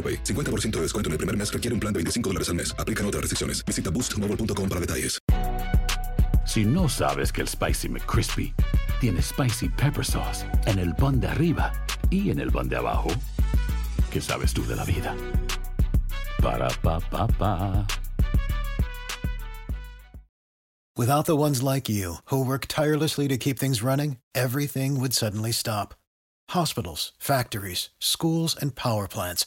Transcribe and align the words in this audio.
AroPay. 0.00 0.24
50% 0.24 0.70
de 0.76 0.82
descuento 0.82 1.08
en 1.08 1.12
el 1.12 1.18
primer 1.18 1.36
mes 1.36 1.52
requiere 1.52 1.74
un 1.74 1.80
plan 1.80 1.92
de 1.92 1.98
25 1.98 2.30
dólares 2.30 2.48
al 2.48 2.54
mes. 2.54 2.74
Aplican 2.78 3.04
otras 3.04 3.20
restricciones. 3.20 3.62
Visita 3.66 3.90
boostmobile.com 3.90 4.68
para 4.68 4.80
detalles. 4.80 5.18
Si 6.46 6.64
no 6.64 6.88
sabes 6.88 7.30
que 7.32 7.42
el 7.42 7.48
Spicy 7.48 7.88
McCrispy 7.88 8.52
tiene 9.00 9.22
Spicy 9.22 9.68
Pepper 9.68 10.04
Sauce 10.04 10.44
en 10.66 10.80
el 10.80 10.94
pan 10.96 11.20
de 11.20 11.28
arriba 11.28 11.72
y 12.10 12.30
en 12.30 12.40
el 12.40 12.50
pan 12.50 12.68
de 12.68 12.76
abajo, 12.76 13.10
¿qué 14.10 14.20
sabes 14.20 14.52
tú 14.52 14.66
de 14.66 14.74
la 14.74 14.84
vida? 14.84 15.14
Para, 16.42 16.68
pa, 16.82 16.98
pa, 16.98 17.28
pa. 17.28 17.86
Without 20.96 21.24
the 21.26 21.36
ones 21.36 21.62
like 21.62 21.88
you, 21.88 22.16
who 22.26 22.44
work 22.44 22.66
tirelessly 22.66 23.28
to 23.28 23.38
keep 23.38 23.58
things 23.58 23.82
running, 23.82 24.16
everything 24.34 24.98
would 24.98 25.14
suddenly 25.14 25.52
stop. 25.52 25.94
Hospitals, 26.50 27.12
factories, 27.18 27.90
schools, 28.00 28.56
and 28.60 28.74
power 28.74 29.06
plants, 29.06 29.46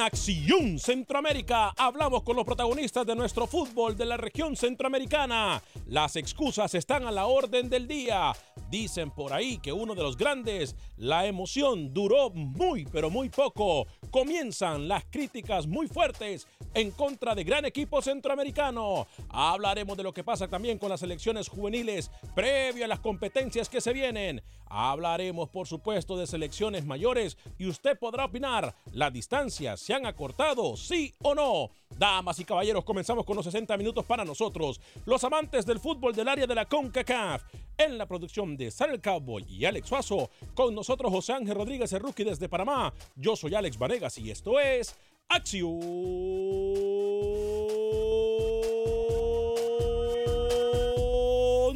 Acción 0.00 0.78
Centroamérica 0.78 1.74
hablamos 1.76 2.22
con 2.22 2.36
los 2.36 2.44
protagonistas 2.44 3.06
de 3.06 3.14
nuestro 3.14 3.46
fútbol 3.46 3.96
de 3.96 4.06
la 4.06 4.16
región 4.16 4.56
centroamericana. 4.56 5.62
Las 5.86 6.16
excusas 6.16 6.74
están 6.74 7.04
a 7.04 7.10
la 7.10 7.26
orden 7.26 7.68
del 7.68 7.86
día. 7.86 8.32
Dicen 8.70 9.10
por 9.10 9.32
ahí 9.32 9.58
que 9.58 9.72
uno 9.72 9.96
de 9.96 10.02
los 10.02 10.16
grandes, 10.16 10.76
la 10.96 11.26
emoción 11.26 11.92
duró 11.92 12.30
muy 12.30 12.84
pero 12.84 13.10
muy 13.10 13.28
poco. 13.28 13.88
Comienzan 14.10 14.86
las 14.86 15.04
críticas 15.10 15.66
muy 15.66 15.88
fuertes 15.88 16.46
en 16.74 16.92
contra 16.92 17.34
de 17.34 17.42
gran 17.42 17.64
equipo 17.64 18.00
centroamericano. 18.00 19.08
Hablaremos 19.28 19.96
de 19.96 20.04
lo 20.04 20.12
que 20.12 20.22
pasa 20.22 20.46
también 20.46 20.78
con 20.78 20.88
las 20.88 21.00
selecciones 21.00 21.48
juveniles 21.48 22.12
previo 22.34 22.84
a 22.84 22.88
las 22.88 23.00
competencias 23.00 23.68
que 23.68 23.80
se 23.80 23.92
vienen. 23.92 24.40
Hablaremos, 24.66 25.48
por 25.48 25.66
supuesto, 25.66 26.16
de 26.16 26.28
selecciones 26.28 26.86
mayores 26.86 27.36
y 27.58 27.66
usted 27.66 27.98
podrá 27.98 28.26
opinar. 28.26 28.76
¿Las 28.92 29.12
distancias 29.12 29.80
se 29.80 29.94
han 29.94 30.06
acortado, 30.06 30.76
sí 30.76 31.12
o 31.22 31.34
no? 31.34 31.70
Damas 31.98 32.38
y 32.38 32.44
caballeros, 32.44 32.84
comenzamos 32.84 33.24
con 33.24 33.34
los 33.34 33.44
60 33.46 33.76
minutos 33.76 34.04
para 34.04 34.24
nosotros, 34.24 34.80
los 35.06 35.24
amantes 35.24 35.66
del 35.66 35.80
fútbol 35.80 36.14
del 36.14 36.28
área 36.28 36.46
de 36.46 36.54
la 36.54 36.66
CONCACAF. 36.66 37.42
En 37.78 37.96
la 37.96 38.06
producción 38.06 38.58
de 38.58 38.59
El 38.60 39.00
Cowboy 39.00 39.44
y 39.48 39.64
Alex 39.64 39.88
Suazo, 39.88 40.30
con 40.54 40.74
nosotros 40.74 41.10
José 41.10 41.32
Ángel 41.32 41.54
Rodríguez, 41.54 41.92
el 41.92 42.00
rookie 42.00 42.24
desde 42.24 42.48
Panamá. 42.48 42.92
Yo 43.16 43.36
soy 43.36 43.54
Alex 43.54 43.78
Vanegas 43.78 44.18
y 44.18 44.30
esto 44.30 44.60
es 44.60 44.94
Acción 45.28 45.80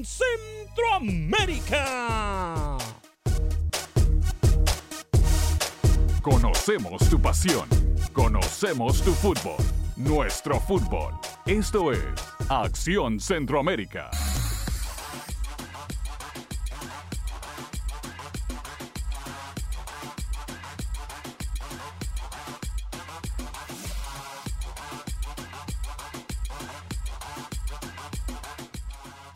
Centroamérica. 0.04 2.76
Conocemos 6.22 7.08
tu 7.10 7.20
pasión. 7.20 7.68
Conocemos 8.12 9.02
tu 9.02 9.12
fútbol. 9.12 9.56
Nuestro 9.96 10.60
fútbol. 10.60 11.14
Esto 11.46 11.92
es 11.92 12.00
Acción 12.48 13.20
Centroamérica. 13.20 14.10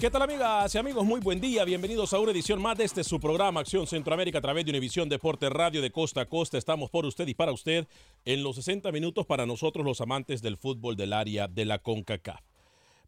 ¿Qué 0.09 0.13
tal 0.13 0.23
amigas 0.23 0.75
y 0.75 0.79
amigos? 0.79 1.05
Muy 1.05 1.21
buen 1.21 1.39
día. 1.39 1.67
Bienvenidos 1.67 2.15
a 2.15 2.19
una 2.19 2.33
edición 2.33 2.63
más 2.63 2.79
de 2.79 2.85
este 2.85 3.05
su 3.05 3.21
programa 3.21 3.61
Acción 3.61 3.87
Centroamérica 3.87 4.39
a 4.39 4.41
través 4.41 4.65
de 4.65 4.71
Univisión 4.71 5.07
Deporte 5.07 5.51
Radio 5.51 5.83
de 5.83 5.91
Costa 5.91 6.23
a 6.23 6.27
Costa. 6.27 6.57
Estamos 6.57 6.89
por 6.89 7.05
usted 7.05 7.29
y 7.29 7.35
para 7.35 7.53
usted 7.53 7.87
en 8.25 8.43
los 8.43 8.57
60 8.57 8.91
minutos 8.91 9.27
para 9.27 9.45
nosotros 9.45 9.85
los 9.85 10.01
amantes 10.01 10.41
del 10.41 10.57
fútbol 10.57 10.97
del 10.97 11.13
área 11.13 11.47
de 11.47 11.67
la 11.67 11.81
CONCACAF. 11.81 12.41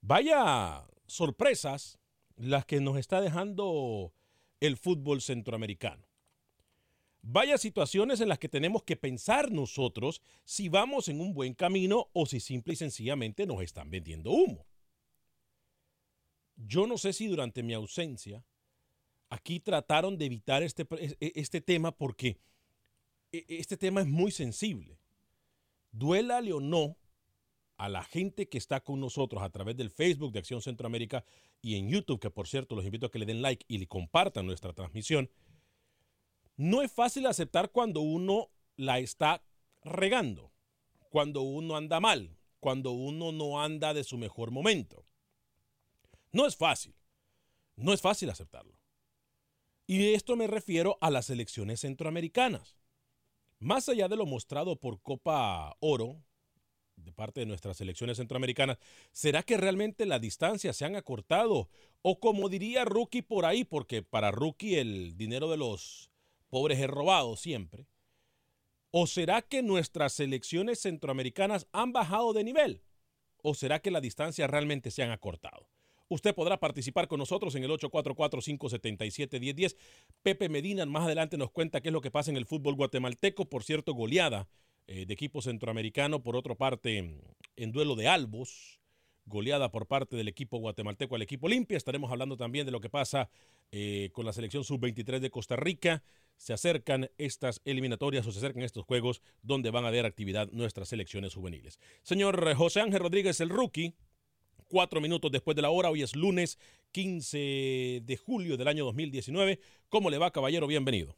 Vaya 0.03 0.85
sorpresas 1.07 1.99
las 2.37 2.67
que 2.67 2.83
nos 2.83 2.99
está 2.99 3.23
dejando 3.23 4.13
el 4.61 4.77
fútbol 4.77 5.23
centroamericano. 5.23 6.07
Vaya 7.23 7.57
situaciones 7.57 8.21
en 8.21 8.29
las 8.29 8.39
que 8.39 8.51
tenemos 8.51 8.83
que 8.83 8.97
pensar 8.97 9.51
nosotros 9.51 10.21
si 10.45 10.69
vamos 10.69 11.09
en 11.09 11.23
un 11.23 11.33
buen 11.33 11.55
camino 11.55 12.11
o 12.13 12.27
si 12.27 12.41
simple 12.41 12.75
y 12.75 12.77
sencillamente 12.77 13.47
nos 13.47 13.63
están 13.63 13.89
vendiendo 13.89 14.33
humo. 14.33 14.67
Yo 16.67 16.87
no 16.87 16.99
sé 16.99 17.13
si 17.13 17.27
durante 17.27 17.63
mi 17.63 17.73
ausencia 17.73 18.45
aquí 19.31 19.61
trataron 19.61 20.19
de 20.19 20.27
evitar 20.27 20.63
este, 20.63 20.87
este 21.21 21.61
tema 21.61 21.93
porque 21.93 22.39
e, 23.33 23.45
este 23.49 23.77
tema 23.77 24.01
es 24.01 24.07
muy 24.07 24.31
sensible. 24.31 24.99
Duélale 25.93 26.53
o 26.53 26.61
no 26.61 26.97
a 27.77 27.89
la 27.89 28.05
gente 28.05 28.49
que 28.49 28.59
está 28.59 28.81
con 28.81 29.01
nosotros 29.01 29.43
a 29.43 29.51
través 29.51 29.77
del 29.77 29.91
Facebook 29.91 30.33
de 30.33 30.41
Acción 30.41 30.61
Centroamérica 30.61 31.25
y 31.63 31.77
en 31.77 31.89
YouTube, 31.89 32.21
que 32.21 32.31
por 32.31 32.47
cierto 32.47 32.77
los 32.77 32.85
invito 32.85 33.07
a 33.07 33.11
que 33.11 33.19
le 33.19 33.27
den 33.27 33.41
like 33.41 33.65
y 33.69 33.79
le 33.79 33.87
compartan 33.87 34.47
nuestra 34.47 34.75
transmisión. 34.75 35.31
No 36.57 36.83
es 36.83 36.93
fácil 36.93 37.27
aceptar 37.27 37.71
cuando 37.71 38.01
uno 38.01 38.51
la 38.77 38.99
está 38.99 39.43
regando, 39.83 40.53
cuando 41.09 41.41
uno 41.41 41.75
anda 41.77 42.01
mal, 42.01 42.37
cuando 42.61 42.91
uno 42.91 43.33
no 43.33 43.63
anda 43.63 43.95
de 43.95 44.05
su 44.05 44.19
mejor 44.19 44.51
momento. 44.51 45.07
No 46.33 46.47
es 46.47 46.57
fácil. 46.57 46.95
No 47.77 47.93
es 47.93 48.01
fácil 48.01 48.31
aceptarlo. 48.31 48.79
Y 49.87 50.15
esto 50.15 50.37
me 50.37 50.47
refiero 50.47 50.99
a 51.01 51.11
las 51.11 51.31
elecciones 51.31 51.81
centroamericanas. 51.81 52.79
Más 53.59 53.89
allá 53.89 54.09
de 54.09 54.17
lo 54.17 54.27
mostrado 54.27 54.77
por 54.77 55.03
Copa 55.03 55.77
Oro, 55.81 56.23
de 56.97 57.13
parte 57.13 57.41
de 57.41 57.47
nuestras 57.47 57.77
selecciones 57.77 58.19
centroamericanas, 58.19 58.79
¿será 59.13 59.43
que 59.43 59.57
realmente 59.57 60.07
las 60.07 60.21
distancias 60.21 60.77
se 60.77 60.85
han 60.85 60.97
acortado? 60.97 61.69
O 62.03 62.21
como 62.21 62.49
diría 62.49 62.85
Rookie 62.85 63.23
por 63.23 63.45
ahí, 63.45 63.65
porque 63.65 64.03
para 64.03 64.31
Rookie 64.31 64.77
el 64.77 65.17
dinero 65.17 65.51
de 65.51 65.57
los 65.57 66.11
pobres 66.49 66.79
es 66.79 66.89
robado 66.89 67.37
siempre. 67.37 67.87
¿O 68.93 69.07
será 69.07 69.43
que 69.43 69.63
nuestras 69.63 70.13
selecciones 70.13 70.81
centroamericanas 70.81 71.67
han 71.73 71.93
bajado 71.93 72.33
de 72.33 72.45
nivel? 72.45 72.83
¿O 73.43 73.55
será 73.55 73.81
que 73.81 73.91
las 73.91 74.03
distancias 74.03 74.51
realmente 74.51 74.91
se 74.91 75.03
han 75.03 75.11
acortado? 75.11 75.69
Usted 76.11 76.35
podrá 76.35 76.59
participar 76.59 77.07
con 77.07 77.21
nosotros 77.21 77.55
en 77.55 77.63
el 77.63 77.71
844-577-1010. 77.71 79.77
Pepe 80.25 80.49
Medina 80.49 80.85
más 80.85 81.05
adelante 81.05 81.39
nos 81.39 81.53
cuenta 81.53 81.81
qué 81.81 81.91
es 81.91 81.93
lo 81.93 82.01
que 82.01 82.11
pasa 82.11 82.33
en 82.33 82.37
el 82.37 82.47
fútbol 82.47 82.75
guatemalteco. 82.75 83.49
Por 83.49 83.63
cierto, 83.63 83.95
goleada 83.95 84.49
eh, 84.89 85.07
de 85.07 85.15
equipo 85.15 85.41
centroamericano. 85.41 86.25
Por 86.25 86.35
otra 86.35 86.57
parte, 86.57 87.17
en 87.55 87.73
duelo 87.73 87.95
de 87.95 88.09
albos, 88.09 88.81
goleada 89.25 89.71
por 89.71 89.87
parte 89.87 90.17
del 90.17 90.27
equipo 90.27 90.59
guatemalteco 90.59 91.15
al 91.15 91.23
equipo 91.23 91.47
Olimpia. 91.47 91.77
Estaremos 91.77 92.11
hablando 92.11 92.37
también 92.37 92.67
de 92.67 92.73
lo 92.73 92.81
que 92.81 92.91
pasa 92.91 93.31
eh, 93.71 94.11
con 94.13 94.27
la 94.27 94.33
selección 94.33 94.65
sub-23 94.65 95.21
de 95.21 95.31
Costa 95.31 95.55
Rica. 95.55 96.03
Se 96.37 96.53
acercan 96.53 97.09
estas 97.19 97.61
eliminatorias 97.65 98.27
o 98.27 98.33
se 98.33 98.39
acercan 98.39 98.65
estos 98.65 98.85
juegos 98.85 99.23
donde 99.43 99.71
van 99.71 99.85
a 99.85 99.89
haber 99.89 100.07
actividad 100.07 100.51
nuestras 100.51 100.89
selecciones 100.89 101.35
juveniles. 101.35 101.79
Señor 102.03 102.53
José 102.57 102.81
Ángel 102.81 103.01
Rodríguez, 103.01 103.41
el 103.41 103.51
rookie 103.51 103.95
cuatro 104.71 105.01
minutos 105.01 105.31
después 105.31 105.55
de 105.57 105.63
la 105.63 105.71
hora. 105.71 105.91
Hoy 105.91 106.03
es 106.03 106.17
lunes 106.17 106.59
15 106.93 108.03
de 108.05 108.17
julio 108.17 108.57
del 108.57 108.69
año 108.69 108.85
2019. 108.87 109.61
¿Cómo 109.91 110.09
le 110.09 110.17
va, 110.17 110.31
caballero? 110.31 110.67
Bienvenido. 110.67 111.15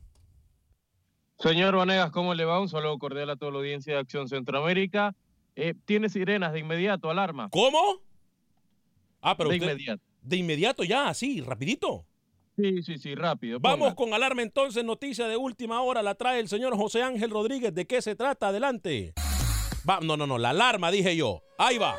Señor 1.39 1.77
Vanegas, 1.77 2.11
¿cómo 2.11 2.35
le 2.35 2.45
va? 2.45 2.61
Un 2.61 2.69
saludo 2.69 2.99
cordial 2.99 3.31
a 3.31 3.37
toda 3.37 3.53
la 3.53 3.59
audiencia 3.59 3.95
de 3.95 4.01
Acción 4.01 4.29
Centroamérica. 4.29 5.15
Eh, 5.55 5.75
tiene 5.85 6.09
sirenas 6.09 6.53
de 6.53 6.61
inmediato, 6.61 7.11
alarma. 7.11 7.49
¿Cómo? 7.51 8.01
Ah, 9.21 9.37
pero 9.37 9.51
de 9.51 9.57
usted- 9.57 9.69
inmediato. 9.71 10.03
De 10.23 10.37
inmediato 10.37 10.85
ya, 10.85 11.09
así, 11.09 11.41
rapidito. 11.41 12.07
Sí, 12.57 12.83
sí, 12.83 12.99
sí, 12.99 13.15
rápido. 13.15 13.59
Vamos 13.61 13.95
con 13.95 14.15
alarma 14.15 14.43
entonces, 14.43 14.85
noticia 14.85 15.27
de 15.27 15.37
última 15.37 15.83
hora, 15.83 16.03
la 16.03 16.15
trae 16.15 16.39
el 16.39 16.49
señor 16.49 16.77
José 16.77 17.03
Ángel 17.03 17.31
Rodríguez. 17.31 17.75
¿De 17.75 17.87
qué 17.87 18.01
se 18.01 18.15
trata? 18.15 18.49
Adelante. 18.49 19.15
Va, 19.89 19.99
no, 20.01 20.17
no, 20.17 20.27
no, 20.27 20.39
la 20.39 20.51
alarma 20.51 20.91
dije 20.93 21.17
yo. 21.17 21.43
Ahí 21.59 21.77
va. 21.79 21.97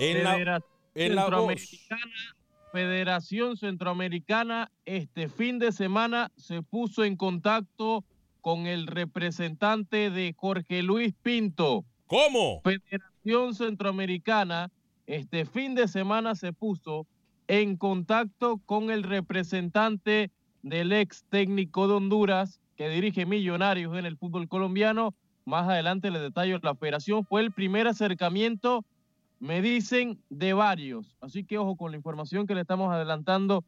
En 0.00 0.24
la, 0.24 0.34
Federación 0.34 0.62
en 0.94 1.14
la 1.14 1.24
voz. 1.24 1.60
Centroamericana, 1.60 2.36
Federación 2.72 3.56
Centroamericana 3.56 4.70
este 4.86 5.28
fin 5.28 5.58
de 5.58 5.72
semana 5.72 6.32
se 6.36 6.62
puso 6.62 7.04
en 7.04 7.16
contacto 7.16 8.04
con 8.40 8.66
el 8.66 8.86
representante 8.86 10.10
de 10.10 10.34
Jorge 10.36 10.82
Luis 10.82 11.14
Pinto. 11.22 11.84
¿Cómo? 12.06 12.62
Federación 12.62 13.54
Centroamericana 13.54 14.70
este 15.06 15.44
fin 15.44 15.74
de 15.74 15.88
semana 15.88 16.34
se 16.34 16.52
puso 16.52 17.06
en 17.48 17.76
contacto 17.76 18.58
con 18.64 18.90
el 18.90 19.02
representante 19.02 20.30
del 20.62 20.92
ex 20.92 21.24
técnico 21.28 21.88
de 21.88 21.94
Honduras 21.94 22.60
que 22.76 22.88
dirige 22.88 23.26
Millonarios 23.26 23.98
en 23.98 24.06
el 24.06 24.16
fútbol 24.16 24.48
colombiano. 24.48 25.14
Más 25.44 25.68
adelante 25.68 26.10
les 26.10 26.22
detallo 26.22 26.58
la 26.62 26.74
federación. 26.74 27.26
Fue 27.26 27.40
el 27.40 27.50
primer 27.50 27.88
acercamiento, 27.88 28.84
me 29.40 29.62
dicen, 29.62 30.22
de 30.28 30.52
varios. 30.52 31.16
Así 31.20 31.44
que 31.44 31.58
ojo 31.58 31.76
con 31.76 31.90
la 31.90 31.96
información 31.96 32.46
que 32.46 32.54
le 32.54 32.60
estamos 32.60 32.92
adelantando 32.92 33.64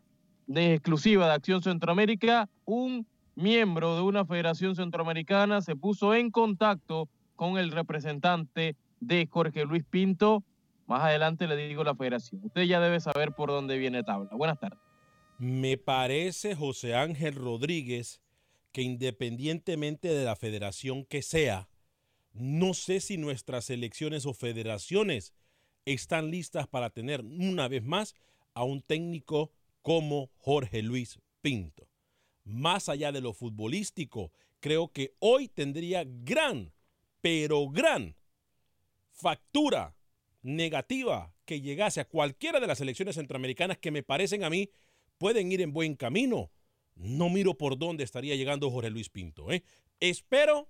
de 0.46 0.74
exclusiva 0.74 1.26
de 1.26 1.32
Acción 1.32 1.62
Centroamérica. 1.62 2.48
Un 2.64 3.06
miembro 3.34 3.96
de 3.96 4.02
una 4.02 4.24
federación 4.26 4.76
centroamericana 4.76 5.62
se 5.62 5.74
puso 5.74 6.14
en 6.14 6.30
contacto 6.30 7.08
con 7.36 7.56
el 7.58 7.72
representante 7.72 8.76
de 9.00 9.26
Jorge 9.26 9.64
Luis 9.64 9.84
Pinto. 9.84 10.44
Más 10.86 11.02
adelante 11.02 11.46
le 11.46 11.56
digo 11.56 11.82
la 11.84 11.94
federación. 11.94 12.42
Usted 12.44 12.62
ya 12.62 12.78
debe 12.78 13.00
saber 13.00 13.32
por 13.32 13.48
dónde 13.48 13.78
viene 13.78 14.04
tabla. 14.04 14.28
Buenas 14.32 14.60
tardes. 14.60 14.78
Me 15.38 15.78
parece, 15.78 16.54
José 16.54 16.94
Ángel 16.94 17.34
Rodríguez, 17.34 18.20
que 18.72 18.82
independientemente 18.82 20.08
de 20.08 20.24
la 20.24 20.36
federación 20.36 21.04
que 21.06 21.22
sea, 21.22 21.68
no 22.34 22.74
sé 22.74 23.00
si 23.00 23.16
nuestras 23.16 23.64
selecciones 23.64 24.26
o 24.26 24.34
federaciones 24.34 25.32
están 25.84 26.30
listas 26.30 26.66
para 26.66 26.90
tener 26.90 27.22
una 27.22 27.68
vez 27.68 27.82
más 27.82 28.14
a 28.54 28.64
un 28.64 28.82
técnico 28.82 29.50
como 29.82 30.30
Jorge 30.38 30.82
Luis 30.82 31.18
Pinto. 31.40 31.88
Más 32.44 32.88
allá 32.88 33.12
de 33.12 33.20
lo 33.20 33.32
futbolístico, 33.32 34.32
creo 34.60 34.92
que 34.92 35.14
hoy 35.18 35.48
tendría 35.48 36.04
gran, 36.06 36.72
pero 37.20 37.68
gran 37.68 38.16
factura 39.10 39.96
negativa 40.42 41.34
que 41.44 41.60
llegase 41.60 42.00
a 42.00 42.08
cualquiera 42.08 42.60
de 42.60 42.66
las 42.66 42.80
elecciones 42.80 43.16
centroamericanas 43.16 43.78
que 43.78 43.90
me 43.90 44.02
parecen 44.02 44.44
a 44.44 44.50
mí 44.50 44.70
pueden 45.18 45.52
ir 45.52 45.60
en 45.60 45.72
buen 45.72 45.94
camino. 45.94 46.50
No 46.94 47.30
miro 47.30 47.56
por 47.56 47.78
dónde 47.78 48.04
estaría 48.04 48.36
llegando 48.36 48.70
Jorge 48.70 48.90
Luis 48.90 49.08
Pinto. 49.08 49.50
¿eh? 49.50 49.62
Espero, 50.00 50.68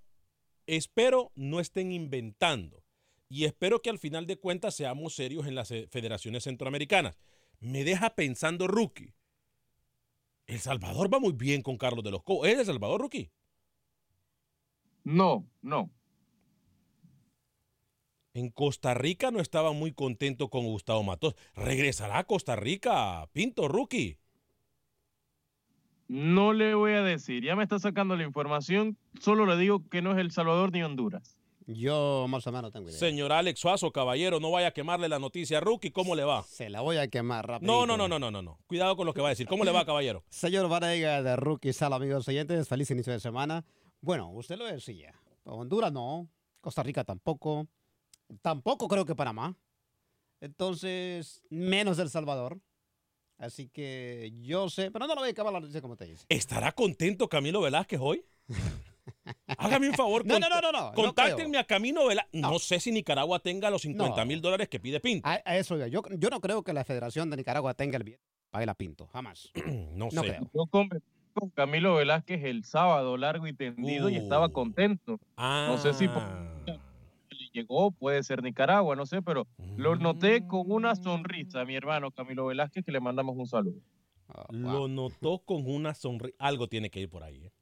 espero 0.66 1.32
no 1.34 1.60
estén 1.60 1.92
inventando. 1.92 2.84
Y 3.32 3.46
espero 3.46 3.80
que 3.80 3.88
al 3.88 3.98
final 3.98 4.26
de 4.26 4.36
cuentas 4.36 4.74
seamos 4.74 5.14
serios 5.14 5.46
en 5.46 5.54
las 5.54 5.70
eh, 5.70 5.88
federaciones 5.90 6.44
centroamericanas. 6.44 7.18
Me 7.60 7.82
deja 7.82 8.14
pensando, 8.14 8.68
Rookie. 8.68 9.14
El 10.46 10.60
Salvador 10.60 11.10
va 11.10 11.18
muy 11.18 11.32
bien 11.32 11.62
con 11.62 11.78
Carlos 11.78 12.04
de 12.04 12.10
los 12.10 12.22
Cobos. 12.22 12.46
¿Es 12.46 12.58
El 12.58 12.66
Salvador, 12.66 13.00
Rookie? 13.00 13.30
No, 15.04 15.46
no. 15.62 15.90
En 18.34 18.50
Costa 18.50 18.92
Rica 18.92 19.30
no 19.30 19.40
estaba 19.40 19.72
muy 19.72 19.92
contento 19.94 20.50
con 20.50 20.66
Gustavo 20.66 21.02
Matos. 21.02 21.34
¿Regresará 21.54 22.18
a 22.18 22.24
Costa 22.24 22.54
Rica, 22.54 23.26
Pinto, 23.32 23.66
Rookie? 23.66 24.18
No 26.06 26.52
le 26.52 26.74
voy 26.74 26.92
a 26.92 27.02
decir. 27.02 27.42
Ya 27.42 27.56
me 27.56 27.62
está 27.62 27.78
sacando 27.78 28.14
la 28.14 28.24
información. 28.24 28.98
Solo 29.18 29.46
le 29.46 29.56
digo 29.56 29.88
que 29.88 30.02
no 30.02 30.12
es 30.12 30.18
El 30.18 30.32
Salvador 30.32 30.70
ni 30.70 30.82
Honduras. 30.82 31.38
Yo 31.74 32.26
más 32.28 32.46
o 32.46 32.52
menos 32.52 32.72
tengo 32.72 32.88
idea. 32.88 32.98
Señor 32.98 33.32
Alex 33.32 33.60
Suazo, 33.60 33.92
caballero, 33.92 34.40
no 34.40 34.50
vaya 34.50 34.68
a 34.68 34.70
quemarle 34.72 35.08
la 35.08 35.18
noticia 35.18 35.58
a 35.58 35.60
Rookie. 35.60 35.90
¿Cómo 35.90 36.14
le 36.14 36.24
va? 36.24 36.42
Se 36.44 36.68
la 36.68 36.80
voy 36.80 36.96
a 36.96 37.08
quemar 37.08 37.46
rápido. 37.46 37.72
No, 37.72 37.86
no, 37.86 37.96
no, 37.96 38.08
no, 38.08 38.18
no, 38.18 38.30
no, 38.30 38.42
no. 38.42 38.58
Cuidado 38.66 38.96
con 38.96 39.06
lo 39.06 39.14
que 39.14 39.20
va 39.20 39.28
a 39.28 39.30
decir. 39.30 39.46
¿Cómo 39.46 39.64
le 39.64 39.72
va, 39.72 39.84
caballero? 39.86 40.24
Señor 40.28 40.68
Varega 40.68 41.22
de 41.22 41.36
Rookie 41.36 41.72
Sal, 41.72 41.92
amigos 41.92 42.26
oyentes, 42.28 42.68
feliz 42.68 42.90
inicio 42.90 43.12
de 43.12 43.20
semana. 43.20 43.64
Bueno, 44.00 44.30
usted 44.30 44.56
lo 44.56 44.66
decía. 44.66 45.14
Honduras 45.44 45.92
no, 45.92 46.28
Costa 46.60 46.82
Rica 46.82 47.04
tampoco, 47.04 47.66
tampoco 48.40 48.88
creo 48.88 49.04
que 49.04 49.14
Panamá. 49.14 49.56
Entonces, 50.40 51.42
menos 51.50 51.98
El 51.98 52.10
Salvador. 52.10 52.60
Así 53.38 53.68
que 53.68 54.32
yo 54.42 54.70
sé, 54.70 54.90
pero 54.90 55.06
no 55.06 55.14
lo 55.14 55.20
voy 55.20 55.30
a 55.30 55.32
acabar 55.32 55.52
la 55.52 55.60
noticia 55.60 55.80
como 55.80 55.96
te 55.96 56.06
dice. 56.06 56.24
¿Estará 56.28 56.72
contento 56.72 57.28
Camilo 57.28 57.60
Velázquez 57.60 57.98
hoy? 58.00 58.24
Hágame 59.58 59.88
un 59.88 59.94
favor. 59.94 60.24
No, 60.26 60.38
no, 60.38 60.48
no, 60.48 60.60
no, 60.60 60.72
no, 60.72 60.92
Contáctenme 60.92 61.58
a 61.58 61.64
Camilo 61.64 62.06
Velázquez. 62.08 62.40
No. 62.40 62.50
No. 62.52 62.58
sé 62.58 62.80
si 62.80 62.90
Nicaragua 62.92 63.38
tenga 63.40 63.70
los 63.70 63.82
50 63.82 64.24
mil 64.24 64.38
No. 64.38 64.42
dólares 64.42 64.68
que 64.68 64.80
pide 64.80 65.00
Pinto. 65.00 65.28
A, 65.28 65.40
a 65.44 65.56
eso 65.56 65.76
yo, 65.86 66.02
yo 66.18 66.30
no 66.30 66.40
creo 66.40 66.62
que 66.62 66.72
la 66.72 66.84
Federación 66.84 67.30
de 67.30 67.36
Nicaragua 67.36 67.74
tenga 67.74 67.96
el 67.98 68.04
billete 68.04 68.22
para 68.50 68.64
ir 68.64 68.70
a 68.70 68.74
Pinto, 68.74 69.06
jamás. 69.08 69.50
no 69.94 70.10
sé. 70.10 70.16
No 70.16 70.22
creo. 70.22 70.50
Yo 70.54 70.66
conversé 70.66 71.06
con 71.34 71.48
Camilo 71.50 71.94
Velázquez 71.94 72.44
el 72.44 72.64
sábado, 72.64 73.16
largo 73.16 73.46
y 73.46 73.54
tendido, 73.54 74.08
y 74.10 74.16
estaba 74.16 74.46
Uh. 74.48 74.52
contento. 74.52 75.18
Ah. 75.36 75.66
No 75.70 75.78
sé 75.78 75.94
si 75.94 76.06
Le 76.06 77.48
llegó, 77.54 77.90
puede 77.90 78.22
ser 78.22 78.42
Nicaragua, 78.42 78.96
no 78.96 79.06
sé, 79.06 79.22
pero 79.22 79.46
lo 79.76 79.96
noté 79.96 80.46
con 80.46 80.70
una 80.70 80.94
sonrisa, 80.96 81.64
mi 81.64 81.74
hermano 81.76 82.10
Camilo 82.10 82.46
Velázquez, 82.46 82.84
que 82.84 82.92
le 82.92 83.00
mandamos 83.00 83.36
un 83.36 83.46
saludo. 83.46 83.80
Oh, 84.34 84.46
Lo 84.50 84.88
notó 84.88 85.38
con 85.40 85.66
una 85.66 85.94
sonrisa. 85.94 86.34
Algo 86.38 86.66
tiene 86.68 86.90
que 86.90 87.00
ir 87.00 87.08
por 87.10 87.22
ahí. 87.22 87.44
¿eh? 87.44 87.52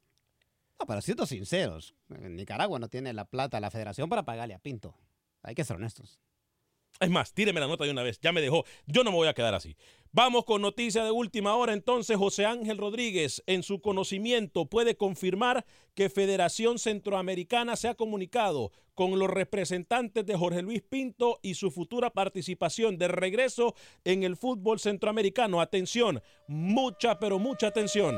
No, 0.87 1.01
siendo 1.01 1.25
sinceros, 1.25 1.95
Nicaragua 2.09 2.79
no 2.79 2.89
tiene 2.89 3.13
la 3.13 3.25
plata 3.25 3.59
la 3.59 3.71
Federación 3.71 4.09
para 4.09 4.23
pagarle 4.23 4.53
a 4.53 4.59
Pinto. 4.59 4.95
Hay 5.43 5.55
que 5.55 5.63
ser 5.63 5.77
honestos. 5.77 6.19
Es 6.99 7.09
más, 7.09 7.33
tíreme 7.33 7.59
la 7.59 7.67
nota 7.67 7.83
de 7.83 7.91
una 7.91 8.03
vez. 8.03 8.19
Ya 8.19 8.31
me 8.31 8.41
dejó. 8.41 8.63
Yo 8.85 9.03
no 9.03 9.09
me 9.09 9.17
voy 9.17 9.27
a 9.27 9.33
quedar 9.33 9.55
así. 9.55 9.75
Vamos 10.11 10.45
con 10.45 10.61
noticia 10.61 11.03
de 11.03 11.09
última 11.09 11.55
hora. 11.55 11.73
Entonces, 11.73 12.15
José 12.15 12.45
Ángel 12.45 12.77
Rodríguez, 12.77 13.41
en 13.47 13.63
su 13.63 13.81
conocimiento, 13.81 14.67
puede 14.67 14.95
confirmar 14.95 15.65
que 15.95 16.11
Federación 16.11 16.77
Centroamericana 16.77 17.75
se 17.75 17.87
ha 17.87 17.95
comunicado 17.95 18.71
con 18.93 19.17
los 19.17 19.31
representantes 19.31 20.25
de 20.27 20.37
Jorge 20.37 20.61
Luis 20.61 20.83
Pinto 20.83 21.39
y 21.41 21.55
su 21.55 21.71
futura 21.71 22.11
participación 22.11 22.99
de 22.99 23.07
regreso 23.07 23.73
en 24.03 24.21
el 24.21 24.37
fútbol 24.37 24.79
centroamericano. 24.79 25.59
Atención, 25.59 26.21
mucha, 26.47 27.17
pero 27.17 27.39
mucha 27.39 27.67
atención. 27.67 28.15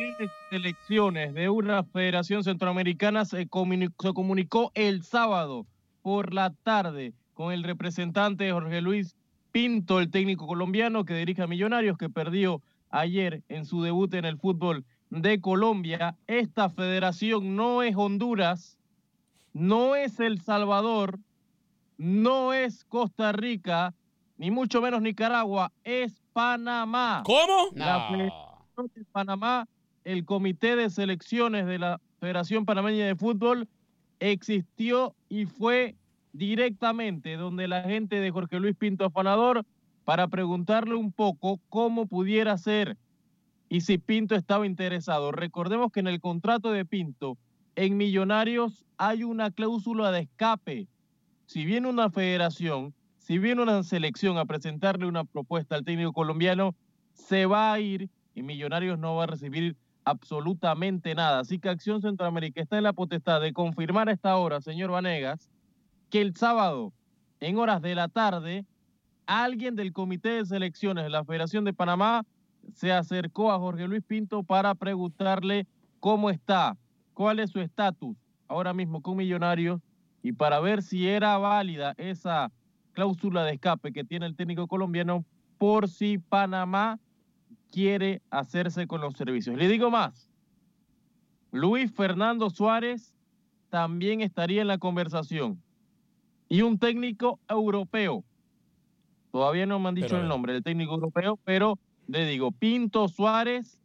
Tienes 0.00 0.30
elecciones 0.50 1.34
de 1.34 1.50
una 1.50 1.84
federación 1.84 2.42
centroamericana 2.42 3.26
se 3.26 3.46
comuni- 3.46 3.92
se 4.00 4.12
comunicó 4.14 4.72
el 4.74 5.02
sábado 5.02 5.66
por 6.00 6.32
la 6.32 6.54
tarde 6.62 7.12
con 7.34 7.52
el 7.52 7.62
representante 7.64 8.50
Jorge 8.50 8.80
Luis 8.80 9.14
Pinto, 9.52 10.00
el 10.00 10.10
técnico 10.10 10.46
colombiano 10.46 11.04
que 11.04 11.12
dirige 11.16 11.42
a 11.42 11.46
Millonarios, 11.46 11.98
que 11.98 12.08
perdió 12.08 12.62
ayer 12.88 13.42
en 13.50 13.66
su 13.66 13.82
debut 13.82 14.14
en 14.14 14.24
el 14.24 14.38
fútbol 14.38 14.86
de 15.10 15.38
Colombia. 15.42 16.16
Esta 16.26 16.70
federación 16.70 17.54
no 17.54 17.82
es 17.82 17.94
Honduras, 17.94 18.78
no 19.52 19.96
es 19.96 20.18
El 20.18 20.40
Salvador, 20.40 21.18
no 21.98 22.54
es 22.54 22.86
Costa 22.86 23.32
Rica, 23.32 23.92
ni 24.38 24.50
mucho 24.50 24.80
menos 24.80 25.02
Nicaragua, 25.02 25.72
es 25.84 26.22
Panamá. 26.32 27.22
¿Cómo? 27.26 27.68
La 27.74 27.98
No. 27.98 28.08
Federación 28.08 28.90
de 28.94 29.04
Panamá, 29.12 29.68
el 30.04 30.24
comité 30.24 30.76
de 30.76 30.90
selecciones 30.90 31.66
de 31.66 31.78
la 31.78 32.00
Federación 32.20 32.64
Panameña 32.64 33.06
de 33.06 33.16
Fútbol 33.16 33.68
existió 34.18 35.14
y 35.28 35.46
fue 35.46 35.96
directamente 36.32 37.36
donde 37.36 37.68
la 37.68 37.82
gente 37.82 38.20
de 38.20 38.30
Jorge 38.30 38.60
Luis 38.60 38.76
Pinto 38.76 39.04
Afanador 39.04 39.64
para 40.04 40.28
preguntarle 40.28 40.94
un 40.94 41.12
poco 41.12 41.60
cómo 41.68 42.06
pudiera 42.06 42.56
ser 42.58 42.96
y 43.68 43.82
si 43.82 43.98
Pinto 43.98 44.34
estaba 44.34 44.66
interesado. 44.66 45.32
Recordemos 45.32 45.92
que 45.92 46.00
en 46.00 46.08
el 46.08 46.20
contrato 46.20 46.72
de 46.72 46.84
Pinto 46.84 47.38
en 47.76 47.96
Millonarios 47.96 48.84
hay 48.98 49.22
una 49.22 49.50
cláusula 49.50 50.10
de 50.10 50.22
escape. 50.22 50.88
Si 51.46 51.64
viene 51.64 51.88
una 51.88 52.10
federación, 52.10 52.92
si 53.18 53.38
viene 53.38 53.62
una 53.62 53.82
selección 53.82 54.38
a 54.38 54.44
presentarle 54.44 55.06
una 55.06 55.24
propuesta 55.24 55.76
al 55.76 55.84
técnico 55.84 56.12
colombiano, 56.12 56.74
se 57.14 57.46
va 57.46 57.72
a 57.72 57.80
ir 57.80 58.08
y 58.34 58.42
Millonarios 58.42 58.98
no 58.98 59.14
va 59.14 59.24
a 59.24 59.28
recibir 59.28 59.76
absolutamente 60.10 61.14
nada. 61.14 61.40
Así 61.40 61.58
que 61.58 61.68
Acción 61.68 62.02
Centroamérica 62.02 62.60
está 62.60 62.76
en 62.76 62.84
la 62.84 62.92
potestad 62.92 63.40
de 63.40 63.52
confirmar 63.52 64.08
a 64.08 64.12
esta 64.12 64.36
hora, 64.36 64.60
señor 64.60 64.90
Vanegas, 64.90 65.48
que 66.10 66.20
el 66.20 66.36
sábado, 66.36 66.92
en 67.40 67.56
horas 67.58 67.80
de 67.80 67.94
la 67.94 68.08
tarde, 68.08 68.66
alguien 69.26 69.76
del 69.76 69.92
Comité 69.92 70.30
de 70.30 70.46
Selecciones 70.46 71.04
de 71.04 71.10
la 71.10 71.24
Federación 71.24 71.64
de 71.64 71.72
Panamá 71.72 72.24
se 72.74 72.92
acercó 72.92 73.52
a 73.52 73.58
Jorge 73.58 73.88
Luis 73.88 74.02
Pinto 74.04 74.42
para 74.42 74.74
preguntarle 74.74 75.66
cómo 75.98 76.30
está, 76.30 76.76
cuál 77.14 77.40
es 77.40 77.50
su 77.50 77.60
estatus 77.60 78.16
ahora 78.48 78.74
mismo 78.74 79.00
con 79.00 79.16
Millonarios 79.16 79.80
y 80.22 80.32
para 80.32 80.60
ver 80.60 80.82
si 80.82 81.08
era 81.08 81.38
válida 81.38 81.94
esa 81.96 82.50
cláusula 82.92 83.44
de 83.44 83.54
escape 83.54 83.92
que 83.92 84.04
tiene 84.04 84.26
el 84.26 84.36
técnico 84.36 84.66
colombiano 84.66 85.24
por 85.58 85.88
si 85.88 86.18
Panamá 86.18 86.98
quiere 87.70 88.22
hacerse 88.30 88.86
con 88.86 89.00
los 89.00 89.14
servicios. 89.14 89.56
Le 89.56 89.68
digo 89.68 89.90
más, 89.90 90.28
Luis 91.52 91.90
Fernando 91.92 92.50
Suárez 92.50 93.14
también 93.70 94.20
estaría 94.20 94.62
en 94.62 94.68
la 94.68 94.78
conversación 94.78 95.62
y 96.48 96.62
un 96.62 96.78
técnico 96.78 97.38
europeo. 97.48 98.24
Todavía 99.32 99.66
no 99.66 99.78
me 99.78 99.88
han 99.88 99.94
dicho 99.94 100.08
Pero, 100.08 100.22
el 100.22 100.28
nombre 100.28 100.52
del 100.52 100.62
técnico 100.62 100.94
europeo, 100.94 101.38
pero 101.44 101.78
le 102.08 102.26
digo 102.26 102.50
Pinto 102.50 103.06
Suárez 103.08 103.80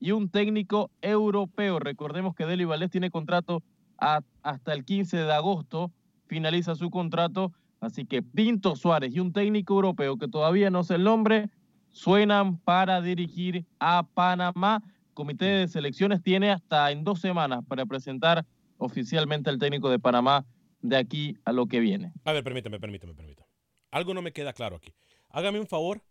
y 0.00 0.10
un 0.12 0.28
técnico 0.28 0.90
europeo. 1.00 1.78
Recordemos 1.78 2.34
que 2.34 2.46
Deli 2.46 2.64
Valdés 2.64 2.90
tiene 2.90 3.10
contrato 3.10 3.62
a- 3.98 4.22
hasta 4.42 4.72
el 4.72 4.84
15 4.84 5.18
de 5.18 5.32
agosto, 5.32 5.92
finaliza 6.26 6.74
su 6.74 6.90
contrato, 6.90 7.52
así 7.80 8.04
que 8.06 8.22
Pinto 8.22 8.74
Suárez 8.74 9.14
y 9.14 9.20
un 9.20 9.32
técnico 9.32 9.74
europeo 9.74 10.16
que 10.16 10.26
todavía 10.26 10.70
no 10.70 10.82
sé 10.82 10.96
el 10.96 11.04
nombre, 11.04 11.50
suenan 11.92 12.58
para 12.58 13.00
dirigir 13.00 13.66
a 13.78 14.02
Panamá. 14.02 14.82
Comité 15.14 15.44
de 15.44 15.68
selecciones 15.68 16.22
tiene 16.22 16.50
hasta 16.50 16.90
en 16.90 17.04
dos 17.04 17.20
semanas 17.20 17.64
para 17.68 17.86
presentar 17.86 18.46
oficialmente 18.78 19.50
al 19.50 19.58
técnico 19.58 19.90
de 19.90 19.98
Panamá 19.98 20.46
de 20.80 20.96
aquí 20.96 21.36
a 21.44 21.52
lo 21.52 21.66
que 21.66 21.80
viene. 21.80 22.12
A 22.24 22.32
ver, 22.32 22.42
permítame, 22.42 22.80
permítame, 22.80 23.14
permítame. 23.14 23.48
Algo 23.90 24.14
no 24.14 24.22
me 24.22 24.32
queda 24.32 24.52
claro 24.52 24.76
aquí. 24.76 24.94
Hágame 25.28 25.60
un 25.60 25.66
favor, 25.66 26.02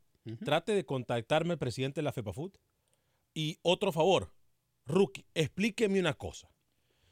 trate 0.43 0.73
de 0.73 0.85
contactarme 0.85 1.53
al 1.53 1.59
presidente 1.59 1.99
de 1.99 2.03
la 2.03 2.11
FEPAFUT. 2.11 2.57
Y 3.33 3.57
otro 3.61 3.91
favor, 3.91 4.33
Rookie, 4.85 5.25
explíqueme 5.33 5.99
una 5.99 6.13
cosa. 6.13 6.49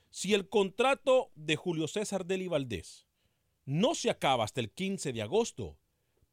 Si 0.09 0.33
el 0.33 0.49
contrato 0.49 1.31
de 1.35 1.55
Julio 1.55 1.87
César 1.87 2.25
Deli 2.25 2.47
Valdés 2.47 3.07
no 3.65 3.95
se 3.95 4.09
acaba 4.09 4.43
hasta 4.43 4.61
el 4.61 4.71
15 4.71 5.13
de 5.13 5.21
agosto, 5.21 5.77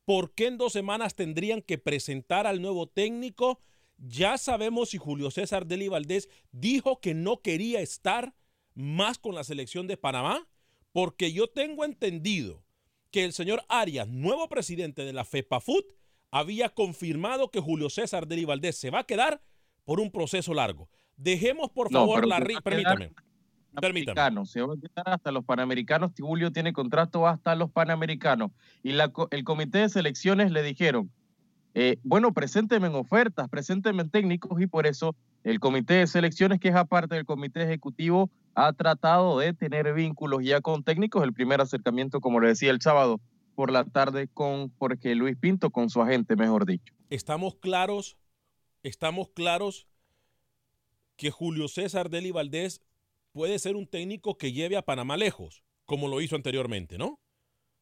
¿por 0.05 0.35
qué 0.35 0.47
en 0.47 0.59
dos 0.59 0.73
semanas 0.73 1.15
tendrían 1.15 1.63
que 1.63 1.79
presentar 1.79 2.47
al 2.47 2.61
nuevo 2.63 2.87
técnico? 2.87 3.61
Ya 3.99 4.39
sabemos 4.39 4.91
si 4.91 4.99
Julio 4.99 5.31
César 5.31 5.67
Deli 5.67 5.89
Valdés 5.89 6.29
dijo 6.53 7.01
que 7.01 7.15
no 7.15 7.41
quería 7.43 7.81
estar 7.81 8.35
más 8.75 9.19
con 9.19 9.35
la 9.35 9.45
selección 9.45 9.87
de 9.87 9.97
Panamá, 9.97 10.49
porque 10.93 11.33
yo 11.33 11.49
tengo 11.49 11.85
entendido 11.85 12.65
que 13.11 13.25
el 13.25 13.33
señor 13.33 13.65
Arias, 13.69 14.09
nuevo 14.09 14.49
presidente 14.49 15.05
de 15.05 15.13
la 15.13 15.25
FEPAFUT, 15.25 15.87
había 16.31 16.69
confirmado 16.69 17.51
que 17.51 17.61
Julio 17.61 17.89
César 17.89 18.27
Deli 18.27 18.45
Valdés 18.45 18.77
se 18.77 18.91
va 18.91 19.01
a 19.01 19.07
quedar 19.07 19.41
por 19.85 20.01
un 20.01 20.11
proceso 20.11 20.53
largo. 20.53 20.89
Dejemos, 21.17 21.71
por 21.71 21.93
No, 21.93 22.01
favor, 22.01 22.17
pero 22.17 22.27
la 22.27 22.61
Permítame. 22.61 23.13
Panamericanos, 23.75 24.51
Se 24.51 24.63
va 24.63 24.75
a 24.75 24.77
quedar 24.77 25.15
hasta 25.15 25.33
los 25.33 25.45
Panamericanos. 25.45 26.13
Julio 26.19 26.53
tiene 26.53 26.73
contrato 26.73 27.27
hasta 27.27 27.55
los 27.55 27.71
Panamericanos. 27.71 28.51
Y 28.83 28.93
la 28.93 29.13
el 29.31 29.45
comité 29.45 29.79
de 29.79 29.89
selecciones 29.89 30.51
le 30.51 30.63
dijeron, 30.63 31.11
eh, 31.75 31.99
bueno, 32.05 32.33
presénteme 32.33 32.87
en 32.87 32.95
ofertas, 32.95 33.49
presénteme 33.49 34.03
en 34.03 34.11
técnicos 34.11 34.61
y 34.61 34.67
por 34.69 34.87
eso 34.87 35.17
el 35.43 35.59
comité 35.59 35.95
de 35.95 36.07
selecciones, 36.07 36.61
que 36.61 36.69
es 36.69 36.75
aparte 36.75 37.17
del 37.17 37.27
comité 37.27 37.63
ejecutivo, 37.63 38.31
ha 38.55 38.73
tratado 38.73 39.41
de 39.41 39.53
tener 39.53 39.93
vínculos 39.93 40.45
ya 40.45 40.61
con 40.61 40.85
técnicos. 40.85 41.25
El 41.25 41.33
primer 41.33 41.61
acercamiento, 41.61 42.21
como 42.21 42.41
le 42.41 42.49
decía 42.49 42.71
el 42.71 42.81
sábado 42.81 43.21
por 43.57 43.73
la 43.73 43.85
tarde, 43.85 44.29
con 44.33 44.73
Jorge 44.79 45.15
Luis 45.17 45.37
Pinto, 45.37 45.71
con 45.71 45.91
su 45.91 46.01
agente, 46.01 46.37
mejor 46.37 46.65
dicho. 46.65 46.95
Estamos 47.11 47.57
claros, 47.57 48.17
estamos 48.83 49.29
claros 49.31 49.89
que 51.17 51.31
Julio 51.31 51.69
César 51.69 52.09
Deli 52.09 52.31
Valdés 52.31 52.81
puede 53.35 53.59
ser 53.59 53.77
un 53.77 53.87
técnico 53.87 54.39
que 54.39 54.53
lleve 54.53 54.77
a 54.77 54.83
Panamá 54.83 55.17
lejos, 55.17 55.65
como 55.85 56.09
lo 56.09 56.23
hizo 56.23 56.37
anteriormente, 56.37 56.97
¿no? 56.97 57.21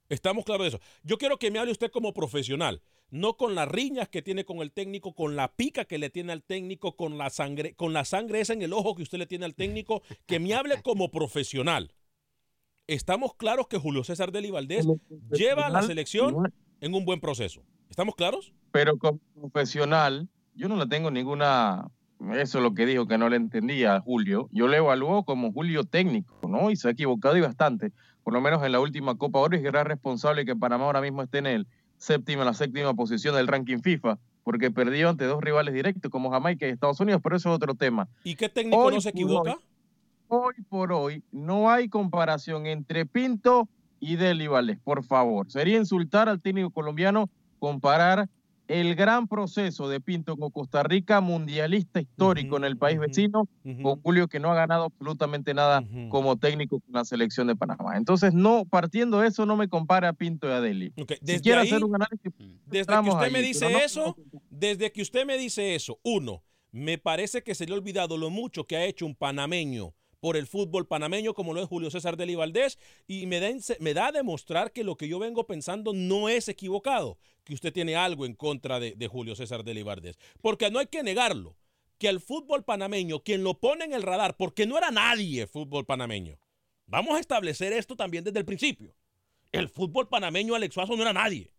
Estamos 0.08 0.44
claros 0.44 0.64
de 0.64 0.68
eso. 0.68 0.80
Yo 1.04 1.18
quiero 1.18 1.38
que 1.38 1.50
me 1.50 1.58
hable 1.58 1.70
usted 1.70 1.90
como 1.90 2.12
profesional, 2.12 2.82
no 3.10 3.36
con 3.36 3.54
las 3.54 3.68
riñas 3.68 4.08
que 4.08 4.22
tiene 4.22 4.44
con 4.44 4.58
el 4.58 4.72
técnico, 4.72 5.14
con 5.14 5.36
la 5.36 5.54
pica 5.54 5.84
que 5.84 5.98
le 5.98 6.10
tiene 6.10 6.32
al 6.32 6.42
técnico, 6.42 6.96
con 6.96 7.18
la 7.18 7.30
sangre, 7.30 7.74
con 7.74 7.92
la 7.92 8.04
sangre 8.04 8.40
esa 8.40 8.54
en 8.54 8.62
el 8.62 8.72
ojo 8.72 8.94
que 8.94 9.02
usted 9.02 9.18
le 9.18 9.26
tiene 9.26 9.44
al 9.44 9.54
técnico, 9.54 10.02
que 10.26 10.40
me 10.40 10.54
hable 10.54 10.74
como 10.82 11.10
profesional. 11.10 11.94
Estamos 12.86 13.34
claros 13.36 13.68
que 13.68 13.78
Julio 13.78 14.02
César 14.04 14.32
Deli 14.32 14.50
Valdés 14.50 14.86
lleva 15.30 15.66
a 15.66 15.70
la 15.70 15.82
selección 15.82 16.52
en 16.80 16.94
un 16.94 17.04
buen 17.04 17.20
proceso. 17.20 17.62
¿Estamos 17.88 18.16
claros? 18.16 18.52
pero 18.72 18.96
como 18.98 19.20
profesional, 19.34 20.28
yo 20.54 20.68
no 20.68 20.76
le 20.76 20.86
tengo 20.86 21.10
ninguna, 21.10 21.90
eso 22.30 22.58
es 22.58 22.62
lo 22.62 22.74
que 22.74 22.86
dijo 22.86 23.06
que 23.06 23.18
no 23.18 23.28
le 23.28 23.36
entendía 23.36 23.96
a 23.96 24.00
Julio, 24.00 24.48
yo 24.52 24.68
le 24.68 24.78
evalúo 24.78 25.24
como 25.24 25.52
Julio 25.52 25.84
técnico, 25.84 26.34
¿no? 26.48 26.70
Y 26.70 26.76
se 26.76 26.88
ha 26.88 26.92
equivocado 26.92 27.36
y 27.36 27.40
bastante, 27.40 27.92
por 28.22 28.32
lo 28.32 28.40
menos 28.40 28.62
en 28.64 28.72
la 28.72 28.80
última 28.80 29.16
Copa 29.16 29.40
Oro, 29.40 29.56
y 29.58 29.66
era 29.66 29.84
responsable 29.84 30.44
que 30.44 30.54
Panamá 30.54 30.84
ahora 30.84 31.00
mismo 31.00 31.22
esté 31.22 31.38
en 31.38 31.46
el 31.46 31.66
séptimo, 31.96 32.42
en 32.42 32.46
la 32.46 32.54
séptima 32.54 32.94
posición 32.94 33.34
del 33.34 33.48
ranking 33.48 33.78
FIFA, 33.78 34.18
porque 34.44 34.70
perdió 34.70 35.08
ante 35.08 35.24
dos 35.24 35.40
rivales 35.42 35.74
directos 35.74 36.10
como 36.10 36.30
Jamaica 36.30 36.66
y 36.66 36.70
Estados 36.70 37.00
Unidos, 37.00 37.20
pero 37.22 37.36
eso 37.36 37.50
es 37.50 37.56
otro 37.56 37.74
tema. 37.74 38.08
¿Y 38.24 38.34
qué 38.34 38.48
técnico 38.48 38.82
Hoy 38.82 38.94
no 38.94 39.00
se 39.00 39.10
equivoca? 39.10 39.56
Hoy 40.28 40.54
por 40.68 40.92
hoy 40.92 41.22
no 41.30 41.70
hay 41.70 41.88
comparación 41.88 42.66
entre 42.66 43.04
Pinto 43.06 43.68
y 44.00 44.16
Deli 44.16 44.48
Valdés, 44.48 44.78
por 44.82 45.04
favor. 45.04 45.50
Sería 45.50 45.76
insultar 45.76 46.28
al 46.28 46.40
técnico 46.40 46.70
colombiano 46.70 47.28
comparar 47.58 48.28
el 48.80 48.94
gran 48.94 49.28
proceso 49.28 49.88
de 49.88 50.00
Pinto 50.00 50.36
con 50.36 50.50
Costa 50.50 50.82
Rica, 50.82 51.20
mundialista 51.20 52.00
histórico 52.00 52.56
en 52.56 52.64
el 52.64 52.76
país 52.78 52.98
vecino, 52.98 53.48
con 53.82 54.00
Julio 54.02 54.28
que 54.28 54.40
no 54.40 54.50
ha 54.50 54.54
ganado 54.54 54.84
absolutamente 54.84 55.52
nada 55.54 55.84
como 56.08 56.36
técnico 56.36 56.80
con 56.80 56.92
la 56.94 57.04
selección 57.04 57.46
de 57.48 57.56
Panamá. 57.56 57.96
Entonces, 57.96 58.32
no, 58.32 58.64
partiendo 58.64 59.20
de 59.20 59.28
eso, 59.28 59.44
no 59.46 59.56
me 59.56 59.68
compara 59.68 60.08
a 60.08 60.12
Pinto 60.14 60.48
y 60.48 60.52
a 60.52 60.60
Deli. 60.60 60.92
Ok, 61.00 61.12
Si 61.12 61.18
desde 61.22 61.42
quiere 61.42 61.60
ahí- 61.60 61.68
hacer 61.68 61.84
un 61.84 61.94
análisis, 61.94 62.32
Desde 62.66 62.92
que 63.02 63.08
usted 63.10 63.26
ahí, 63.26 63.32
me 63.32 63.42
dice 63.42 63.70
no- 63.70 63.78
eso, 63.78 64.16
desde 64.50 64.90
que 64.92 65.02
usted 65.02 65.26
me 65.26 65.36
dice 65.36 65.74
eso, 65.74 65.98
uno, 66.02 66.42
me 66.70 66.96
parece 66.96 67.42
que 67.42 67.54
se 67.54 67.66
le 67.66 67.72
ha 67.74 67.76
olvidado 67.76 68.16
lo 68.16 68.30
mucho 68.30 68.64
que 68.64 68.76
ha 68.76 68.84
hecho 68.86 69.04
un 69.04 69.14
panameño 69.14 69.92
por 70.22 70.36
el 70.36 70.46
fútbol 70.46 70.86
panameño 70.86 71.34
como 71.34 71.52
lo 71.52 71.60
es 71.60 71.68
Julio 71.68 71.90
César 71.90 72.16
Deli 72.16 72.36
Valdés 72.36 72.78
y 73.08 73.26
me 73.26 73.40
da, 73.40 73.48
me 73.80 73.92
da 73.92 74.06
a 74.06 74.12
demostrar 74.12 74.70
que 74.70 74.84
lo 74.84 74.96
que 74.96 75.08
yo 75.08 75.18
vengo 75.18 75.48
pensando 75.48 75.92
no 75.92 76.28
es 76.28 76.48
equivocado, 76.48 77.18
que 77.42 77.54
usted 77.54 77.72
tiene 77.72 77.96
algo 77.96 78.24
en 78.24 78.36
contra 78.36 78.78
de, 78.78 79.08
Julio 79.08 79.34
César 79.34 79.64
Deli 79.64 79.82
Valdés. 79.82 80.16
Porque 80.40 80.70
no 80.70 80.78
hay 80.78 80.86
que 80.86 81.02
negarlo, 81.02 81.56
que 81.98 82.06
el 82.06 82.20
fútbol 82.20 82.62
panameño, 82.62 83.24
quien 83.24 83.42
lo 83.42 83.58
pone 83.58 83.84
en 83.84 83.94
el 83.94 84.04
radar, 84.04 84.36
porque 84.36 84.64
no 84.64 84.78
era 84.78 84.92
nadie 84.92 85.48
fútbol 85.48 85.86
panameño, 85.86 86.38
vamos 86.86 87.16
a 87.16 87.20
establecer 87.20 87.72
esto 87.72 87.96
también 87.96 88.22
desde 88.22 88.38
el 88.38 88.44
principio. 88.44 88.94
El 89.50 89.68
fútbol 89.68 90.08
panameño, 90.08 90.54
Alex 90.54 90.72
Suazo, 90.72 90.94
no 90.94 91.02
era 91.02 91.12
nadie. 91.12 91.50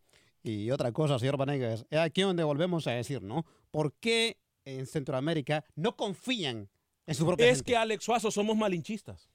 Y 0.42 0.72
otra 0.72 0.94
cosa, 0.94 1.20
señor 1.20 1.36
Vanegas, 1.36 1.86
es 1.90 2.00
aquí 2.00 2.22
donde 2.22 2.46
volvemos 2.46 2.88
a 2.88 2.92
decir, 2.92 3.22
¿no? 3.24 3.46
¿Por 3.72 3.94
qué 3.96 4.38
en 4.64 4.88
Centroamérica 4.88 5.66
no 5.76 5.98
confían 5.98 6.70
Es 7.06 7.18
gente? 7.20 7.64
que 7.64 7.76
Alex 7.78 8.04
Suazo 8.04 8.32
somos 8.32 8.56
malinchistas. 8.56 9.30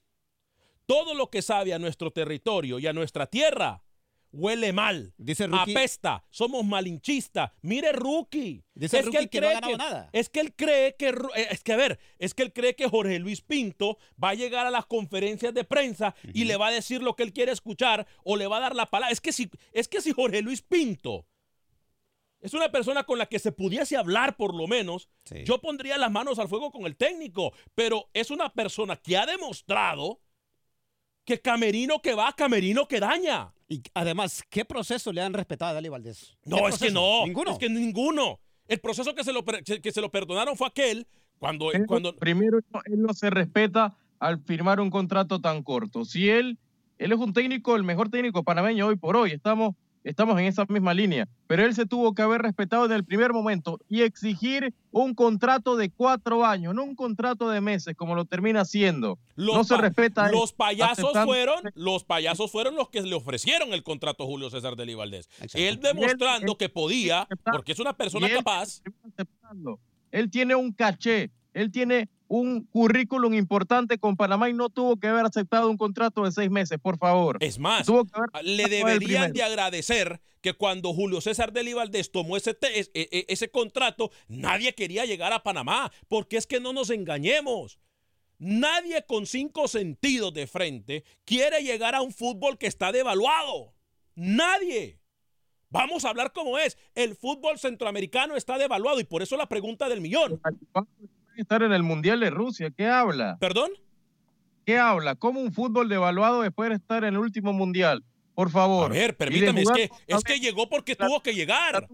Todo 0.86 1.14
lo 1.14 1.28
que 1.30 1.42
sabe 1.42 1.74
a 1.74 1.78
nuestro 1.78 2.10
territorio 2.10 2.78
y 2.78 2.86
a 2.86 2.92
nuestra 2.94 3.26
tierra, 3.26 3.82
huele 4.32 4.72
mal, 4.72 5.12
Dice 5.18 5.46
Rookie- 5.46 5.72
apesta, 5.72 6.24
somos 6.30 6.64
malinchistas. 6.64 7.50
Mire, 7.60 7.92
Rookie. 7.92 8.64
Dice 8.74 9.02
Rookie 9.02 9.28
que 9.28 9.40
no 9.42 9.48
ha 9.48 9.52
ganado 9.52 9.76
nada. 9.76 10.08
Es 10.12 10.30
que 10.30 10.40
él 10.40 10.54
cree 10.54 10.96
que, 10.96 11.12
Ru- 11.12 11.30
eh, 11.36 11.48
es 11.50 11.62
que 11.62 11.72
a 11.74 11.76
ver, 11.76 11.98
es 12.18 12.32
que 12.34 12.42
él 12.42 12.52
cree 12.54 12.74
que 12.74 12.88
Jorge 12.88 13.18
Luis 13.18 13.42
Pinto 13.42 13.98
va 14.22 14.30
a 14.30 14.34
llegar 14.34 14.66
a 14.66 14.70
las 14.70 14.86
conferencias 14.86 15.52
de 15.52 15.64
prensa 15.64 16.14
y 16.32 16.44
le 16.44 16.56
va 16.56 16.68
a 16.68 16.72
decir 16.72 17.02
lo 17.02 17.16
que 17.16 17.22
él 17.22 17.32
quiere 17.34 17.52
escuchar 17.52 18.06
o 18.24 18.36
le 18.36 18.46
va 18.46 18.56
a 18.56 18.60
dar 18.60 18.74
la 18.76 18.86
palabra. 18.86 19.12
Es 19.12 19.20
que 19.20 19.32
si, 19.32 19.50
es 19.72 19.88
que 19.88 20.00
si 20.00 20.12
Jorge 20.12 20.40
Luis 20.40 20.62
Pinto 20.62 21.26
es 22.40 22.54
una 22.54 22.70
persona 22.70 23.04
con 23.04 23.18
la 23.18 23.26
que 23.26 23.38
se 23.38 23.52
pudiese 23.52 23.96
hablar 23.96 24.36
por 24.36 24.54
lo 24.54 24.66
menos, 24.66 25.08
Sí. 25.24 25.44
yo 25.44 25.60
pondría 25.60 25.98
las 25.98 26.10
manos 26.10 26.38
al 26.38 26.48
fuego 26.48 26.70
con 26.70 26.86
el 26.86 26.96
técnico, 26.96 27.52
pero 27.74 28.08
es 28.14 28.30
una 28.30 28.52
persona 28.52 28.96
que 28.96 29.16
ha 29.16 29.26
demostrado 29.26 30.20
que 31.24 31.40
camerino 31.40 32.00
que 32.00 32.14
va, 32.14 32.32
camerino 32.32 32.88
que 32.88 33.00
daña. 33.00 33.52
Y 33.68 33.82
además, 33.92 34.42
¿qué 34.48 34.64
proceso 34.64 35.12
le 35.12 35.20
han 35.20 35.34
respetado 35.34 35.72
a 35.72 35.74
Dali 35.74 35.88
Valdés? 35.90 36.38
¿Qué 36.42 36.48
No, 36.50 36.68
es 36.68 36.78
que 36.78 36.90
no. 36.90 37.26
Ninguno. 37.26 37.50
Es 37.52 37.58
que 37.58 37.68
ninguno. 37.68 38.40
El 38.66 38.80
proceso 38.80 39.14
que 39.14 39.24
se 39.24 39.32
lo, 39.32 39.44
que 39.44 39.92
se 39.92 40.00
lo 40.00 40.10
perdonaron 40.10 40.56
fue 40.56 40.68
aquel 40.68 41.06
cuando, 41.38 41.70
Él- 41.72 41.86
cuando 41.86 42.16
Primero, 42.16 42.58
él 42.86 43.02
no 43.02 43.12
se 43.12 43.28
respeta 43.30 43.96
al 44.18 44.42
firmar 44.42 44.80
un 44.80 44.88
contrato 44.90 45.40
tan 45.40 45.62
corto. 45.62 46.04
Si 46.06 46.28
él, 46.30 46.58
él 46.96 47.12
es 47.12 47.18
un 47.18 47.32
técnico, 47.34 47.76
el 47.76 47.84
mejor 47.84 48.08
técnico 48.10 48.42
panameño 48.42 48.86
hoy 48.86 48.96
por 48.96 49.14
hoy, 49.16 49.32
estamos, 49.32 49.74
estamos 50.08 50.38
en 50.38 50.46
esa 50.46 50.64
misma 50.68 50.94
línea, 50.94 51.28
pero 51.46 51.64
él 51.64 51.74
se 51.74 51.86
tuvo 51.86 52.14
que 52.14 52.22
haber 52.22 52.42
respetado 52.42 52.86
en 52.86 52.92
el 52.92 53.04
primer 53.04 53.32
momento 53.32 53.78
y 53.88 54.02
exigir 54.02 54.72
un 54.90 55.14
contrato 55.14 55.76
de 55.76 55.90
cuatro 55.90 56.44
años, 56.46 56.74
no 56.74 56.82
un 56.84 56.94
contrato 56.94 57.50
de 57.50 57.60
meses 57.60 57.94
como 57.96 58.14
lo 58.14 58.24
termina 58.24 58.62
haciendo. 58.62 59.18
los, 59.36 59.54
no 59.56 59.64
se 59.64 59.76
respeta 59.76 60.30
los 60.30 60.52
payasos 60.52 60.98
aceptando- 61.04 61.26
fueron, 61.26 61.60
los 61.74 62.04
payasos 62.04 62.50
fueron 62.50 62.74
los 62.74 62.88
que 62.88 63.02
le 63.02 63.14
ofrecieron 63.14 63.72
el 63.72 63.82
contrato 63.82 64.24
a 64.24 64.26
Julio 64.26 64.50
César 64.50 64.76
de 64.76 64.94
Valdés. 64.94 65.28
Exacto. 65.40 65.58
Él 65.58 65.80
demostrando 65.80 66.52
él- 66.52 66.58
que 66.58 66.68
podía, 66.68 67.28
porque 67.52 67.72
es 67.72 67.78
una 67.78 67.92
persona 67.96 68.26
y 68.28 68.30
él- 68.30 68.36
capaz. 68.38 68.82
aceptando. 69.12 69.78
Él 70.10 70.30
tiene 70.30 70.54
un 70.54 70.72
caché, 70.72 71.30
él 71.52 71.70
tiene 71.70 72.08
un 72.28 72.64
currículum 72.66 73.32
importante 73.34 73.98
con 73.98 74.16
Panamá 74.16 74.48
y 74.50 74.52
no 74.52 74.68
tuvo 74.68 74.96
que 74.98 75.06
haber 75.08 75.24
aceptado 75.24 75.70
un 75.70 75.76
contrato 75.78 76.24
de 76.24 76.32
seis 76.32 76.50
meses, 76.50 76.78
por 76.78 76.98
favor. 76.98 77.38
Es 77.40 77.58
más, 77.58 77.86
Tuvo 77.86 78.04
que 78.04 78.12
haber 78.14 78.44
le 78.44 78.68
deberían 78.68 79.32
de 79.32 79.42
agradecer 79.42 80.20
que 80.40 80.52
cuando 80.52 80.92
Julio 80.94 81.20
César 81.20 81.52
de 81.52 81.74
Valdés 81.74 82.12
tomó 82.12 82.36
ese, 82.36 82.54
te- 82.54 82.78
es- 82.78 82.90
e- 82.94 83.08
e- 83.10 83.26
ese 83.28 83.50
contrato, 83.50 84.10
nadie 84.28 84.74
quería 84.74 85.04
llegar 85.04 85.32
a 85.32 85.42
Panamá, 85.42 85.90
porque 86.06 86.36
es 86.36 86.46
que 86.46 86.60
no 86.60 86.72
nos 86.72 86.90
engañemos. 86.90 87.78
Nadie 88.38 89.04
con 89.06 89.26
cinco 89.26 89.66
sentidos 89.66 90.32
de 90.32 90.46
frente 90.46 91.04
quiere 91.24 91.62
llegar 91.64 91.94
a 91.96 92.02
un 92.02 92.12
fútbol 92.12 92.56
que 92.56 92.68
está 92.68 92.92
devaluado. 92.92 93.74
Nadie. 94.14 95.00
Vamos 95.70 96.04
a 96.04 96.10
hablar 96.10 96.32
como 96.32 96.56
es. 96.58 96.78
El 96.94 97.16
fútbol 97.16 97.58
centroamericano 97.58 98.36
está 98.36 98.56
devaluado 98.58 99.00
y 99.00 99.04
por 99.04 99.22
eso 99.22 99.36
la 99.36 99.48
pregunta 99.48 99.88
del 99.88 100.00
millón. 100.00 100.40
Estar 101.42 101.62
en 101.62 101.72
el 101.72 101.82
Mundial 101.82 102.20
de 102.20 102.30
Rusia. 102.30 102.70
¿Qué 102.70 102.86
habla? 102.86 103.36
¿Perdón? 103.40 103.70
¿Qué 104.64 104.78
habla? 104.78 105.14
¿Cómo 105.14 105.40
un 105.40 105.52
fútbol 105.52 105.88
devaluado 105.88 106.42
después 106.42 106.68
de 106.70 106.76
estar 106.76 107.04
en 107.04 107.14
el 107.14 107.20
último 107.20 107.52
Mundial? 107.52 108.04
Por 108.34 108.50
favor. 108.50 108.90
A 108.90 108.94
ver, 108.94 109.16
permítame, 109.16 109.62
es 109.62 109.70
que, 109.70 109.90
es 110.06 110.40
llegó 110.40 110.68
porque 110.68 110.94
la- 110.98 111.06
tuvo 111.06 111.22
que 111.22 111.34
llegar. 111.34 111.88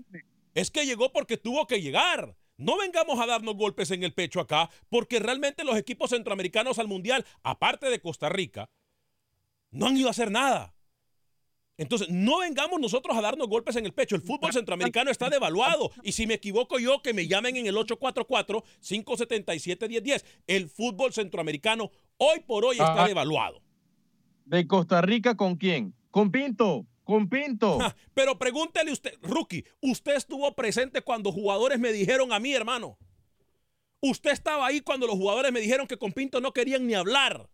Es 0.54 0.70
que 0.70 0.84
llegó 0.84 1.12
porque 1.12 1.36
tuvo 1.36 1.66
que 1.66 1.80
llegar. 1.80 2.36
No 2.56 2.76
vengamos 2.78 3.18
a 3.18 3.26
darnos 3.26 3.56
golpes 3.56 3.90
en 3.90 4.02
el 4.04 4.12
pecho 4.12 4.40
acá, 4.40 4.70
porque 4.88 5.18
realmente 5.18 5.64
los 5.64 5.76
equipos 5.76 6.10
centroamericanos 6.10 6.78
al 6.78 6.86
Mundial, 6.86 7.24
aparte 7.42 7.86
de 7.88 8.00
Costa 8.00 8.28
Rica, 8.28 8.68
no 9.70 9.86
han 9.86 9.96
ido 9.96 10.08
a 10.08 10.10
hacer 10.10 10.30
nada. 10.30 10.73
Entonces, 11.76 12.08
no 12.08 12.38
vengamos 12.38 12.80
nosotros 12.80 13.16
a 13.16 13.20
darnos 13.20 13.48
golpes 13.48 13.74
en 13.76 13.84
el 13.84 13.92
pecho. 13.92 14.14
El 14.14 14.22
fútbol 14.22 14.52
centroamericano 14.52 15.10
está 15.10 15.28
devaluado. 15.28 15.90
Y 16.02 16.12
si 16.12 16.26
me 16.26 16.34
equivoco 16.34 16.78
yo, 16.78 17.02
que 17.02 17.12
me 17.12 17.26
llamen 17.26 17.56
en 17.56 17.66
el 17.66 17.74
844-577-1010. 17.76 20.24
El 20.46 20.68
fútbol 20.68 21.12
centroamericano 21.12 21.90
hoy 22.16 22.40
por 22.46 22.64
hoy 22.64 22.76
está 22.76 22.92
Ajá. 22.92 23.08
devaluado. 23.08 23.60
¿De 24.44 24.66
Costa 24.66 25.00
Rica 25.02 25.36
con 25.36 25.56
quién? 25.56 25.94
Con 26.10 26.30
Pinto. 26.30 26.86
Con 27.02 27.28
Pinto. 27.28 27.78
Pero 28.14 28.38
pregúntele 28.38 28.92
usted, 28.92 29.14
Rookie, 29.22 29.64
usted 29.80 30.14
estuvo 30.14 30.54
presente 30.54 31.02
cuando 31.02 31.32
jugadores 31.32 31.78
me 31.80 31.92
dijeron 31.92 32.32
a 32.32 32.38
mí, 32.38 32.54
hermano. 32.54 32.96
Usted 34.00 34.30
estaba 34.30 34.66
ahí 34.66 34.80
cuando 34.80 35.06
los 35.06 35.16
jugadores 35.16 35.50
me 35.50 35.60
dijeron 35.60 35.86
que 35.86 35.96
con 35.96 36.12
Pinto 36.12 36.40
no 36.40 36.52
querían 36.52 36.86
ni 36.86 36.94
hablar. 36.94 37.48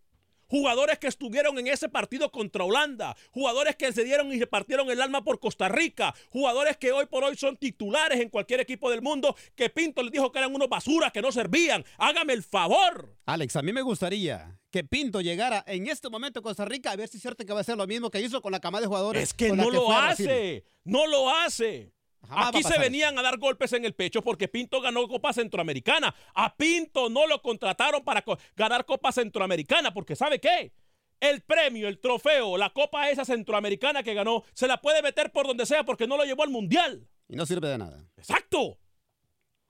Jugadores 0.50 0.98
que 0.98 1.06
estuvieron 1.06 1.58
en 1.58 1.68
ese 1.68 1.88
partido 1.88 2.30
contra 2.30 2.64
Holanda, 2.64 3.16
jugadores 3.30 3.76
que 3.76 3.92
se 3.92 4.02
dieron 4.04 4.32
y 4.32 4.40
repartieron 4.40 4.90
el 4.90 5.00
alma 5.00 5.22
por 5.22 5.38
Costa 5.38 5.68
Rica, 5.68 6.12
jugadores 6.30 6.76
que 6.76 6.90
hoy 6.90 7.06
por 7.06 7.22
hoy 7.22 7.36
son 7.36 7.56
titulares 7.56 8.20
en 8.20 8.28
cualquier 8.28 8.58
equipo 8.60 8.90
del 8.90 9.00
mundo, 9.00 9.36
que 9.54 9.70
Pinto 9.70 10.02
les 10.02 10.10
dijo 10.10 10.32
que 10.32 10.40
eran 10.40 10.54
unos 10.54 10.68
basuras, 10.68 11.12
que 11.12 11.22
no 11.22 11.30
servían. 11.30 11.84
Hágame 11.98 12.32
el 12.32 12.42
favor. 12.42 13.16
Alex, 13.26 13.54
a 13.54 13.62
mí 13.62 13.72
me 13.72 13.82
gustaría 13.82 14.58
que 14.72 14.82
Pinto 14.84 15.20
llegara 15.20 15.62
en 15.66 15.86
este 15.86 16.08
momento 16.08 16.40
a 16.40 16.42
Costa 16.42 16.64
Rica 16.64 16.90
a 16.90 16.96
ver 16.96 17.08
si 17.08 17.18
es 17.18 17.22
cierto 17.22 17.44
que 17.46 17.52
va 17.52 17.60
a 17.60 17.62
hacer 17.62 17.76
lo 17.76 17.86
mismo 17.86 18.10
que 18.10 18.20
hizo 18.20 18.42
con 18.42 18.52
la 18.52 18.60
cama 18.60 18.80
de 18.80 18.86
jugadores. 18.88 19.22
Es 19.22 19.34
que 19.34 19.52
no 19.52 19.70
lo 19.70 19.86
Brasil. 19.88 20.28
hace, 20.28 20.64
no 20.84 21.06
lo 21.06 21.30
hace. 21.30 21.92
Jamás 22.28 22.48
Aquí 22.48 22.62
se 22.62 22.78
venían 22.78 23.18
a 23.18 23.22
dar 23.22 23.38
golpes 23.38 23.72
en 23.72 23.84
el 23.84 23.94
pecho 23.94 24.22
porque 24.22 24.46
Pinto 24.46 24.80
ganó 24.80 25.08
Copa 25.08 25.32
Centroamericana. 25.32 26.14
A 26.34 26.54
Pinto 26.56 27.08
no 27.10 27.26
lo 27.26 27.40
contrataron 27.42 28.04
para 28.04 28.22
co- 28.22 28.38
ganar 28.54 28.84
Copa 28.84 29.10
Centroamericana 29.10 29.92
porque 29.92 30.14
¿sabe 30.14 30.38
qué? 30.40 30.72
El 31.18 31.42
premio, 31.42 31.88
el 31.88 31.98
trofeo, 32.00 32.56
la 32.56 32.70
Copa 32.70 33.10
esa 33.10 33.24
Centroamericana 33.24 34.02
que 34.02 34.14
ganó, 34.14 34.44
se 34.54 34.66
la 34.68 34.80
puede 34.80 35.02
meter 35.02 35.32
por 35.32 35.46
donde 35.46 35.66
sea 35.66 35.84
porque 35.84 36.06
no 36.06 36.16
lo 36.16 36.24
llevó 36.24 36.42
al 36.44 36.50
Mundial. 36.50 37.08
Y 37.28 37.36
no 37.36 37.46
sirve 37.46 37.68
de 37.68 37.78
nada. 37.78 38.04
Exacto. 38.16 38.78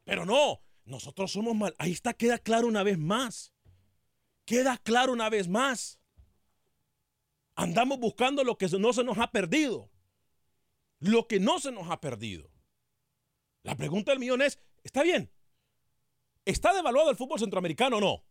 Pero 0.04 0.24
no, 0.26 0.60
nosotros 0.84 1.32
somos 1.32 1.54
mal. 1.54 1.74
Ahí 1.78 1.92
está, 1.92 2.14
queda 2.14 2.38
claro 2.38 2.66
una 2.66 2.82
vez 2.82 2.98
más. 2.98 3.52
Queda 4.44 4.76
claro 4.78 5.12
una 5.12 5.28
vez 5.28 5.48
más. 5.48 5.98
Andamos 7.54 7.98
buscando 7.98 8.42
lo 8.44 8.56
que 8.56 8.68
no 8.78 8.92
se 8.92 9.04
nos 9.04 9.18
ha 9.18 9.30
perdido. 9.30 9.89
Lo 11.00 11.26
que 11.26 11.40
no 11.40 11.58
se 11.58 11.72
nos 11.72 11.90
ha 11.90 12.00
perdido. 12.00 12.50
La 13.62 13.74
pregunta 13.74 14.12
del 14.12 14.20
millón 14.20 14.42
es, 14.42 14.58
¿está 14.84 15.02
bien? 15.02 15.30
¿Está 16.44 16.72
devaluado 16.72 17.10
el 17.10 17.16
fútbol 17.16 17.38
centroamericano 17.38 17.98
o 17.98 18.00
no? 18.00 18.24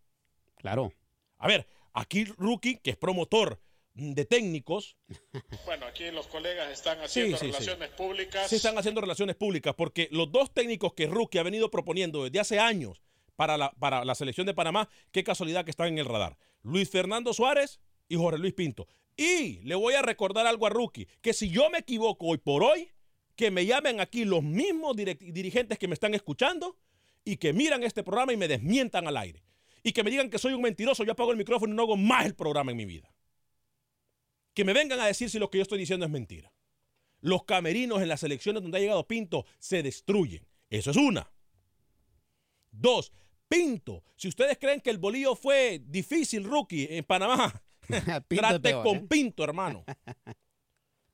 Claro. 0.55 0.93
A 1.37 1.47
ver, 1.47 1.67
aquí 1.93 2.25
Rookie, 2.25 2.77
que 2.77 2.91
es 2.91 2.97
promotor 2.97 3.61
de 3.93 4.25
técnicos, 4.25 4.97
Bueno, 5.65 5.85
aquí 5.85 6.09
los 6.11 6.27
colegas 6.27 6.71
están 6.71 6.99
haciendo 7.01 7.37
sí, 7.37 7.45
sí. 7.45 7.51
relaciones 7.51 7.89
públicas. 7.89 8.49
se 8.49 8.55
están 8.55 8.77
haciendo 8.77 9.01
relaciones 9.01 9.35
públicas 9.35 9.75
porque 9.75 10.07
los 10.11 10.31
dos 10.31 10.53
técnicos 10.53 10.93
que 10.93 11.07
Rookie 11.07 11.39
ha 11.39 11.43
venido 11.43 11.69
proponiendo 11.69 12.23
desde 12.23 12.39
hace 12.39 12.59
años 12.59 13.01
para 13.35 13.57
la, 13.57 13.71
para 13.71 14.05
la 14.05 14.15
selección 14.15 14.47
de 14.47 14.53
Panamá, 14.53 14.89
qué 15.11 15.23
casualidad 15.23 15.63
que 15.63 15.71
están 15.71 15.87
en 15.87 15.97
el 15.97 16.05
radar. 16.05 16.37
Luis 16.61 16.89
Fernando 16.89 17.33
Suárez 17.33 17.79
y 18.07 18.15
Jorge 18.15 18.37
Luis 18.39 18.53
Pinto. 18.53 18.87
Y 19.19 19.59
le 19.65 19.75
voy 19.75 19.95
a 19.95 20.01
recordar 20.01 20.47
algo 20.47 20.65
a 20.65 20.69
Rookie, 20.69 21.05
que 21.19 21.33
si 21.33 21.49
yo 21.49 21.69
me 21.69 21.79
equivoco 21.79 22.27
hoy 22.27 22.37
por 22.37 22.63
hoy, 22.63 22.89
que 23.35 23.51
me 23.51 23.65
llamen 23.65 23.99
aquí 23.99 24.23
los 24.23 24.41
mismos 24.41 24.95
dirigentes 24.95 25.77
que 25.77 25.89
me 25.89 25.93
están 25.93 26.13
escuchando 26.13 26.77
y 27.25 27.35
que 27.35 27.51
miran 27.51 27.83
este 27.83 28.01
programa 28.01 28.31
y 28.31 28.37
me 28.37 28.47
desmientan 28.47 29.09
al 29.09 29.17
aire. 29.17 29.43
Y 29.83 29.91
que 29.91 30.05
me 30.05 30.09
digan 30.09 30.29
que 30.29 30.39
soy 30.39 30.53
un 30.53 30.61
mentiroso, 30.61 31.03
yo 31.03 31.11
apago 31.11 31.33
el 31.33 31.37
micrófono 31.37 31.73
y 31.73 31.75
no 31.75 31.81
hago 31.81 31.97
más 31.97 32.25
el 32.27 32.33
programa 32.33 32.71
en 32.71 32.77
mi 32.77 32.85
vida. 32.85 33.13
Que 34.53 34.63
me 34.63 34.71
vengan 34.71 35.01
a 35.01 35.07
decir 35.07 35.29
si 35.29 35.37
lo 35.37 35.49
que 35.49 35.57
yo 35.57 35.63
estoy 35.63 35.79
diciendo 35.79 36.05
es 36.05 36.11
mentira. 36.13 36.53
Los 37.19 37.43
camerinos 37.43 38.01
en 38.01 38.07
las 38.07 38.23
elecciones 38.23 38.63
donde 38.63 38.77
ha 38.77 38.81
llegado 38.81 39.05
Pinto 39.05 39.45
se 39.57 39.83
destruyen. 39.83 40.47
Eso 40.69 40.91
es 40.91 40.97
una. 40.97 41.29
Dos, 42.71 43.11
Pinto. 43.49 44.05
Si 44.15 44.29
ustedes 44.29 44.57
creen 44.57 44.79
que 44.79 44.91
el 44.91 44.97
bolillo 44.97 45.35
fue 45.35 45.81
difícil, 45.85 46.45
rookie, 46.45 46.87
en 46.89 47.03
Panamá, 47.03 47.61
trate 48.27 48.59
peor, 48.59 48.83
con 48.83 48.97
¿eh? 48.97 49.07
Pinto, 49.09 49.43
hermano. 49.43 49.83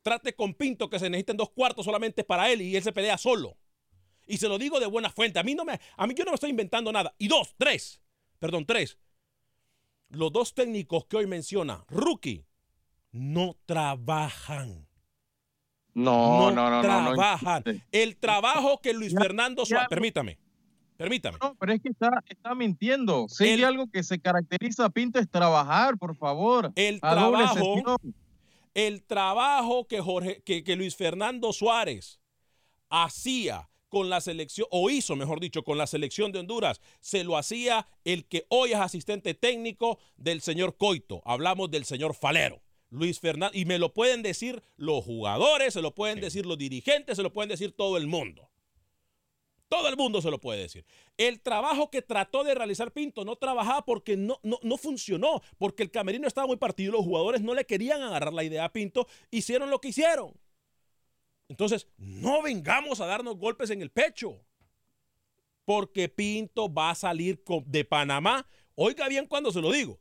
Trate 0.01 0.35
con 0.35 0.53
Pinto 0.53 0.89
que 0.89 0.99
se 0.99 1.09
necesiten 1.09 1.37
dos 1.37 1.49
cuartos 1.49 1.85
solamente 1.85 2.23
para 2.23 2.51
él 2.51 2.61
y 2.61 2.75
él 2.75 2.83
se 2.83 2.91
pelea 2.91 3.17
solo. 3.17 3.57
Y 4.27 4.37
se 4.37 4.47
lo 4.47 4.57
digo 4.57 4.79
de 4.79 4.87
buena 4.87 5.09
fuente. 5.09 5.39
A 5.39 5.43
mí 5.43 5.55
no 5.55 5.65
me, 5.65 5.79
a 5.97 6.07
mí 6.07 6.13
yo 6.13 6.25
no 6.25 6.31
me 6.31 6.35
estoy 6.35 6.49
inventando 6.49 6.91
nada. 6.91 7.15
Y 7.17 7.27
dos, 7.27 7.55
tres, 7.57 8.01
perdón, 8.39 8.65
tres. 8.65 8.97
Los 10.09 10.31
dos 10.31 10.53
técnicos 10.53 11.05
que 11.05 11.17
hoy 11.17 11.27
menciona, 11.27 11.83
rookie, 11.89 12.45
no 13.11 13.57
trabajan. 13.65 14.87
No, 15.93 16.51
no, 16.51 16.69
no, 16.69 16.69
no. 16.69 17.01
no, 17.01 17.13
trabajan. 17.15 17.63
insiste. 17.65 18.03
el 18.03 18.17
trabajo 18.17 18.81
que 18.81 18.93
Luis 18.93 19.13
Fernando 19.13 19.65
Suárez, 19.65 19.87
permítame, 19.89 20.37
permítame. 20.97 21.37
No, 21.41 21.55
pero 21.55 21.73
es 21.73 21.81
que 21.81 21.89
está, 21.89 22.23
está 22.27 22.55
mintiendo. 22.55 23.27
Si 23.27 23.45
hay 23.45 23.63
algo 23.63 23.87
que 23.87 24.03
se 24.03 24.19
caracteriza 24.19 24.85
a 24.85 24.89
Pinto 24.89 25.19
es 25.19 25.29
trabajar, 25.29 25.97
por 25.97 26.15
favor. 26.15 26.71
El 26.75 26.99
trabajo, 27.01 27.97
el 28.73 29.03
trabajo 29.03 29.87
que, 29.87 30.01
Jorge, 30.01 30.41
que, 30.43 30.63
que 30.63 30.75
Luis 30.75 30.95
Fernando 30.95 31.53
Suárez 31.53 32.19
hacía 32.89 33.69
con 33.89 34.09
la 34.09 34.19
selección, 34.19 34.67
o 34.71 34.89
hizo, 34.89 35.15
mejor 35.15 35.39
dicho, 35.39 35.63
con 35.63 35.77
la 35.77 35.87
selección 35.87 36.31
de 36.31 36.39
Honduras, 36.39 36.81
se 36.99 37.23
lo 37.23 37.37
hacía 37.37 37.87
el 38.03 38.25
que 38.25 38.45
hoy 38.49 38.71
es 38.71 38.79
asistente 38.79 39.33
técnico 39.33 39.99
del 40.17 40.41
señor 40.41 40.75
Coito. 40.75 41.21
Hablamos 41.23 41.71
del 41.71 41.85
señor 41.85 42.13
Falero. 42.13 42.61
Luis 42.89 43.19
Fernández. 43.19 43.59
Y 43.59 43.65
me 43.65 43.79
lo 43.79 43.93
pueden 43.93 44.21
decir 44.21 44.61
los 44.77 45.03
jugadores, 45.03 45.73
se 45.73 45.81
lo 45.81 45.93
pueden 45.93 46.19
decir 46.19 46.45
los 46.45 46.57
dirigentes, 46.57 47.17
se 47.17 47.23
lo 47.23 47.31
pueden 47.31 47.49
decir 47.49 47.71
todo 47.71 47.97
el 47.97 48.07
mundo. 48.07 48.49
Todo 49.67 49.89
el 49.89 49.97
mundo 49.97 50.21
se 50.21 50.29
lo 50.29 50.39
puede 50.39 50.61
decir. 50.61 50.85
El 51.17 51.41
trabajo 51.41 51.89
que 51.89 52.01
trató 52.01 52.43
de 52.43 52.53
realizar 52.53 52.91
Pinto 52.91 53.25
no 53.25 53.35
trabajaba 53.35 53.83
porque 53.83 54.15
no, 54.15 54.39
no, 54.43 54.59
no 54.61 54.77
funcionó, 54.77 55.41
porque 55.57 55.83
el 55.83 55.91
camerino 55.91 56.27
estaba 56.27 56.47
muy 56.47 56.57
partido, 56.57 56.93
los 56.93 57.03
jugadores 57.03 57.41
no 57.41 57.53
le 57.55 57.65
querían 57.65 58.01
agarrar 58.01 58.33
la 58.33 58.43
idea 58.43 58.65
a 58.65 58.71
Pinto, 58.71 59.07
hicieron 59.31 59.69
lo 59.69 59.81
que 59.81 59.89
hicieron. 59.89 60.33
Entonces, 61.47 61.87
no 61.97 62.41
vengamos 62.41 63.01
a 63.01 63.05
darnos 63.05 63.37
golpes 63.37 63.69
en 63.69 63.81
el 63.81 63.91
pecho, 63.91 64.39
porque 65.63 66.09
Pinto 66.09 66.71
va 66.71 66.91
a 66.91 66.95
salir 66.95 67.43
de 67.65 67.85
Panamá. 67.85 68.47
Oiga 68.75 69.07
bien 69.07 69.25
cuando 69.25 69.51
se 69.51 69.61
lo 69.61 69.71
digo. 69.71 69.99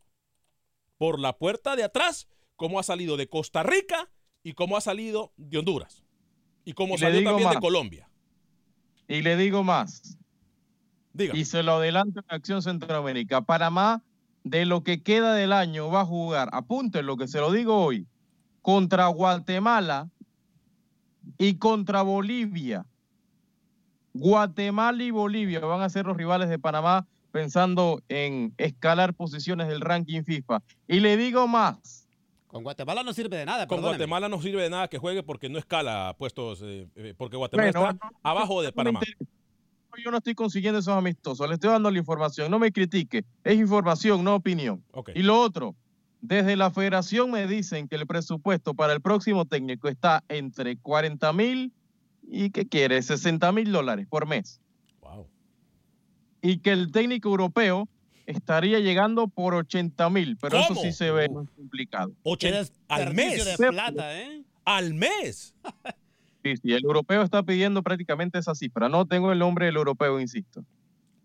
Por 0.98 1.18
la 1.18 1.36
puerta 1.36 1.74
de 1.74 1.84
atrás, 1.84 2.28
como 2.56 2.78
ha 2.78 2.82
salido 2.82 3.16
de 3.16 3.28
Costa 3.28 3.62
Rica 3.62 4.10
y 4.42 4.52
cómo 4.52 4.76
ha 4.76 4.80
salido 4.80 5.32
de 5.36 5.58
Honduras. 5.58 6.04
Y 6.64 6.72
cómo 6.72 6.96
salió 6.96 7.22
también 7.24 7.50
de 7.50 7.60
Colombia. 7.60 8.08
Y 9.08 9.22
le 9.22 9.36
digo 9.36 9.62
más. 9.62 10.16
Y 11.16 11.44
se 11.44 11.62
lo 11.62 11.74
adelanto 11.74 12.20
en 12.20 12.26
Acción 12.28 12.62
Centroamérica. 12.62 13.42
Panamá, 13.42 14.02
de 14.42 14.64
lo 14.66 14.82
que 14.82 15.02
queda 15.02 15.34
del 15.34 15.52
año, 15.52 15.90
va 15.90 16.00
a 16.00 16.06
jugar, 16.06 16.48
apunten 16.52 17.06
lo 17.06 17.16
que 17.16 17.28
se 17.28 17.40
lo 17.40 17.52
digo 17.52 17.76
hoy, 17.76 18.06
contra 18.62 19.06
Guatemala 19.06 20.08
y 21.38 21.54
contra 21.54 22.02
Bolivia. 22.02 22.84
Guatemala 24.12 25.02
y 25.02 25.10
Bolivia 25.10 25.60
van 25.60 25.82
a 25.82 25.88
ser 25.88 26.06
los 26.06 26.16
rivales 26.16 26.48
de 26.48 26.58
Panamá 26.58 27.06
pensando 27.30 28.00
en 28.08 28.54
escalar 28.58 29.14
posiciones 29.14 29.68
del 29.68 29.80
ranking 29.80 30.22
FIFA. 30.22 30.62
Y 30.86 31.00
le 31.00 31.16
digo 31.16 31.48
más. 31.48 32.03
Con 32.54 32.62
Guatemala 32.62 33.02
no 33.02 33.12
sirve 33.12 33.36
de 33.36 33.44
nada. 33.44 33.66
Con 33.66 33.80
Guatemala 33.80 34.28
no 34.28 34.40
sirve 34.40 34.62
de 34.62 34.70
nada 34.70 34.86
que 34.86 34.98
juegue 34.98 35.24
porque 35.24 35.48
no 35.48 35.58
escala 35.58 36.14
puestos, 36.16 36.62
eh, 36.62 36.86
eh, 36.94 37.12
porque 37.18 37.36
Guatemala 37.36 37.68
está 37.68 37.98
abajo 38.22 38.62
de 38.62 38.70
Panamá. 38.70 39.00
Yo 40.04 40.12
no 40.12 40.18
estoy 40.18 40.36
consiguiendo 40.36 40.78
esos 40.78 40.94
amistosos, 40.94 41.48
le 41.48 41.54
estoy 41.54 41.70
dando 41.70 41.90
la 41.90 41.98
información, 41.98 42.52
no 42.52 42.60
me 42.60 42.70
critique, 42.70 43.24
es 43.42 43.56
información, 43.56 44.22
no 44.22 44.36
opinión. 44.36 44.84
Y 45.16 45.24
lo 45.24 45.40
otro, 45.40 45.74
desde 46.20 46.54
la 46.54 46.70
federación 46.70 47.32
me 47.32 47.48
dicen 47.48 47.88
que 47.88 47.96
el 47.96 48.06
presupuesto 48.06 48.72
para 48.72 48.92
el 48.92 49.00
próximo 49.00 49.46
técnico 49.46 49.88
está 49.88 50.22
entre 50.28 50.76
40 50.76 51.32
mil 51.32 51.72
y, 52.22 52.50
¿qué 52.50 52.68
quiere? 52.68 53.02
60 53.02 53.50
mil 53.50 53.72
dólares 53.72 54.06
por 54.08 54.28
mes. 54.28 54.60
Wow. 55.00 55.26
Y 56.40 56.58
que 56.58 56.70
el 56.70 56.92
técnico 56.92 57.30
europeo 57.30 57.88
estaría 58.26 58.80
llegando 58.80 59.28
por 59.28 59.54
80 59.54 60.10
mil, 60.10 60.36
pero 60.36 60.58
eso 60.58 60.74
sí 60.74 60.92
se 60.92 61.10
ve 61.10 61.28
más 61.28 61.48
complicado. 61.50 62.12
al 62.88 63.14
mes. 63.14 63.58
De 63.58 63.68
plata, 63.68 64.20
¿eh? 64.20 64.44
Al 64.64 64.94
mes. 64.94 65.54
Sí, 66.42 66.56
sí, 66.56 66.72
el 66.72 66.84
europeo 66.84 67.22
está 67.22 67.42
pidiendo 67.42 67.82
prácticamente 67.82 68.38
esa 68.38 68.54
cifra. 68.54 68.90
No 68.90 69.06
tengo 69.06 69.32
el 69.32 69.38
nombre 69.38 69.66
del 69.66 69.76
europeo, 69.76 70.20
insisto. 70.20 70.64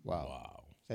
Wow. 0.04 0.50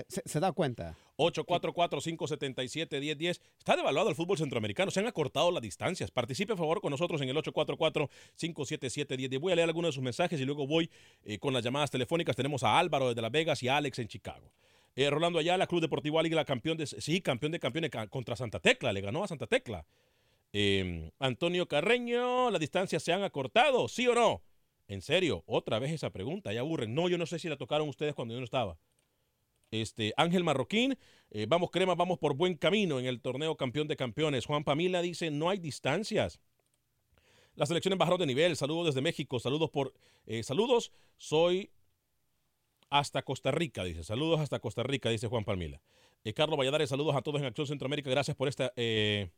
¿Se, 0.09 0.41
da 0.41 0.51
cuenta? 0.51 0.97
844-577-1010. 1.17 3.39
Está 3.57 3.77
devaluado 3.77 4.09
el 4.09 4.15
fútbol 4.15 4.37
centroamericano. 4.37 4.91
Se 4.91 4.99
han 4.99 5.07
acortado 5.07 5.49
las 5.51 5.61
distancias. 5.61 6.11
Participe, 6.11 6.49
por 6.49 6.57
favor, 6.57 6.81
con 6.81 6.91
nosotros 6.91 7.21
en 7.21 7.29
el 7.29 7.37
844-577-1010. 7.37 9.39
Voy 9.39 9.53
a 9.53 9.55
leer 9.55 9.69
algunos 9.69 9.87
de 9.89 9.93
sus 9.93 10.03
mensajes 10.03 10.41
y 10.41 10.45
luego 10.45 10.67
voy 10.67 10.89
eh, 11.23 11.39
con 11.39 11.53
las 11.53 11.63
llamadas 11.63 11.91
telefónicas. 11.91 12.35
Tenemos 12.35 12.63
a 12.63 12.77
Álvaro 12.77 13.07
desde 13.09 13.21
Las 13.21 13.31
Vegas 13.31 13.63
y 13.63 13.69
a 13.69 13.77
Alex 13.77 13.99
en 13.99 14.09
Chicago. 14.09 14.51
Eh, 14.95 15.09
Rolando 15.09 15.39
Ayala, 15.39 15.67
Club 15.67 15.81
Deportivo 15.81 16.19
Águila, 16.19 16.45
campeón 16.45 16.77
de, 16.77 16.87
sí, 16.87 17.21
campeón 17.21 17.51
de 17.51 17.59
campeones 17.59 17.91
contra 18.09 18.35
Santa 18.35 18.59
Tecla, 18.59 18.93
le 18.93 19.01
ganó 19.01 19.23
a 19.23 19.27
Santa 19.27 19.47
Tecla. 19.47 19.85
Em, 20.53 21.11
Antonio 21.19 21.67
Carreño, 21.67 22.49
las 22.49 22.61
distancias 22.61 23.03
se 23.03 23.11
han 23.11 23.23
acortado, 23.23 23.89
¿sí 23.89 24.07
o 24.07 24.15
no? 24.15 24.41
En 24.87 25.01
serio, 25.01 25.43
otra 25.47 25.79
vez 25.79 25.91
esa 25.91 26.11
pregunta, 26.11 26.53
ya 26.53 26.61
aburren. 26.61 26.93
No, 26.95 27.09
yo 27.09 27.17
no 27.17 27.25
sé 27.25 27.39
si 27.39 27.49
la 27.49 27.57
tocaron 27.57 27.89
ustedes 27.89 28.13
cuando 28.13 28.33
yo 28.33 28.39
no 28.39 28.45
estaba. 28.45 28.77
Este, 29.71 30.13
Ángel 30.15 30.43
Marroquín, 30.43 30.97
eh, 31.31 31.45
vamos 31.49 31.71
crema, 31.71 31.95
vamos 31.95 32.19
por 32.19 32.35
buen 32.35 32.55
camino 32.55 32.99
en 32.99 33.05
el 33.05 33.19
torneo 33.19 33.57
campeón 33.57 33.87
de 33.87 33.97
campeones. 33.97 34.45
Juan 34.45 34.63
Pamila 34.63 35.01
dice, 35.01 35.29
no 35.29 35.49
hay 35.49 35.57
distancias. 35.57 36.39
Las 37.55 37.69
selecciones 37.69 37.97
bajaron 37.97 38.19
de 38.19 38.25
nivel. 38.25 38.55
Saludos 38.55 38.87
desde 38.87 39.01
México. 39.01 39.39
Saludos 39.39 39.69
por. 39.69 39.93
Eh, 40.25 40.43
saludos. 40.43 40.91
Soy 41.17 41.71
hasta 42.99 43.23
Costa 43.23 43.51
Rica, 43.51 43.83
dice. 43.83 44.03
Saludos 44.03 44.39
hasta 44.39 44.59
Costa 44.59 44.83
Rica, 44.83 45.09
dice 45.09 45.27
Juan 45.27 45.43
Palmila. 45.43 45.81
Eh, 46.23 46.33
Carlos 46.33 46.57
Valladares, 46.57 46.89
saludos 46.89 47.15
a 47.15 47.21
todos 47.21 47.41
en 47.41 47.47
Acción 47.47 47.67
Centroamérica. 47.67 48.09
Gracias 48.09 48.37
por 48.37 48.47
esta 48.47 48.71
eh, 48.77 49.29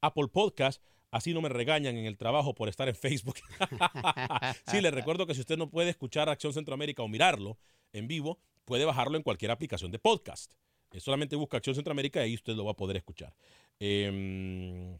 Apple 0.00 0.28
Podcast. 0.28 0.82
Así 1.10 1.34
no 1.34 1.42
me 1.42 1.48
regañan 1.48 1.96
en 1.96 2.06
el 2.06 2.16
trabajo 2.16 2.54
por 2.54 2.68
estar 2.68 2.88
en 2.88 2.94
Facebook. 2.94 3.36
sí, 4.66 4.80
les 4.80 4.92
recuerdo 4.92 5.26
que 5.26 5.34
si 5.34 5.40
usted 5.40 5.58
no 5.58 5.70
puede 5.70 5.90
escuchar 5.90 6.28
Acción 6.28 6.52
Centroamérica 6.52 7.02
o 7.02 7.08
mirarlo 7.08 7.58
en 7.92 8.08
vivo, 8.08 8.38
puede 8.64 8.84
bajarlo 8.84 9.16
en 9.16 9.22
cualquier 9.22 9.50
aplicación 9.50 9.90
de 9.90 9.98
podcast. 9.98 10.54
Eh, 10.90 10.98
solamente 10.98 11.36
busca 11.36 11.58
Acción 11.58 11.76
Centroamérica 11.76 12.20
y 12.20 12.30
ahí 12.30 12.34
usted 12.34 12.54
lo 12.54 12.64
va 12.64 12.72
a 12.72 12.76
poder 12.76 12.96
escuchar. 12.96 13.34
Eh, 13.78 14.98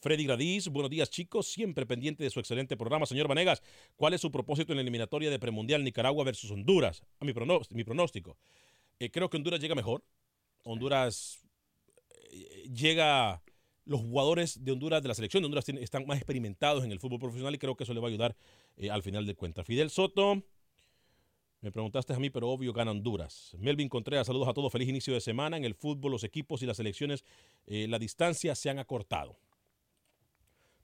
Freddy 0.00 0.24
Gradiz, 0.24 0.68
buenos 0.68 0.90
días 0.90 1.10
chicos, 1.10 1.46
siempre 1.46 1.86
pendiente 1.86 2.22
de 2.22 2.30
su 2.30 2.40
excelente 2.40 2.76
programa. 2.76 3.06
Señor 3.06 3.28
Vanegas, 3.28 3.62
¿cuál 3.96 4.14
es 4.14 4.20
su 4.20 4.30
propósito 4.30 4.72
en 4.72 4.76
la 4.76 4.82
eliminatoria 4.82 5.30
de 5.30 5.38
premundial 5.38 5.82
Nicaragua 5.84 6.24
versus 6.24 6.50
Honduras? 6.50 7.02
A 7.20 7.24
mi, 7.24 7.32
pronóstico. 7.32 8.36
Eh, 8.98 9.10
creo 9.10 9.30
que 9.30 9.36
Honduras 9.36 9.60
llega 9.60 9.74
mejor. 9.74 10.04
Honduras 10.64 11.40
eh, 12.30 12.68
llega, 12.74 13.42
los 13.84 14.00
jugadores 14.00 14.62
de 14.62 14.72
Honduras, 14.72 15.02
de 15.02 15.08
la 15.08 15.14
selección 15.14 15.42
de 15.42 15.46
Honduras, 15.46 15.68
están 15.68 16.06
más 16.06 16.18
experimentados 16.18 16.84
en 16.84 16.92
el 16.92 17.00
fútbol 17.00 17.20
profesional 17.20 17.54
y 17.54 17.58
creo 17.58 17.76
que 17.76 17.84
eso 17.84 17.94
le 17.94 18.00
va 18.00 18.08
a 18.08 18.10
ayudar 18.10 18.36
eh, 18.76 18.90
al 18.90 19.02
final 19.02 19.26
de 19.26 19.34
cuentas. 19.34 19.66
Fidel 19.66 19.90
Soto, 19.90 20.42
me 21.62 21.72
preguntaste 21.72 22.12
a 22.12 22.18
mí, 22.18 22.28
pero 22.28 22.50
obvio 22.50 22.72
gana 22.72 22.90
Honduras. 22.90 23.56
Melvin 23.58 23.88
Contreras, 23.88 24.26
saludos 24.26 24.48
a 24.48 24.54
todos, 24.54 24.70
feliz 24.70 24.88
inicio 24.88 25.14
de 25.14 25.20
semana. 25.20 25.56
En 25.56 25.64
el 25.64 25.74
fútbol, 25.74 26.12
los 26.12 26.22
equipos 26.22 26.62
y 26.62 26.66
las 26.66 26.76
selecciones, 26.76 27.24
la 27.66 27.98
distancia 27.98 28.54
se 28.54 28.70
han 28.70 28.78
acortado. 28.78 29.36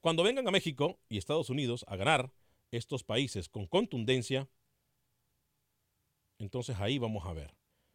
Cuando 0.03 0.25
vengan 0.25 0.49
a 0.49 0.51
México 0.51 0.99
y 1.09 1.17
Estados 1.17 1.49
Unidos 1.49 1.85
a 1.87 1.95
ganar 1.95 2.33
estos 2.73 3.05
países 3.05 3.49
con 3.49 3.69
contundencia, 3.69 4.49
entonces 6.41 6.77
ahí 6.81 6.99
vamos 6.99 7.25
a 7.25 7.33
ver. 7.33 7.55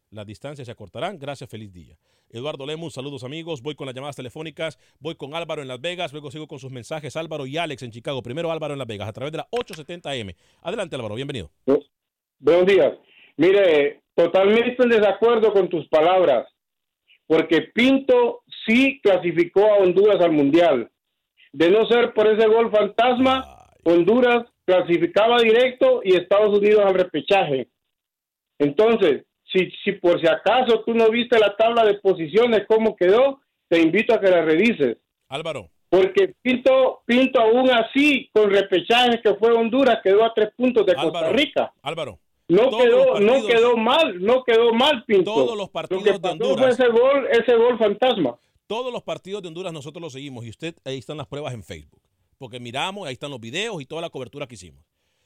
Las 0.10 0.26
distancias 0.26 0.65
se 0.65 0.72
acortarán. 0.72 1.20
Gracias, 1.20 1.50
feliz 1.50 1.74
día. 1.74 1.98
Eduardo 2.30 2.65
Lemus, 2.65 2.93
saludos 2.93 3.26
amigos. 3.26 3.62
Voy 3.62 3.76
con 3.76 3.88
las 3.88 3.93
llamadas 3.93 4.15
telefónicas. 4.15 4.80
Voy 5.00 5.15
con 5.15 5.36
Álvaro 5.36 5.62
en 5.62 5.67
Las 5.67 5.82
Vegas. 5.82 6.13
Luego 6.13 6.32
sigo 6.32 6.48
con 6.48 6.60
sus 6.60 6.72
mensajes. 6.72 7.17
Álvaro 7.17 7.46
y 7.46 7.58
Alex 7.58 7.84
en 7.84 7.91
Chicago. 7.91 8.24
Primero 8.24 8.54
Álvaro 8.54 8.74
en 8.74 8.80
Las 8.80 8.88
Vegas 8.88 9.10
a 9.10 9.13
través 9.13 9.34
de 9.34 9.39
la 9.39 9.50
870M. 9.50 10.34
Adelante, 10.62 10.96
Álvaro. 10.96 11.15
Bienvenido. 11.15 11.52
Buenos 12.39 12.65
días. 12.67 12.93
Mire, 13.36 14.04
totalmente 14.15 14.82
en 14.82 14.89
desacuerdo 14.89 15.52
con 15.52 15.67
tus 15.67 15.86
palabras. 15.89 16.48
Porque 17.26 17.63
Pinto 17.74 18.43
sí 18.65 19.02
clasificó 19.04 19.65
a 19.65 19.80
Honduras 19.80 20.22
al 20.22 20.32
Mundial. 20.32 20.89
De 21.58 21.72
no 21.72 21.88
ser 21.88 22.13
por 22.13 22.28
ese 22.28 22.48
gol 22.48 22.70
fantasma, 22.70 23.65
Honduras 23.84 24.46
clasificaba 24.63 25.39
directo 25.39 26.02
y 26.04 26.15
Estados 26.15 26.56
Unidos 26.56 26.84
al 26.86 26.93
repechaje. 26.93 27.67
Entonces, 28.60 29.26
si, 29.52 29.72
si 29.84 29.93
por 29.93 30.22
si 30.22 30.28
acaso 30.28 30.84
tú 30.86 30.93
no 30.93 31.10
viste 31.10 31.39
la 31.39 31.56
tabla 31.56 31.84
de 31.84 31.96
posiciones, 31.96 32.67
cómo 32.67 32.96
quedó, 32.96 33.39
te 33.70 33.82
invito 33.82 34.13
a 34.13 34.20
que 34.20 34.30
la 34.30 34.43
revises. 34.43 34.98
Álvaro. 35.30 35.72
Porque 35.89 36.36
Pinto, 36.43 37.02
Pinto 37.08 37.41
aún 37.41 37.72
así, 37.72 38.30
con 38.32 38.52
repechaje 38.52 39.20
que 39.24 39.34
fue 39.34 39.52
Honduras, 39.52 39.98
quedó 40.04 40.26
a 40.26 40.36
tres 40.36 40.52
puntos 40.56 40.86
de 40.86 40.93
Costa 40.93 41.32
Rica. 41.32 41.74
Álvaro. 41.82 42.20
No 42.50 42.70
quedó, 42.78 43.20
no 43.20 43.48
quedó 43.48 43.76
mal, 43.76 44.22
no 44.22 44.43
quedó 44.43 44.74
mal 44.74 45.04
Pinto. 45.06 45.34
Todos 45.34 45.58
los 45.58 45.72
partidos 45.72 46.04
de 46.04 46.30
Honduras. 46.30 46.80
ese 46.80 46.88
gol, 46.88 47.28
ese 47.32 47.56
gol 47.56 47.80
fantasma. 47.80 48.38
Todos 48.67 48.91
los 48.91 49.03
partidos 49.03 49.41
de 49.41 49.47
Honduras 49.47 49.71
nosotros 49.71 50.01
los 50.01 50.12
seguimos 50.12 50.45
y 50.45 50.49
usted, 50.49 50.75
ahí 50.84 50.97
están 50.97 51.15
las 51.15 51.27
pruebas 51.27 51.53
en 51.53 51.63
Facebook. 51.63 52.01
Porque 52.38 52.60
miramos, 52.60 53.08
ahí 53.08 53.13
están 53.13 53.32
los 53.32 53.39
videos 53.39 53.82
y 53.82 53.86
toda 53.86 54.01
la 54.01 54.10
cobertura 54.10 54.45
que 54.45 54.56
hicimos. 54.56 54.84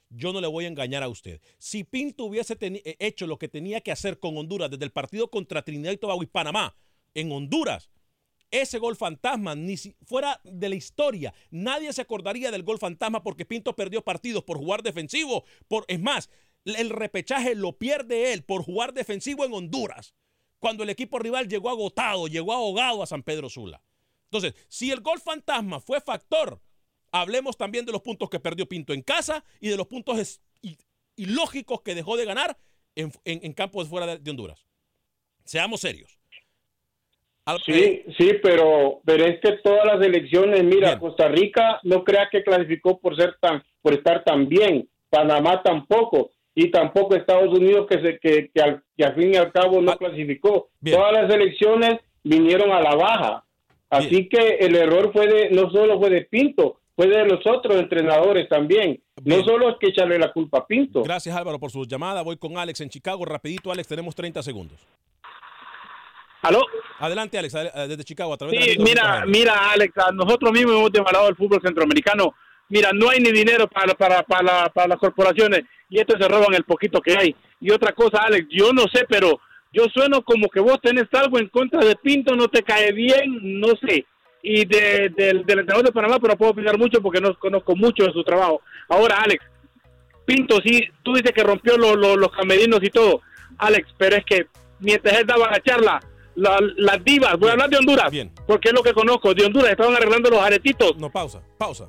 Yo 0.10 0.32
no 0.32 0.42
le 0.42 0.48
voy 0.48 0.66
a 0.66 0.68
engañar 0.68 1.02
a 1.02 1.10
usted. 1.10 1.42
Si 1.58 1.84
Pinto 1.84 2.26
hubiese 2.26 2.56
eh, 2.60 2.96
hecho 3.00 3.26
lo 3.26 3.40
que 3.40 3.48
tenía 3.48 3.82
que 3.82 3.92
hacer 3.92 4.20
con 4.20 4.38
Honduras 4.38 4.70
desde 4.70 4.86
el 4.86 4.92
partido 4.92 5.32
contra 5.32 5.64
Trinidad 5.64 5.92
y 5.92 5.98
Tobago 5.98 6.22
y 6.22 6.28
Panamá 6.28 6.76
en 7.16 7.32
Honduras, 7.32 7.90
ese 8.52 8.78
gol 8.78 8.96
fantasma, 8.96 9.56
ni 9.56 9.76
si 9.76 9.96
fuera 10.04 10.40
de 10.44 10.70
la 10.70 10.76
historia, 10.76 11.34
nadie 11.50 11.92
se 11.94 12.02
acordaría 12.02 12.52
del 12.52 12.64
gol 12.64 12.78
fantasma 12.78 13.24
porque 13.24 13.46
Pinto 13.46 13.76
perdió 13.76 14.04
partidos 14.04 14.44
por 14.44 14.58
jugar 14.58 14.84
defensivo. 14.84 15.46
Por, 15.68 15.86
es 15.88 16.00
más, 16.00 16.30
el 16.66 16.92
repechaje 16.92 17.56
lo 17.56 17.78
pierde 17.80 18.34
él 18.34 18.44
por 18.44 18.62
jugar 18.62 18.94
defensivo 18.94 19.46
en 19.46 19.54
Honduras 19.54 20.14
cuando 20.62 20.84
el 20.84 20.92
equipo 20.92 21.18
rival 21.18 21.50
llegó 21.50 21.72
agotado, 21.72 22.28
llegó 22.28 22.54
ahogado 22.54 23.02
a 23.02 23.08
San 23.08 23.24
Pedro 23.24 23.50
Sula. 23.50 23.82
Entonces, 24.26 24.54
si 24.70 24.92
el 24.92 25.02
gol 25.02 25.20
fantasma 25.20 25.80
fue 25.80 26.00
factor, 26.00 26.62
hablemos 27.12 27.58
también 27.58 27.84
de 27.84 27.92
los 27.92 28.02
puntos 28.02 28.30
que 28.30 28.40
perdió 28.40 28.68
Pinto 28.68 28.94
en 28.94 29.02
casa 29.02 29.44
y 29.60 29.70
de 29.70 29.76
los 29.76 29.88
puntos 29.88 30.40
ilógicos 31.16 31.82
que 31.82 31.96
dejó 31.96 32.16
de 32.16 32.26
ganar 32.26 32.58
en, 32.94 33.54
campos 33.54 33.90
fuera 33.90 34.18
de, 34.18 34.30
Honduras. 34.30 34.64
Seamos 35.44 35.82
serios. 35.82 36.16
Sí, 37.66 38.04
sí, 38.16 38.34
pero, 38.44 39.02
pero 39.04 39.26
es 39.26 39.42
que 39.42 39.54
todas 39.64 39.84
las 39.84 40.06
elecciones, 40.06 40.64
mira, 40.64 41.00
Costa 41.00 41.28
Rica 41.28 41.80
no 41.82 42.04
crea 42.04 42.30
que 42.32 42.44
clasificó 42.44 43.00
por 43.00 43.16
ser 43.16 43.36
tan, 43.42 43.64
por 43.82 43.94
estar 43.94 44.24
tan 44.24 44.48
bien, 44.48 44.88
Panamá 45.10 45.64
tampoco, 45.64 46.32
y 46.54 46.70
tampoco 46.70 47.16
Estados 47.16 47.58
Unidos 47.58 47.88
que 47.90 48.02
se, 48.02 48.20
que, 48.20 48.52
que, 48.54 48.62
al, 48.62 48.84
que 48.98 49.04
al 49.06 49.16
fin 49.16 49.34
y 49.34 49.38
al 49.38 49.52
cabo 49.52 49.82
no 49.82 49.96
clasificó. 49.98 50.70
Todas 50.84 51.14
las 51.14 51.34
elecciones 51.34 52.00
vinieron 52.24 52.72
a 52.72 52.82
la 52.82 52.96
baja. 52.96 53.46
Así 53.90 54.30
que 54.30 54.58
el 54.60 54.76
error 54.76 55.12
fue 55.12 55.28
de, 55.28 55.50
no 55.50 55.70
solo 55.70 56.00
fue 56.00 56.10
de 56.10 56.22
Pinto, 56.22 56.80
fue 56.96 57.08
de 57.08 57.26
los 57.26 57.46
otros 57.46 57.80
entrenadores 57.80 58.48
también. 58.48 59.02
No 59.24 59.44
solo 59.44 59.70
es 59.70 59.76
que 59.80 59.90
echarle 59.90 60.18
la 60.18 60.32
culpa 60.32 60.60
a 60.60 60.66
Pinto. 60.66 61.04
Gracias 61.04 61.36
Álvaro 61.36 61.60
por 61.60 61.72
su 61.72 61.86
llamada. 61.86 62.22
Voy 62.22 62.38
con 62.38 62.58
Alex 62.58 62.82
en 62.82 62.90
Chicago. 62.90 63.26
Rapidito, 63.26 63.72
Alex, 63.72 63.88
tenemos 63.88 64.16
30 64.16 64.42
segundos. 64.44 64.80
¿Aló? 66.42 66.66
Adelante, 67.00 67.38
Alex, 67.38 67.54
eh, 67.54 67.72
desde 67.88 68.04
Chicago. 68.04 68.34
A 68.34 68.38
través 68.38 68.64
sí, 68.64 68.78
de 68.78 68.84
mira, 68.84 69.26
mira, 69.28 69.72
Alex, 69.72 69.94
a 69.98 70.12
nosotros 70.12 70.52
mismos 70.52 70.76
hemos 70.76 70.92
devalado 70.92 71.30
el 71.30 71.36
fútbol 71.36 71.62
centroamericano. 71.62 72.34
Mira, 72.70 72.92
no 72.94 73.10
hay 73.10 73.20
ni 73.20 73.32
dinero 73.32 73.68
para, 73.68 73.94
para, 73.94 74.24
para, 74.24 74.70
para 74.70 74.88
las 74.88 74.98
corporaciones 74.98 75.64
y 75.92 76.00
estos 76.00 76.16
se 76.20 76.28
roban 76.28 76.54
el 76.56 76.64
poquito 76.64 77.02
que 77.02 77.18
hay. 77.18 77.36
Y 77.60 77.70
otra 77.70 77.92
cosa, 77.92 78.24
Alex, 78.24 78.48
yo 78.50 78.72
no 78.72 78.84
sé, 78.92 79.06
pero 79.08 79.40
yo 79.74 79.84
sueno 79.94 80.24
como 80.24 80.48
que 80.48 80.62
vos 80.62 80.80
tenés 80.82 81.06
algo 81.12 81.38
en 81.38 81.50
contra 81.50 81.84
de 81.86 81.98
Pinto, 81.98 82.34
no 82.34 82.48
te 82.48 82.64
cae 82.64 82.94
bien, 82.94 83.60
no 83.60 83.68
sé. 83.86 84.06
Y 84.42 84.66
de, 84.66 85.12
del 85.16 85.40
entrenador 85.42 85.84
de 85.84 85.92
Panamá, 85.92 86.18
pero 86.18 86.34
no 86.34 86.38
puedo 86.38 86.52
opinar 86.52 86.78
mucho 86.78 87.02
porque 87.02 87.20
no 87.20 87.38
conozco 87.38 87.76
mucho 87.76 88.06
de 88.06 88.14
su 88.14 88.24
trabajo. 88.24 88.62
Ahora, 88.88 89.18
Alex, 89.18 89.44
Pinto, 90.26 90.60
sí, 90.66 90.82
tú 91.04 91.14
dices 91.14 91.34
que 91.34 91.44
rompió 91.44 91.78
los 91.78 92.32
camerinos 92.32 92.80
y 92.82 92.90
todo, 92.90 93.22
Alex, 93.58 93.94
pero 93.98 94.16
es 94.16 94.24
que 94.24 94.48
mientras 94.80 95.20
él 95.20 95.28
daba 95.28 95.52
la 95.52 95.62
charla, 95.62 96.00
las 96.36 97.04
divas, 97.04 97.38
voy 97.38 97.50
a 97.50 97.52
hablar 97.52 97.70
de 97.70 97.78
Honduras, 97.78 98.10
Bien. 98.10 98.32
porque 98.48 98.70
es 98.70 98.74
lo 98.74 98.82
que 98.82 98.94
conozco, 98.94 99.34
de 99.34 99.46
Honduras 99.46 99.72
estaban 99.72 99.94
arreglando 99.94 100.30
los 100.30 100.40
aretitos. 100.40 100.96
No, 100.98 101.12
pausa, 101.12 101.42
pausa. 101.58 101.86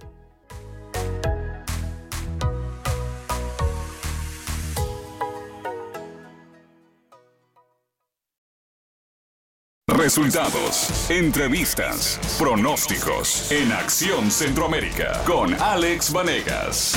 Resultados, 10.03 11.09
entrevistas, 11.13 12.19
pronósticos 12.37 13.53
en 13.53 13.71
Acción 13.71 14.33
Centroamérica 14.33 15.23
con 15.25 15.55
Alex 15.55 16.13
Vanegas. 16.13 16.97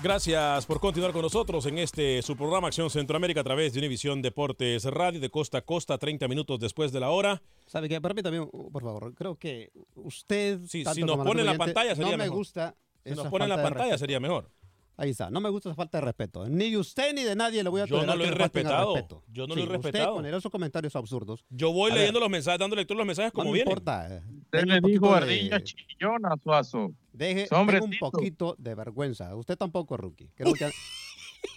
Gracias 0.00 0.66
por 0.66 0.78
continuar 0.78 1.12
con 1.12 1.22
nosotros 1.22 1.66
en 1.66 1.78
este 1.78 2.22
su 2.22 2.36
programa 2.36 2.68
Acción 2.68 2.88
Centroamérica 2.88 3.40
a 3.40 3.44
través 3.44 3.72
de 3.72 3.80
Univisión 3.80 4.22
Deportes 4.22 4.84
Radio 4.84 5.18
de 5.18 5.28
costa 5.28 5.58
a 5.58 5.62
costa, 5.62 5.98
30 5.98 6.28
minutos 6.28 6.60
después 6.60 6.92
de 6.92 7.00
la 7.00 7.10
hora. 7.10 7.42
¿Sabe 7.66 7.88
qué? 7.88 8.00
Permítame, 8.00 8.46
por 8.46 8.82
favor, 8.84 9.12
creo 9.14 9.34
que 9.34 9.72
usted. 9.96 10.60
Sí, 10.68 10.84
si 10.84 11.02
nos 11.02 11.16
pone 11.16 11.40
en 11.40 11.46
la 11.46 11.58
pantalla 11.58 11.96
sería 11.96 12.12
no 12.12 12.18
me 12.18 12.24
mejor. 12.24 12.36
gusta. 12.38 12.76
Si 13.04 13.10
nos 13.14 13.26
pone 13.28 13.44
en 13.44 13.50
la 13.50 13.62
pantalla 13.62 13.96
sería 13.98 14.20
mejor. 14.20 14.50
Ahí 14.98 15.10
está. 15.10 15.30
No 15.30 15.40
me 15.40 15.48
gusta 15.48 15.70
esa 15.70 15.74
falta 15.76 15.98
de 15.98 16.04
respeto. 16.04 16.46
Ni 16.48 16.70
de 16.70 16.76
usted 16.78 17.14
ni 17.14 17.22
de 17.24 17.34
nadie 17.34 17.62
le 17.64 17.70
voy 17.70 17.80
a 17.80 17.86
Yo 17.86 18.04
no 18.04 18.14
lo 18.14 18.24
he 18.24 18.30
respetado. 18.30 18.94
respeto. 18.94 19.24
Yo 19.28 19.46
no 19.46 19.54
Sí, 19.54 19.60
lo 19.60 19.72
he 19.72 19.76
usted 19.78 19.84
respetado. 19.90 20.14
con 20.16 20.26
esos 20.26 20.52
comentarios 20.52 20.94
absurdos. 20.94 21.44
Yo 21.48 21.72
voy 21.72 21.90
A 21.90 21.94
leyendo 21.94 22.18
ver, 22.18 22.24
los 22.24 22.30
mensajes, 22.30 22.60
dando 22.60 22.76
lectura 22.76 22.98
a 22.98 23.00
los 23.00 23.06
mensajes 23.06 23.32
como 23.32 23.46
no 23.46 23.52
vienen. 23.52 23.70
importa. 23.72 24.14
eh. 24.14 24.22
Usted 24.42 24.64
le 24.64 24.74
un 24.76 24.82
dijo 24.82 25.06
poquito 25.06 25.16
ardilla 25.16 25.58
de- 25.58 25.64
chillona, 25.64 26.34
Suazo. 26.42 26.92
Deje, 27.12 27.48
un 27.52 27.92
poquito 27.98 28.54
de 28.58 28.74
vergüenza. 28.74 29.34
Usted 29.34 29.56
tampoco, 29.56 29.96
Rookie. 29.96 30.28
Creo 30.34 30.52
que 30.52 30.66
a, 30.66 30.70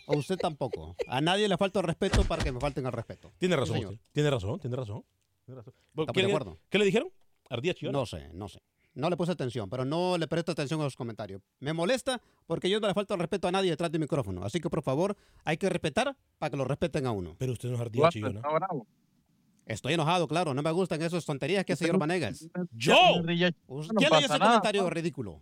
a 0.07 0.15
usted 0.15 0.37
tampoco. 0.37 0.95
A 1.07 1.19
nadie 1.19 1.47
le 1.49 1.57
falta 1.57 1.79
el 1.79 1.85
respeto 1.85 2.23
para 2.23 2.41
que 2.41 2.53
me 2.53 2.59
falten 2.61 2.85
el 2.85 2.91
respeto. 2.93 3.33
Tiene 3.37 3.57
razón, 3.57 3.77
usted. 3.79 3.99
tiene 4.13 4.29
razón, 4.29 4.59
tiene 4.61 4.75
razón. 4.77 5.03
Tiene 5.45 5.59
razón. 5.59 5.73
¿Qué, 6.13 6.21
de 6.21 6.27
le- 6.27 6.33
acuerdo. 6.33 6.57
¿Qué 6.69 6.79
le 6.79 6.85
dijeron? 6.85 7.09
Ardía 7.49 7.73
chillona. 7.73 7.99
No 7.99 8.05
sé, 8.05 8.29
no 8.33 8.47
sé. 8.47 8.59
No 8.95 9.09
le 9.09 9.17
puse 9.17 9.33
atención, 9.33 9.69
pero 9.69 9.83
no 9.83 10.17
le 10.17 10.27
presto 10.27 10.53
atención 10.53 10.79
a 10.79 10.85
los 10.85 10.95
comentarios. 10.95 11.41
Me 11.59 11.73
molesta 11.73 12.21
porque 12.47 12.69
yo 12.69 12.79
no 12.79 12.87
le 12.87 12.93
falto 12.93 13.13
el 13.13 13.19
respeto 13.19 13.47
a 13.47 13.51
nadie 13.51 13.69
detrás 13.69 13.91
del 13.91 13.99
micrófono. 13.99 14.43
Así 14.43 14.61
que, 14.61 14.69
por 14.69 14.81
favor, 14.81 15.17
hay 15.43 15.57
que 15.57 15.69
respetar 15.69 16.15
para 16.39 16.49
que 16.49 16.57
lo 16.57 16.63
respeten 16.63 17.05
a 17.05 17.11
uno. 17.11 17.35
Pero 17.37 17.51
usted 17.51 17.69
no 17.69 17.83
es 17.83 18.09
chillona. 18.13 18.39
está 18.39 18.49
bravo. 18.53 18.87
Estoy 19.65 19.93
enojado, 19.93 20.27
claro. 20.27 20.53
No 20.53 20.61
me 20.61 20.71
gustan 20.71 21.01
esas 21.01 21.25
tonterías 21.25 21.65
que 21.65 21.73
hace 21.73 21.85
señor 21.85 21.99
Vanegas. 21.99 22.47
¡Yo! 22.71 22.95
Ardilla 22.95 23.51
no 23.67 23.81
¿Quién 23.97 24.09
leyó 24.11 24.19
ese 24.19 24.27
nada. 24.29 24.45
comentario 24.47 24.89
ridículo? 24.89 25.41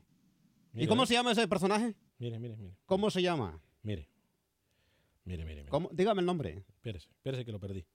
¿Y 0.74 0.78
Mire, 0.78 0.88
cómo 0.88 1.06
se 1.06 1.13
llama 1.13 1.34
ese 1.34 1.48
personaje? 1.48 1.96
Mire, 2.18 2.39
mire, 2.39 2.56
mire. 2.58 2.76
¿Cómo 2.86 3.12
se 3.12 3.22
llama? 3.22 3.62
Mire. 3.84 4.10
Mire, 5.26 5.46
mire, 5.46 5.62
mire. 5.62 5.70
¿Cómo? 5.70 5.89
Dígame 5.94 6.22
el 6.22 6.26
nombre. 6.26 6.63
Espérese, 6.70 7.10
espérese 7.10 7.46
que 7.46 7.52
lo 7.52 7.60
perdí. 7.60 7.86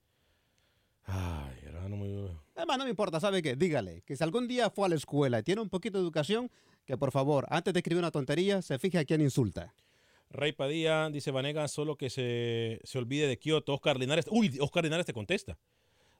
Ay, 1.10 1.56
hermano, 1.64 1.96
muy... 1.96 2.28
Además, 2.54 2.78
no 2.78 2.84
me 2.84 2.90
importa, 2.90 3.18
¿sabe 3.18 3.40
qué? 3.40 3.56
Dígale 3.56 4.02
que 4.02 4.14
si 4.16 4.22
algún 4.22 4.46
día 4.46 4.68
fue 4.68 4.86
a 4.86 4.88
la 4.90 4.94
escuela 4.96 5.38
y 5.38 5.42
tiene 5.42 5.62
un 5.62 5.70
poquito 5.70 5.96
de 5.98 6.02
educación, 6.04 6.50
que 6.84 6.96
por 6.98 7.12
favor, 7.12 7.46
antes 7.48 7.72
de 7.72 7.80
escribir 7.80 7.98
una 8.00 8.10
tontería, 8.10 8.60
se 8.60 8.78
fije 8.78 8.98
a 8.98 9.04
quién 9.04 9.20
insulta. 9.22 9.74
Rey 10.30 10.52
Padilla 10.52 11.08
dice 11.08 11.30
Vanegas 11.30 11.70
solo 11.72 11.96
que 11.96 12.10
se, 12.10 12.80
se 12.84 12.98
olvide 12.98 13.26
de 13.26 13.38
Kioto. 13.38 13.72
Oscar 13.72 13.98
Linares. 13.98 14.26
Uy, 14.30 14.58
Oscar 14.60 14.84
Linares 14.84 15.06
te 15.06 15.14
contesta. 15.14 15.56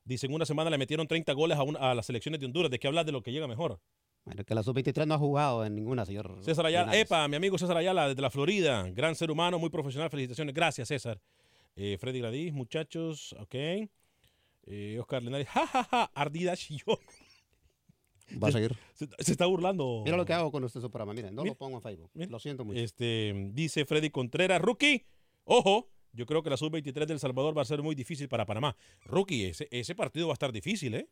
Dice, 0.05 0.24
en 0.27 0.33
una 0.33 0.46
semana 0.46 0.70
le 0.70 0.79
metieron 0.79 1.07
30 1.07 1.35
goles 1.35 1.59
a, 1.59 1.62
una- 1.62 1.79
a 1.90 1.94
las 1.94 2.07
selecciones 2.07 2.40
de 2.40 2.46
Honduras. 2.46 2.70
¿De 2.70 2.79
qué 2.79 2.87
hablas 2.88 3.05
de 3.05 3.12
lo 3.12 3.22
que 3.22 3.31
llega 3.33 3.46
mejor? 3.46 3.79
Bueno, 4.24 4.42
que 4.44 4.55
la 4.55 4.62
sub-23 4.62 5.07
no 5.07 5.14
ha 5.14 5.18
jugado 5.18 5.66
en 5.66 5.74
ninguna, 5.74 6.07
señor. 6.07 6.38
César 6.40 6.64
Ayala, 6.64 6.87
Linares. 6.87 7.03
epa, 7.05 7.29
mi 7.29 7.37
amigo 7.37 7.59
César 7.59 7.77
Ayala 7.77 8.09
desde 8.09 8.22
la 8.22 8.31
Florida. 8.31 8.88
Gran 8.90 9.14
ser 9.14 9.31
humano, 9.31 9.59
muy 9.59 9.68
profesional. 9.68 10.09
Felicitaciones. 10.09 10.55
Gracias, 10.55 10.88
César. 10.88 11.20
Eh, 11.77 11.98
Freddy 12.01 12.20
Gradís, 12.20 12.55
muchachos. 12.55 13.35
Ok. 13.38 13.55
Eh, 14.70 14.98
Oscar 15.00 15.22
Linares, 15.22 15.48
jajaja, 15.48 16.11
ardida 16.14 16.57
chillón. 16.57 16.98
Va 18.42 18.48
a 18.48 18.52
seguir. 18.52 18.76
Se, 18.92 19.09
se 19.18 19.33
está 19.33 19.46
burlando. 19.46 20.02
Mira 20.04 20.18
lo 20.18 20.26
que 20.26 20.35
hago 20.35 20.52
con 20.52 20.62
este 20.62 20.78
programa. 20.81 21.14
Miren, 21.14 21.35
no 21.35 21.42
Mira, 21.42 21.52
lo 21.54 21.59
pongo 21.59 21.78
en 21.78 21.83
Facebook. 21.83 22.11
mira. 22.12 22.31
Lo 22.31 22.38
siento 22.38 22.64
mucho. 22.66 22.78
Este, 22.78 23.50
dice 23.54 23.87
Freddy 23.87 24.11
Contreras, 24.11 24.61
rookie, 24.61 25.07
ojo, 25.44 25.88
yo 26.12 26.26
creo 26.26 26.42
que 26.42 26.50
la 26.50 26.59
sub-23 26.59 27.07
del 27.07 27.18
Salvador 27.18 27.57
va 27.57 27.62
a 27.62 27.64
ser 27.64 27.83
muy 27.83 27.94
difícil 27.94 28.28
para 28.28 28.44
Panamá. 28.44 28.76
Rookie, 29.04 29.46
ese, 29.46 29.68
ese 29.70 29.94
partido 29.94 30.26
va 30.26 30.33
a 30.33 30.35
estar 30.35 30.52
difícil, 30.52 30.94
¿eh? 30.94 31.09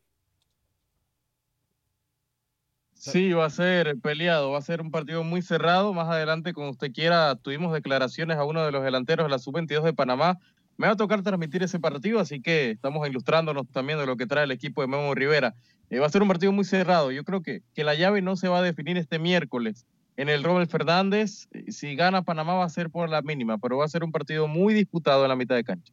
Sí, 2.93 3.33
va 3.33 3.45
a 3.45 3.51
ser 3.51 3.99
peleado, 4.01 4.51
va 4.51 4.59
a 4.59 4.63
ser 4.63 4.81
un 4.81 4.91
partido 4.91 5.23
muy 5.23 5.43
cerrado. 5.43 5.93
Más 5.93 6.09
adelante, 6.09 6.53
como 6.53 6.71
usted 6.71 6.93
quiera, 6.93 7.37
tuvimos 7.37 7.73
declaraciones 7.73 8.37
a 8.37 8.45
uno 8.45 8.65
de 8.65 8.73
los 8.73 8.83
delanteros 8.83 9.27
de 9.27 9.31
la 9.31 9.39
sub-22 9.39 9.83
de 9.83 9.93
Panamá. 9.93 10.39
Me 10.79 10.87
va 10.87 10.93
a 10.93 10.97
tocar 10.97 11.23
transmitir 11.23 11.63
ese 11.63 11.81
partido, 11.81 12.21
así 12.21 12.41
que 12.43 12.73
estamos 12.73 13.09
ilustrándonos 13.09 13.67
también 13.73 13.99
de 13.99 14.07
lo 14.07 14.17
que 14.17 14.27
trae 14.27 14.45
el 14.45 14.51
equipo 14.51 14.83
de 14.83 14.89
Memo 14.89 15.15
Rivera. 15.15 15.55
Eh, 15.89 15.99
va 15.99 16.07
a 16.07 16.11
ser 16.11 16.23
un 16.23 16.29
partido 16.29 16.53
muy 16.53 16.65
cerrado. 16.65 17.11
Yo 17.13 17.25
creo 17.25 17.43
que, 17.43 17.63
que 17.75 17.85
la 17.85 17.95
llave 17.95 18.21
no 18.21 18.37
se 18.37 18.49
va 18.49 18.59
a 18.59 18.63
definir 18.63 18.97
este 18.99 19.19
miércoles 19.19 19.87
en 20.17 20.29
el 20.29 20.43
Robert 20.43 20.71
Fernández. 20.71 21.49
Eh, 21.53 21.73
Si 21.73 21.95
gana 21.97 22.23
Panamá 22.23 22.55
va 22.55 22.65
a 22.65 22.69
ser 22.69 22.91
por 22.91 23.09
la 23.09 23.23
mínima, 23.23 23.59
pero 23.59 23.79
va 23.79 23.85
a 23.85 23.89
ser 23.89 24.05
un 24.05 24.13
partido 24.13 24.49
muy 24.49 24.75
disputado 24.75 25.23
en 25.25 25.29
la 25.31 25.37
mitad 25.37 25.55
de 25.55 25.65
cancha. 25.65 25.93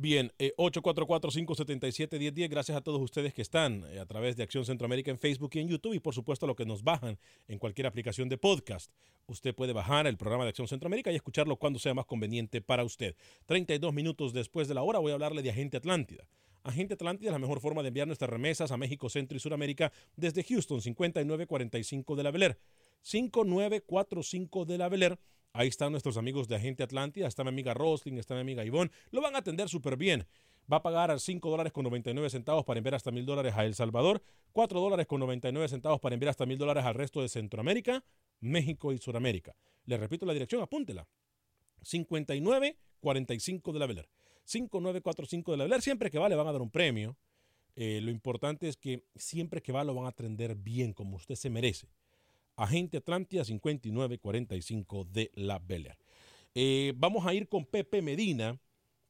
Bien, 0.00 0.32
eh, 0.38 0.54
844-577-1010. 0.56 2.48
Gracias 2.48 2.74
a 2.74 2.80
todos 2.80 3.02
ustedes 3.02 3.34
que 3.34 3.42
están 3.42 3.84
eh, 3.90 4.00
a 4.00 4.06
través 4.06 4.34
de 4.34 4.42
Acción 4.42 4.64
Centroamérica 4.64 5.10
en 5.10 5.18
Facebook 5.18 5.50
y 5.52 5.58
en 5.58 5.68
YouTube 5.68 5.92
y 5.92 6.00
por 6.00 6.14
supuesto 6.14 6.46
a 6.46 6.48
los 6.48 6.56
que 6.56 6.64
nos 6.64 6.82
bajan 6.82 7.18
en 7.48 7.58
cualquier 7.58 7.86
aplicación 7.86 8.30
de 8.30 8.38
podcast. 8.38 8.90
Usted 9.26 9.54
puede 9.54 9.74
bajar 9.74 10.06
el 10.06 10.16
programa 10.16 10.44
de 10.44 10.48
Acción 10.48 10.68
Centroamérica 10.68 11.12
y 11.12 11.16
escucharlo 11.16 11.56
cuando 11.56 11.78
sea 11.78 11.92
más 11.92 12.06
conveniente 12.06 12.62
para 12.62 12.82
usted. 12.82 13.14
32 13.44 13.92
minutos 13.92 14.32
después 14.32 14.68
de 14.68 14.74
la 14.74 14.82
hora 14.82 15.00
voy 15.00 15.10
a 15.10 15.16
hablarle 15.16 15.42
de 15.42 15.50
Agente 15.50 15.76
Atlántida. 15.76 16.26
Agente 16.62 16.94
Atlántida 16.94 17.28
es 17.28 17.32
la 17.34 17.38
mejor 17.38 17.60
forma 17.60 17.82
de 17.82 17.88
enviar 17.88 18.06
nuestras 18.06 18.30
remesas 18.30 18.72
a 18.72 18.78
México, 18.78 19.10
Centro 19.10 19.36
y 19.36 19.40
Suramérica 19.40 19.92
desde 20.16 20.42
Houston, 20.44 20.80
5945 20.80 22.16
de 22.16 22.22
la 22.22 22.30
Bel 22.30 22.44
Air. 22.44 22.58
5945 23.02 24.64
de 24.64 24.78
la 24.78 24.88
Bel 24.88 25.02
Air. 25.02 25.18
Ahí 25.52 25.66
están 25.68 25.90
nuestros 25.90 26.16
amigos 26.16 26.46
de 26.46 26.56
Agente 26.56 26.82
Atlántida. 26.82 27.26
Está 27.26 27.42
mi 27.42 27.48
amiga 27.48 27.74
Rosling, 27.74 28.18
está 28.18 28.34
mi 28.34 28.40
amiga 28.40 28.64
Ivonne. 28.64 28.90
Lo 29.10 29.20
van 29.20 29.34
a 29.34 29.38
atender 29.38 29.68
súper 29.68 29.96
bien. 29.96 30.26
Va 30.72 30.76
a 30.76 30.82
pagar 30.82 31.18
5 31.18 31.50
dólares 31.50 31.72
con 31.72 31.82
99 31.82 32.30
centavos 32.30 32.64
para 32.64 32.78
enviar 32.78 32.94
hasta 32.94 33.10
mil 33.10 33.26
dólares 33.26 33.54
a 33.56 33.64
El 33.64 33.74
Salvador, 33.74 34.22
4 34.52 34.78
dólares 34.78 35.08
con 35.08 35.18
99 35.18 35.66
centavos 35.68 35.98
para 35.98 36.14
enviar 36.14 36.30
hasta 36.30 36.46
mil 36.46 36.58
dólares 36.58 36.84
al 36.84 36.94
resto 36.94 37.20
de 37.20 37.28
Centroamérica, 37.28 38.04
México 38.38 38.92
y 38.92 38.98
Suramérica. 38.98 39.56
Le 39.86 39.96
repito 39.96 40.24
la 40.26 40.32
dirección, 40.32 40.62
apúntela. 40.62 41.08
5945 41.82 43.72
de 43.72 43.78
la 43.80 43.86
Bel 43.86 43.98
Air. 43.98 44.08
5945 44.44 45.50
de 45.50 45.58
la 45.58 45.64
Bel 45.64 45.72
Air. 45.72 45.82
Siempre 45.82 46.10
que 46.10 46.18
va 46.20 46.28
le 46.28 46.36
van 46.36 46.46
a 46.46 46.52
dar 46.52 46.62
un 46.62 46.70
premio. 46.70 47.16
Eh, 47.74 48.00
lo 48.00 48.12
importante 48.12 48.68
es 48.68 48.76
que 48.76 49.04
siempre 49.16 49.62
que 49.62 49.72
va 49.72 49.82
lo 49.82 49.94
van 49.94 50.04
a 50.04 50.10
atender 50.10 50.54
bien, 50.54 50.92
como 50.92 51.16
usted 51.16 51.34
se 51.34 51.50
merece. 51.50 51.88
Agente 52.60 52.98
Atlántida 52.98 53.42
5945 53.44 55.04
de 55.10 55.30
la 55.34 55.58
Bel 55.58 55.86
Air. 55.86 55.98
Eh, 56.54 56.92
vamos 56.96 57.26
a 57.26 57.32
ir 57.32 57.48
con 57.48 57.64
Pepe 57.64 58.02
Medina, 58.02 58.58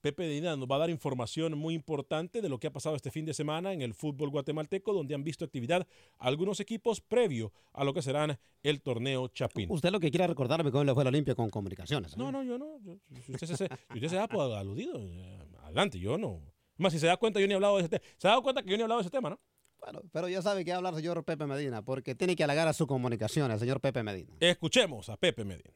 Pepe 0.01 0.23
Medina 0.29 0.57
nos 0.57 0.69
va 0.69 0.77
a 0.77 0.79
dar 0.81 0.91
información 0.91 1.59
muy 1.59 1.75
importante 1.75 2.41
de 2.41 2.49
lo 2.49 2.59
que 2.59 2.69
ha 2.69 2.73
pasado 2.73 2.97
este 2.97 3.11
fin 3.11 3.25
de 3.27 3.35
semana 3.35 3.73
en 3.73 3.83
el 3.83 3.93
fútbol 3.93 4.31
guatemalteco, 4.31 4.93
donde 4.95 5.15
han 5.15 5.25
visto 5.25 5.45
actividad 5.45 5.87
algunos 6.19 6.61
equipos 6.61 7.01
previo 7.01 7.53
a 7.73 7.85
lo 7.85 7.93
que 7.93 8.03
serán 8.03 8.39
el 8.63 8.81
torneo 8.83 9.29
Chapín. 9.29 9.71
Usted 9.71 9.91
lo 9.91 10.01
que 10.01 10.11
quiera 10.11 10.27
recordarme 10.27 10.71
cómo 10.71 10.85
le 10.85 10.95
fue 10.95 11.05
la 11.05 11.09
Olimpia 11.11 11.35
con 11.35 11.51
comunicaciones. 11.51 12.13
¿eh? 12.13 12.17
No, 12.19 12.31
no, 12.33 12.43
yo 12.43 12.57
no. 12.57 12.79
Yo- 12.81 12.97
si 13.27 13.33
usted 13.33 13.47
se, 13.49 13.57
si 13.57 13.95
usted 13.95 14.09
se 14.09 14.17
da 14.17 14.29
por 14.29 14.53
aludido, 14.53 14.95
eh, 14.99 15.39
adelante, 15.65 15.99
yo 15.99 16.17
no. 16.17 16.41
Más, 16.77 16.93
si 16.95 16.99
se 16.99 17.07
da 17.07 17.17
cuenta, 17.19 17.41
yo 17.41 17.47
ni 17.47 17.53
he 17.53 17.57
hablado 17.57 17.77
de 17.77 17.83
ese 17.83 17.91
tema. 17.91 18.05
Se 18.17 18.27
ha 18.27 18.31
dado 18.31 18.43
cuenta 18.43 18.63
que 18.63 18.71
yo 18.71 18.77
ni 18.77 18.81
he 18.81 18.85
hablado 18.85 19.01
de 19.01 19.07
ese 19.07 19.11
tema, 19.11 19.29
¿no? 19.29 19.39
Bueno, 19.81 20.03
pero 20.13 20.29
ya 20.29 20.43
sabe 20.43 20.65
que 20.65 20.73
hablar 20.73 20.95
señor 20.95 21.25
Pepe 21.25 21.47
Medina, 21.47 21.83
porque 21.83 22.15
tiene 22.15 22.37
que 22.37 22.45
halagar 22.45 22.69
a 22.69 22.73
su 22.73 22.87
comunicación, 22.87 23.51
el 23.51 23.59
señor 23.59 23.81
Pepe 23.81 24.03
Medina. 24.03 24.31
Escuchemos 24.41 25.09
a 25.09 25.17
Pepe 25.17 25.45
Medina. 25.45 25.71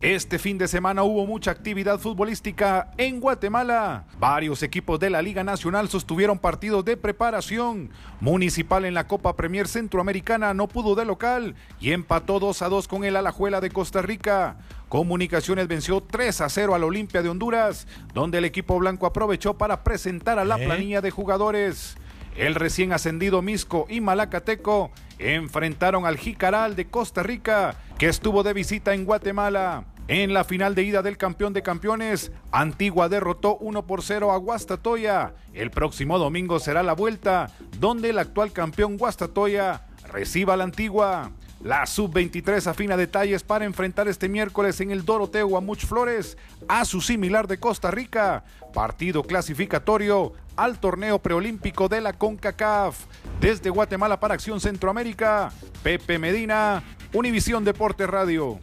Este 0.00 0.40
fin 0.40 0.58
de 0.58 0.66
semana 0.66 1.04
hubo 1.04 1.26
mucha 1.26 1.52
actividad 1.52 2.00
futbolística 2.00 2.90
en 2.96 3.20
Guatemala. 3.20 4.06
Varios 4.18 4.64
equipos 4.64 4.98
de 4.98 5.10
la 5.10 5.22
Liga 5.22 5.44
Nacional 5.44 5.88
sostuvieron 5.88 6.40
partidos 6.40 6.84
de 6.84 6.96
preparación. 6.96 7.90
Municipal 8.18 8.84
en 8.84 8.94
la 8.94 9.06
Copa 9.06 9.36
Premier 9.36 9.68
Centroamericana 9.68 10.54
no 10.54 10.66
pudo 10.66 10.96
de 10.96 11.04
local 11.04 11.54
y 11.78 11.92
empató 11.92 12.40
2 12.40 12.62
a 12.62 12.68
2 12.68 12.88
con 12.88 13.04
el 13.04 13.14
Alajuela 13.14 13.60
de 13.60 13.70
Costa 13.70 14.02
Rica. 14.02 14.56
Comunicaciones 14.88 15.68
venció 15.68 16.00
3 16.02 16.40
a 16.40 16.48
0 16.48 16.74
al 16.74 16.82
Olimpia 16.82 17.22
de 17.22 17.28
Honduras, 17.28 17.86
donde 18.12 18.38
el 18.38 18.44
equipo 18.44 18.76
blanco 18.80 19.06
aprovechó 19.06 19.56
para 19.56 19.84
presentar 19.84 20.40
a 20.40 20.44
la 20.44 20.60
¿Eh? 20.60 20.66
planilla 20.66 21.00
de 21.00 21.12
jugadores. 21.12 21.96
El 22.36 22.54
recién 22.54 22.92
ascendido 22.92 23.42
Misco 23.42 23.86
y 23.88 24.00
Malacateco 24.00 24.90
enfrentaron 25.18 26.06
al 26.06 26.16
Jicaral 26.16 26.74
de 26.76 26.86
Costa 26.86 27.22
Rica, 27.22 27.76
que 27.98 28.08
estuvo 28.08 28.42
de 28.42 28.54
visita 28.54 28.94
en 28.94 29.04
Guatemala. 29.04 29.84
En 30.08 30.34
la 30.34 30.42
final 30.44 30.74
de 30.74 30.82
ida 30.82 31.02
del 31.02 31.16
campeón 31.16 31.52
de 31.52 31.62
campeones, 31.62 32.32
Antigua 32.50 33.08
derrotó 33.08 33.56
1 33.58 33.86
por 33.86 34.02
0 34.02 34.32
a 34.32 34.36
Guastatoya. 34.36 35.34
El 35.52 35.70
próximo 35.70 36.18
domingo 36.18 36.58
será 36.58 36.82
la 36.82 36.94
vuelta, 36.94 37.50
donde 37.78 38.10
el 38.10 38.18
actual 38.18 38.52
campeón 38.52 38.96
Guastatoya 38.96 39.86
reciba 40.10 40.54
a 40.54 40.56
la 40.56 40.64
Antigua. 40.64 41.32
La 41.62 41.86
sub-23 41.86 42.66
afina 42.66 42.96
detalles 42.96 43.44
para 43.44 43.64
enfrentar 43.64 44.08
este 44.08 44.28
miércoles 44.28 44.80
en 44.80 44.90
el 44.90 45.04
Doroteo 45.04 45.46
Guamuch 45.46 45.86
Flores 45.86 46.36
a 46.66 46.84
su 46.84 47.00
similar 47.00 47.46
de 47.46 47.60
Costa 47.60 47.92
Rica, 47.92 48.42
partido 48.74 49.22
clasificatorio 49.22 50.32
al 50.56 50.78
torneo 50.78 51.18
preolímpico 51.20 51.88
de 51.88 52.00
la 52.00 52.12
CONCACAF. 52.12 53.04
Desde 53.40 53.70
Guatemala 53.70 54.20
para 54.20 54.34
Acción 54.34 54.60
Centroamérica, 54.60 55.52
Pepe 55.82 56.18
Medina, 56.18 56.82
Univisión 57.12 57.64
Deporte 57.64 58.06
Radio. 58.06 58.58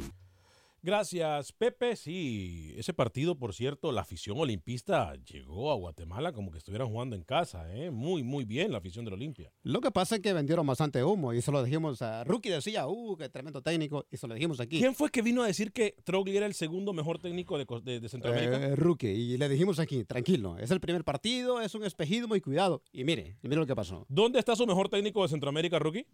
Gracias, 0.82 1.52
Pepe. 1.52 1.96
Sí, 1.96 2.74
ese 2.78 2.94
partido, 2.94 3.36
por 3.36 3.54
cierto, 3.54 3.92
la 3.92 4.02
afición 4.02 4.38
olimpista 4.40 5.14
llegó 5.32 5.72
a 5.72 5.76
Guatemala 5.76 6.32
como 6.32 6.52
que 6.52 6.58
estuvieran 6.58 6.88
jugando 6.88 7.16
en 7.16 7.24
casa. 7.24 7.66
¿eh? 7.76 7.92
Muy, 7.92 8.24
muy 8.24 8.46
bien 8.46 8.72
la 8.72 8.78
afición 8.78 9.04
del 9.06 9.14
Olimpia. 9.16 9.52
Lo 9.64 9.82
que 9.82 9.92
pasa 9.92 10.16
es 10.16 10.22
que 10.22 10.32
vendieron 10.34 10.66
bastante 10.66 11.04
humo 11.04 11.34
y 11.34 11.42
se 11.42 11.52
lo 11.52 11.62
dijimos 11.64 12.02
a 12.02 12.24
Rookie 12.24 12.50
decía, 12.50 12.88
uh, 12.88 13.16
qué 13.18 13.30
tremendo 13.30 13.62
técnico, 13.62 14.06
y 14.10 14.18
se 14.18 14.28
lo 14.28 14.34
dijimos 14.34 14.60
aquí. 14.60 14.80
¿Quién 14.80 14.96
fue 14.96 15.10
que 15.10 15.22
vino 15.22 15.44
a 15.44 15.48
decir 15.48 15.72
que 15.72 15.96
Trogli 16.04 16.38
era 16.38 16.46
el 16.46 16.54
segundo 16.54 16.94
mejor 16.94 17.20
técnico 17.20 17.58
de, 17.58 17.66
Cos- 17.68 17.84
de- 17.84 18.00
de 18.00 18.10
Centroamérica? 18.10 18.58
Eh, 18.70 18.76
Rookie, 18.76 19.08
y 19.10 19.38
le 19.38 19.50
dijimos 19.50 19.80
aquí, 19.80 20.06
tranquilo, 20.06 20.58
es 20.58 20.72
el 20.72 20.80
primer 20.80 21.04
partido, 21.04 21.62
es 21.62 21.76
un 21.76 21.84
espejismo 21.84 22.36
y 22.36 22.42
cuidado. 22.42 22.82
Y 22.94 23.04
mire, 23.04 23.38
y 23.44 23.48
mire 23.48 23.60
lo 23.60 23.68
que 23.68 23.76
pasó. 23.76 24.06
¿Dónde 24.10 24.40
está 24.40 24.56
su 24.56 24.66
mejor 24.66 24.90
técnico 24.90 25.22
de 25.24 25.28
Centroamérica, 25.30 25.78
Rookie? 25.80 26.06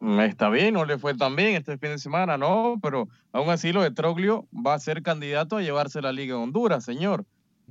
Mm, 0.00 0.20
Está 0.20 0.48
bien, 0.48 0.74
no 0.74 0.84
le 0.84 0.98
fue 0.98 1.14
tan 1.14 1.34
bien 1.36 1.56
este 1.56 1.76
fin 1.78 1.90
de 1.90 1.98
semana, 1.98 2.38
no, 2.38 2.78
pero 2.82 3.08
aún 3.32 3.50
así 3.50 3.72
lo 3.72 3.82
de 3.82 3.90
Troglio 3.90 4.46
va 4.54 4.74
a 4.74 4.78
ser 4.78 5.02
candidato 5.02 5.56
a 5.56 5.62
llevarse 5.62 6.00
la 6.00 6.12
Liga 6.12 6.36
de 6.36 6.42
Honduras, 6.42 6.84
señor. 6.84 7.24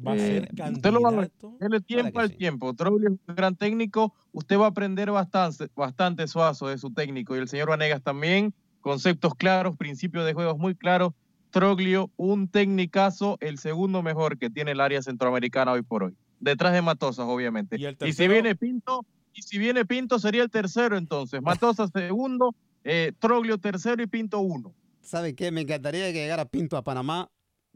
Va 0.05 0.13
a 0.13 0.17
ser 0.17 0.49
Usted 0.51 0.91
lo 0.91 1.01
va 1.01 1.09
a 1.09 1.11
candidato. 1.13 1.83
tiempo 1.87 2.19
al 2.19 2.35
tiempo. 2.35 2.73
Troglio 2.75 3.09
es 3.09 3.15
un 3.27 3.35
gran 3.35 3.55
técnico, 3.55 4.13
usted 4.31 4.59
va 4.59 4.65
a 4.65 4.69
aprender 4.69 5.09
bastante, 5.09 5.67
bastante 5.75 6.27
suazo 6.27 6.67
de 6.67 6.77
su 6.77 6.91
técnico 6.91 7.35
y 7.35 7.39
el 7.39 7.47
señor 7.47 7.69
Vanegas 7.69 8.03
también, 8.03 8.53
conceptos 8.81 9.33
claros, 9.35 9.75
principios 9.75 10.25
de 10.25 10.33
juegos 10.33 10.57
muy 10.57 10.75
claros. 10.75 11.13
Troglio, 11.49 12.11
un 12.17 12.49
tecnicazo, 12.49 13.37
el 13.39 13.57
segundo 13.57 14.03
mejor 14.03 14.37
que 14.37 14.49
tiene 14.49 14.71
el 14.71 14.81
área 14.81 15.01
centroamericana 15.01 15.71
hoy 15.71 15.81
por 15.81 16.03
hoy. 16.03 16.13
Detrás 16.39 16.73
de 16.73 16.81
Matosas, 16.83 17.25
obviamente. 17.27 17.77
¿Y 18.05 18.13
si 18.13 18.27
viene 18.27 18.55
Pinto, 18.55 19.03
y 19.37 19.43
si 19.43 19.59
viene 19.59 19.85
Pinto 19.85 20.17
sería 20.17 20.41
el 20.43 20.49
tercero 20.49 20.97
entonces. 20.97 21.41
Matosas 21.41 21.91
segundo, 21.93 22.55
eh, 22.83 23.13
Troglio 23.19 23.59
tercero 23.59 24.01
y 24.01 24.07
Pinto 24.07 24.39
uno. 24.39 24.73
¿Sabe 25.01 25.35
qué? 25.35 25.51
Me 25.51 25.61
encantaría 25.61 26.07
que 26.07 26.19
llegara 26.23 26.45
Pinto 26.45 26.75
a 26.75 26.81
Panamá 26.83 27.29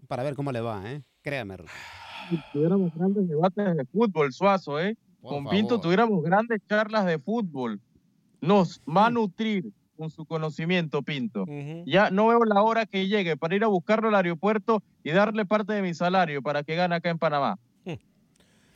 para 0.08 0.24
ver 0.24 0.36
cómo 0.36 0.52
le 0.52 0.60
va, 0.60 0.92
¿eh? 0.92 1.02
Créame. 1.22 1.58
Rookie. 1.58 1.72
tuviéramos 2.52 2.94
grandes 2.96 3.30
debates 3.30 3.78
de 3.78 3.86
fútbol, 3.86 4.34
Suazo, 4.34 4.80
¿eh? 4.80 4.98
Con 5.22 5.46
Pinto 5.48 5.76
favor. 5.76 5.82
tuviéramos 5.84 6.24
grandes 6.24 6.62
charlas 6.68 7.06
de 7.06 7.20
fútbol. 7.20 7.80
Nos 8.42 8.82
va 8.82 9.06
a 9.06 9.10
nutrir 9.12 9.72
con 9.96 10.10
su 10.10 10.26
conocimiento, 10.26 11.04
Pinto. 11.04 11.46
Ya 11.86 12.10
no 12.10 12.28
veo 12.28 12.44
la 12.44 12.64
hora 12.64 12.88
que 12.88 13.08
llegue 13.08 13.38
para 13.38 13.56
ir 13.56 13.64
a 13.64 13.68
buscarlo 13.68 14.08
al 14.08 14.16
aeropuerto 14.16 14.82
y 15.04 15.12
darle 15.12 15.46
parte 15.46 15.74
de 15.74 15.84
mi 15.84 15.94
salario 15.94 16.42
para 16.42 16.64
que 16.64 16.76
gane 16.76 16.96
acá 16.96 17.12
en 17.12 17.20
Panamá. 17.20 17.60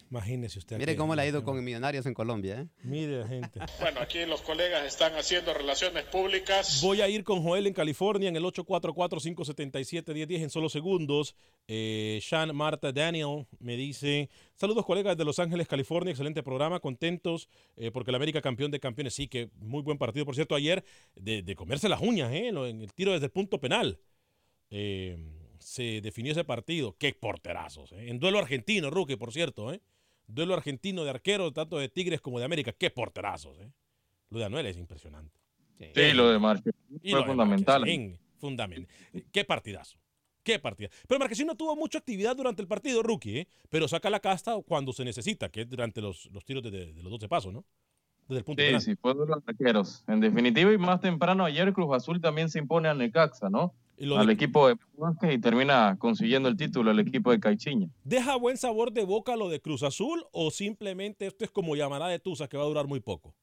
Imagínese 0.10 0.60
usted. 0.60 0.78
Mire 0.78 0.96
cómo 0.96 1.16
le 1.16 1.24
ha 1.24 1.28
ido 1.28 1.44
con 1.44 1.64
Millonarios 1.64 2.06
en 2.06 2.14
Colombia, 2.14 2.62
¿eh? 2.62 2.68
Mire, 2.84 3.20
la 3.20 3.28
gente. 3.28 3.60
Bueno, 3.80 4.00
aquí 4.02 4.26
los 4.26 4.42
colegas 4.42 4.86
están 4.86 5.14
haciendo 5.16 5.54
relaciones 5.54 6.04
públicas. 6.06 6.82
Voy 6.82 7.02
a 7.02 7.10
ir 7.10 7.24
con 7.24 7.42
Joel 7.42 7.68
en 7.68 7.74
California 7.74 8.30
en 8.30 8.36
el 8.36 8.44
844-577-1010 8.44 10.42
en 10.44 10.50
solo 10.50 10.70
segundos. 10.70 11.36
Eh, 11.68 12.20
Sean 12.22 12.56
Marta 12.56 12.92
Daniel 12.92 13.48
me 13.60 13.76
dice, 13.76 14.30
saludos 14.56 14.86
colegas 14.86 15.18
de 15.18 15.26
Los 15.26 15.40
Ángeles, 15.40 15.68
California, 15.68 16.12
excelente 16.12 16.44
programa, 16.44 16.80
contentos 16.80 17.50
eh, 17.76 17.92
porque 17.92 18.12
el 18.12 18.16
América 18.16 18.42
campeón 18.42 18.72
de 18.72 18.80
campeones, 18.80 19.16
sí, 19.16 19.28
que 19.28 19.50
muy 19.56 19.82
buen 19.82 19.98
partido, 19.98 20.26
por 20.26 20.36
cierto, 20.36 20.56
ayer 20.56 20.84
de, 21.16 21.42
de 21.42 21.56
comerse 21.56 21.90
las 21.90 22.02
uñas, 22.02 22.32
eh, 22.32 22.48
en 22.50 22.82
el 22.82 22.94
tiro 22.94 23.12
desde 23.12 23.26
el 23.26 23.32
punto 23.32 23.60
penal. 23.60 24.00
Eh, 24.70 25.18
se 25.60 26.02
definió 26.02 26.32
ese 26.32 26.44
partido, 26.44 26.96
qué 26.98 27.14
porterazos, 27.14 27.92
eh. 27.94 28.10
en 28.10 28.20
duelo 28.20 28.40
argentino, 28.40 28.90
Rookie, 28.92 29.16
por 29.16 29.34
cierto, 29.34 29.74
eh. 29.74 29.82
Duelo 30.28 30.54
argentino 30.54 31.04
de 31.04 31.10
arqueros, 31.10 31.54
tanto 31.54 31.78
de 31.78 31.90
Tigres 31.90 32.22
como 32.22 32.40
de 32.40 32.46
América, 32.46 32.74
qué 32.74 32.90
porterazos. 32.90 33.58
Eh. 33.60 33.72
Lo 34.30 34.40
de 34.40 34.46
Anuel 34.46 34.66
es 34.66 34.78
impresionante. 34.78 35.40
Sí, 35.94 36.14
lo 36.14 36.30
de 36.30 36.40
Marquez 36.40 36.74
fue 37.02 37.12
lo 37.12 37.18
de 37.20 37.26
fundamental. 37.26 37.84
Fundamental. 38.38 38.88
Qué 39.32 39.44
partidazo. 39.46 39.98
Qué 40.44 40.60
partida. 40.60 40.90
Pero 41.08 41.20
Marquesín 41.20 41.48
no 41.48 41.56
tuvo 41.56 41.76
mucha 41.76 41.98
actividad 41.98 42.36
durante 42.36 42.62
el 42.62 42.68
partido, 42.68 43.02
rookie, 43.02 43.40
¿eh? 43.40 43.48
pero 43.70 43.88
saca 43.88 44.10
la 44.12 44.20
casta 44.20 44.56
cuando 44.66 44.94
se 44.94 45.04
necesita, 45.04 45.50
que 45.50 45.62
es 45.62 45.70
durante 45.70 46.02
los, 46.02 46.28
los 46.32 46.46
tiros 46.46 46.62
de, 46.64 46.72
de 46.72 47.02
los 47.04 47.12
12 47.12 47.28
pasos, 47.28 47.52
¿no? 47.52 47.66
Desde 48.28 48.40
el 48.40 48.44
punto 48.46 48.62
Sí, 48.62 48.68
penal. 48.68 48.82
sí, 48.82 48.96
fue 48.96 49.14
de 49.16 49.26
los 49.26 49.40
arqueros. 49.48 50.04
En 50.08 50.20
definitiva, 50.20 50.72
y 50.72 50.78
más 50.78 51.02
temprano 51.02 51.46
ayer 51.46 51.74
Cruz 51.74 51.96
Azul 51.96 52.22
también 52.22 52.50
se 52.50 52.60
impone 52.60 52.88
a 52.88 52.94
Necaxa, 52.94 53.50
¿no? 53.50 53.74
Y 53.98 54.14
Al 54.14 54.30
equipo 54.30 54.68
de 54.68 54.78
Vázquez 54.98 55.36
y 55.36 55.40
termina 55.40 55.96
consiguiendo 55.98 56.50
el 56.50 56.58
título 56.58 56.92
el 56.92 57.00
equipo 57.00 57.32
de 57.32 57.40
Caichiña. 57.40 57.88
¿Deja 58.04 58.36
buen 58.36 58.58
sabor 58.58 58.92
de 58.92 59.06
boca 59.06 59.36
lo 59.36 59.50
de 59.50 59.62
Cruz 59.62 59.84
Azul 59.84 60.26
o 60.32 60.52
simplemente 60.52 61.28
esto 61.28 61.46
es 61.46 61.52
como 61.52 61.76
llamará 61.76 62.08
de 62.08 62.20
Tusa 62.20 62.48
que 62.48 62.58
va 62.58 62.64
a 62.64 62.68
durar 62.68 62.88
muy 62.88 63.00
poco? 63.00 63.34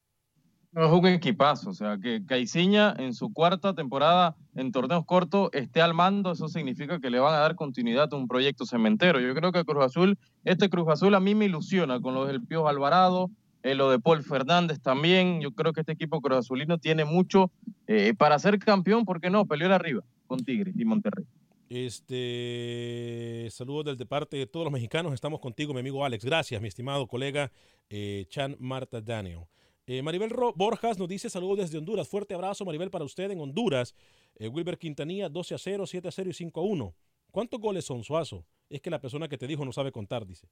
No, 0.73 0.87
es 0.87 0.91
un 0.91 1.07
equipazo, 1.07 1.69
o 1.69 1.75
sea, 1.75 1.99
que 1.99 2.25
Caiciña 2.25 2.95
en 2.99 3.13
su 3.13 3.31
cuarta 3.31 3.75
temporada 3.75 4.37
en 4.55 4.73
torneos 4.73 5.05
cortos 5.05 5.51
esté 5.53 5.83
al 5.83 5.93
mando, 5.93 6.33
eso 6.33 6.49
significa 6.49 6.99
que 6.99 7.11
le 7.11 7.19
van 7.19 7.35
a 7.35 7.41
dar 7.41 7.57
continuidad 7.57 8.09
a 8.11 8.17
un 8.17 8.27
proyecto 8.27 8.65
cementero. 8.65 9.21
Yo 9.21 9.35
creo 9.35 9.53
que 9.53 9.67
Cruz 9.67 9.85
Azul, 9.85 10.19
este 10.45 10.71
Cruz 10.71 10.89
Azul 10.89 11.15
a 11.15 11.21
mí 11.21 11.35
me 11.35 11.45
ilusiona 11.45 12.01
con 12.01 12.15
lo 12.15 12.25
del 12.25 12.43
Pío 12.43 12.67
Alvarado, 12.69 13.31
eh, 13.63 13.75
lo 13.75 13.91
de 13.91 13.99
Paul 13.99 14.23
Fernández 14.23 14.81
también. 14.81 15.41
Yo 15.41 15.53
creo 15.53 15.73
que 15.73 15.81
este 15.81 15.93
equipo 15.93 16.21
Cruz 16.21 16.39
Azulino 16.39 16.79
tiene 16.79 17.05
mucho 17.05 17.51
eh, 17.87 18.15
para 18.17 18.39
ser 18.39 18.59
campeón, 18.59 19.05
¿por 19.05 19.21
qué 19.21 19.31
no? 19.31 19.47
Pelear 19.47 19.73
arriba 19.73 20.03
con 20.27 20.45
Tigres 20.45 20.75
y 20.77 20.85
Monterrey. 20.85 21.25
Este, 21.69 23.49
saludos 23.51 23.87
del 23.87 23.97
de 23.97 24.05
parte 24.05 24.37
de 24.37 24.47
todos 24.47 24.65
los 24.65 24.73
mexicanos. 24.73 25.15
Estamos 25.15 25.41
contigo, 25.41 25.73
mi 25.73 25.81
amigo 25.81 26.05
Alex. 26.05 26.25
Gracias, 26.25 26.61
mi 26.61 26.69
estimado 26.69 27.07
colega 27.07 27.51
eh, 27.89 28.27
Chan 28.29 28.57
Marta 28.59 29.01
Daniel. 29.01 29.47
Eh, 29.87 30.03
Maribel 30.03 30.33
Borjas 30.55 30.99
nos 30.99 31.09
dice 31.09 31.31
saludos 31.31 31.59
desde 31.59 31.79
Honduras. 31.79 32.09
Fuerte 32.09 32.35
abrazo, 32.35 32.65
Maribel, 32.65 32.91
para 32.91 33.05
usted 33.05 33.31
en 33.31 33.41
Honduras. 33.41 33.95
Wilber 34.39 34.79
Quintanilla, 34.79 35.29
12 35.29 35.55
a 35.55 35.59
0, 35.59 35.87
7 35.87 36.09
a 36.09 36.11
0 36.11 36.31
y 36.31 36.33
5 36.33 36.61
a 36.61 36.65
1. 36.65 36.95
¿Cuántos 37.31 37.61
goles 37.61 37.85
son, 37.85 38.05
Suazo? 38.05 38.45
Es 38.69 38.81
que 38.81 38.91
la 38.91 39.01
persona 39.01 39.29
que 39.29 39.39
te 39.39 39.47
dijo 39.47 39.65
no 39.65 39.73
sabe 39.73 39.93
contar, 39.93 40.27
dice. 40.27 40.49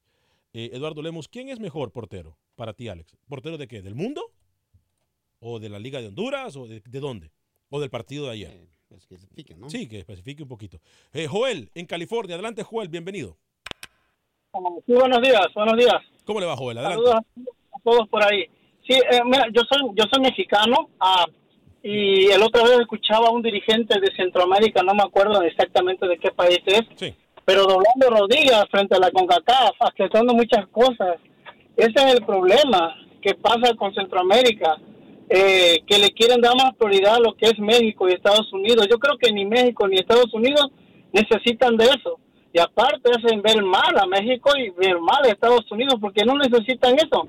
Eh, 0.53 0.71
Eduardo 0.73 1.01
Lemus, 1.01 1.27
¿quién 1.27 1.49
es 1.49 1.59
mejor 1.59 1.91
portero 1.91 2.37
para 2.55 2.73
ti, 2.73 2.89
Alex? 2.89 3.15
¿Portero 3.29 3.57
de 3.57 3.67
qué? 3.67 3.81
¿Del 3.81 3.95
mundo? 3.95 4.21
¿O 5.39 5.59
de 5.59 5.69
la 5.69 5.79
Liga 5.79 6.01
de 6.01 6.07
Honduras? 6.07 6.55
¿O 6.55 6.67
de, 6.67 6.81
de 6.81 6.99
dónde? 6.99 7.31
¿O 7.69 7.79
del 7.79 7.89
partido 7.89 8.25
de 8.25 8.31
ayer? 8.31 8.67
¿no? 9.57 9.69
Sí, 9.69 9.87
que 9.87 9.99
especifique 9.99 10.43
un 10.43 10.49
poquito. 10.49 10.79
Eh, 11.13 11.27
Joel, 11.27 11.71
en 11.73 11.85
California. 11.85 12.35
Adelante, 12.35 12.63
Joel, 12.63 12.89
bienvenido. 12.89 13.37
Sí, 14.85 14.93
buenos 14.93 15.21
días, 15.21 15.47
buenos 15.55 15.77
días. 15.77 15.95
¿Cómo 16.25 16.41
le 16.41 16.45
va, 16.45 16.57
Joel? 16.57 16.77
Adelante. 16.79 17.05
Saludos 17.05 17.25
a 17.71 17.79
todos 17.83 18.09
por 18.09 18.21
ahí. 18.21 18.45
Sí, 18.85 18.93
eh, 18.93 19.21
mira, 19.23 19.47
yo 19.53 19.61
soy, 19.69 19.89
yo 19.95 20.03
soy 20.11 20.21
mexicano 20.21 20.89
ah, 20.99 21.25
y 21.81 22.25
el 22.29 22.43
otro 22.43 22.63
vez 22.63 22.81
escuchaba 22.81 23.27
a 23.27 23.31
un 23.31 23.41
dirigente 23.41 23.97
de 24.01 24.13
Centroamérica, 24.15 24.83
no 24.83 24.93
me 24.93 25.03
acuerdo 25.03 25.41
exactamente 25.43 26.05
de 26.05 26.17
qué 26.17 26.31
país 26.31 26.59
es, 26.65 26.81
Sí. 26.95 27.15
Pero 27.51 27.63
doblando 27.63 28.09
rodillas 28.09 28.63
frente 28.71 28.95
a 28.95 28.99
la 28.99 29.11
CONCACAF, 29.11 29.75
aceptando 29.81 30.33
muchas 30.33 30.65
cosas. 30.67 31.17
Ese 31.75 31.91
es 31.95 32.13
el 32.13 32.25
problema 32.25 32.95
que 33.21 33.35
pasa 33.35 33.75
con 33.75 33.93
Centroamérica, 33.93 34.77
eh, 35.27 35.79
que 35.85 35.99
le 35.99 36.11
quieren 36.11 36.39
dar 36.39 36.55
más 36.55 36.73
prioridad 36.77 37.15
a 37.15 37.19
lo 37.19 37.35
que 37.35 37.47
es 37.47 37.59
México 37.59 38.07
y 38.07 38.13
Estados 38.13 38.53
Unidos. 38.53 38.87
Yo 38.89 38.97
creo 38.99 39.17
que 39.17 39.33
ni 39.33 39.43
México 39.43 39.85
ni 39.85 39.97
Estados 39.97 40.33
Unidos 40.33 40.71
necesitan 41.11 41.75
de 41.75 41.87
eso. 41.87 42.19
Y 42.53 42.59
aparte 42.61 43.11
hacen 43.11 43.41
ver 43.41 43.61
mal 43.63 43.99
a 43.99 44.05
México 44.05 44.51
y 44.57 44.69
ver 44.69 45.01
mal 45.01 45.25
a 45.25 45.27
Estados 45.27 45.69
Unidos 45.73 45.95
porque 45.99 46.23
no 46.23 46.37
necesitan 46.37 46.95
eso. 46.95 47.27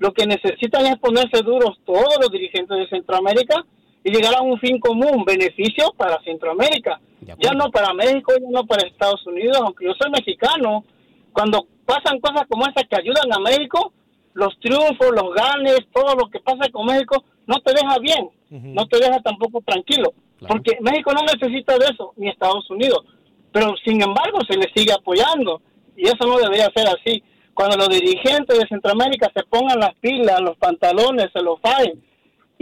Lo 0.00 0.12
que 0.12 0.26
necesitan 0.26 0.84
es 0.84 0.98
ponerse 0.98 1.42
duros 1.42 1.78
todos 1.86 2.18
los 2.20 2.30
dirigentes 2.30 2.76
de 2.76 2.88
Centroamérica 2.90 3.64
y 4.04 4.10
llegar 4.10 4.34
a 4.34 4.42
un 4.42 4.58
fin 4.58 4.78
común, 4.78 5.24
beneficio 5.24 5.92
para 5.96 6.22
Centroamérica. 6.22 7.00
Ya 7.38 7.52
no 7.52 7.70
para 7.70 7.94
México, 7.94 8.32
ya 8.40 8.50
no 8.50 8.66
para 8.66 8.86
Estados 8.86 9.24
Unidos, 9.26 9.58
aunque 9.60 9.84
yo 9.86 9.92
soy 9.94 10.10
mexicano. 10.10 10.84
Cuando 11.32 11.66
pasan 11.86 12.18
cosas 12.18 12.46
como 12.48 12.66
esas 12.66 12.84
que 12.88 12.96
ayudan 12.96 13.32
a 13.32 13.38
México, 13.38 13.92
los 14.34 14.58
triunfos, 14.58 15.08
los 15.12 15.32
ganes, 15.34 15.80
todo 15.92 16.16
lo 16.16 16.28
que 16.30 16.40
pasa 16.40 16.68
con 16.72 16.86
México, 16.86 17.24
no 17.46 17.60
te 17.60 17.72
deja 17.72 17.98
bien, 17.98 18.28
no 18.74 18.86
te 18.86 18.98
deja 18.98 19.20
tampoco 19.20 19.60
tranquilo. 19.64 20.12
Porque 20.46 20.78
México 20.80 21.12
no 21.12 21.20
necesita 21.22 21.78
de 21.78 21.84
eso, 21.84 22.12
ni 22.16 22.28
Estados 22.28 22.68
Unidos. 22.70 23.04
Pero 23.52 23.74
sin 23.84 24.02
embargo 24.02 24.40
se 24.48 24.56
le 24.56 24.68
sigue 24.74 24.92
apoyando. 24.92 25.62
Y 25.96 26.08
eso 26.08 26.26
no 26.26 26.38
debería 26.38 26.68
ser 26.74 26.88
así. 26.88 27.22
Cuando 27.54 27.76
los 27.76 27.88
dirigentes 27.88 28.58
de 28.58 28.66
Centroamérica 28.66 29.30
se 29.34 29.44
pongan 29.44 29.78
las 29.78 29.94
pilas, 30.00 30.40
los 30.40 30.56
pantalones, 30.56 31.30
se 31.32 31.42
los 31.42 31.60
faen 31.60 32.02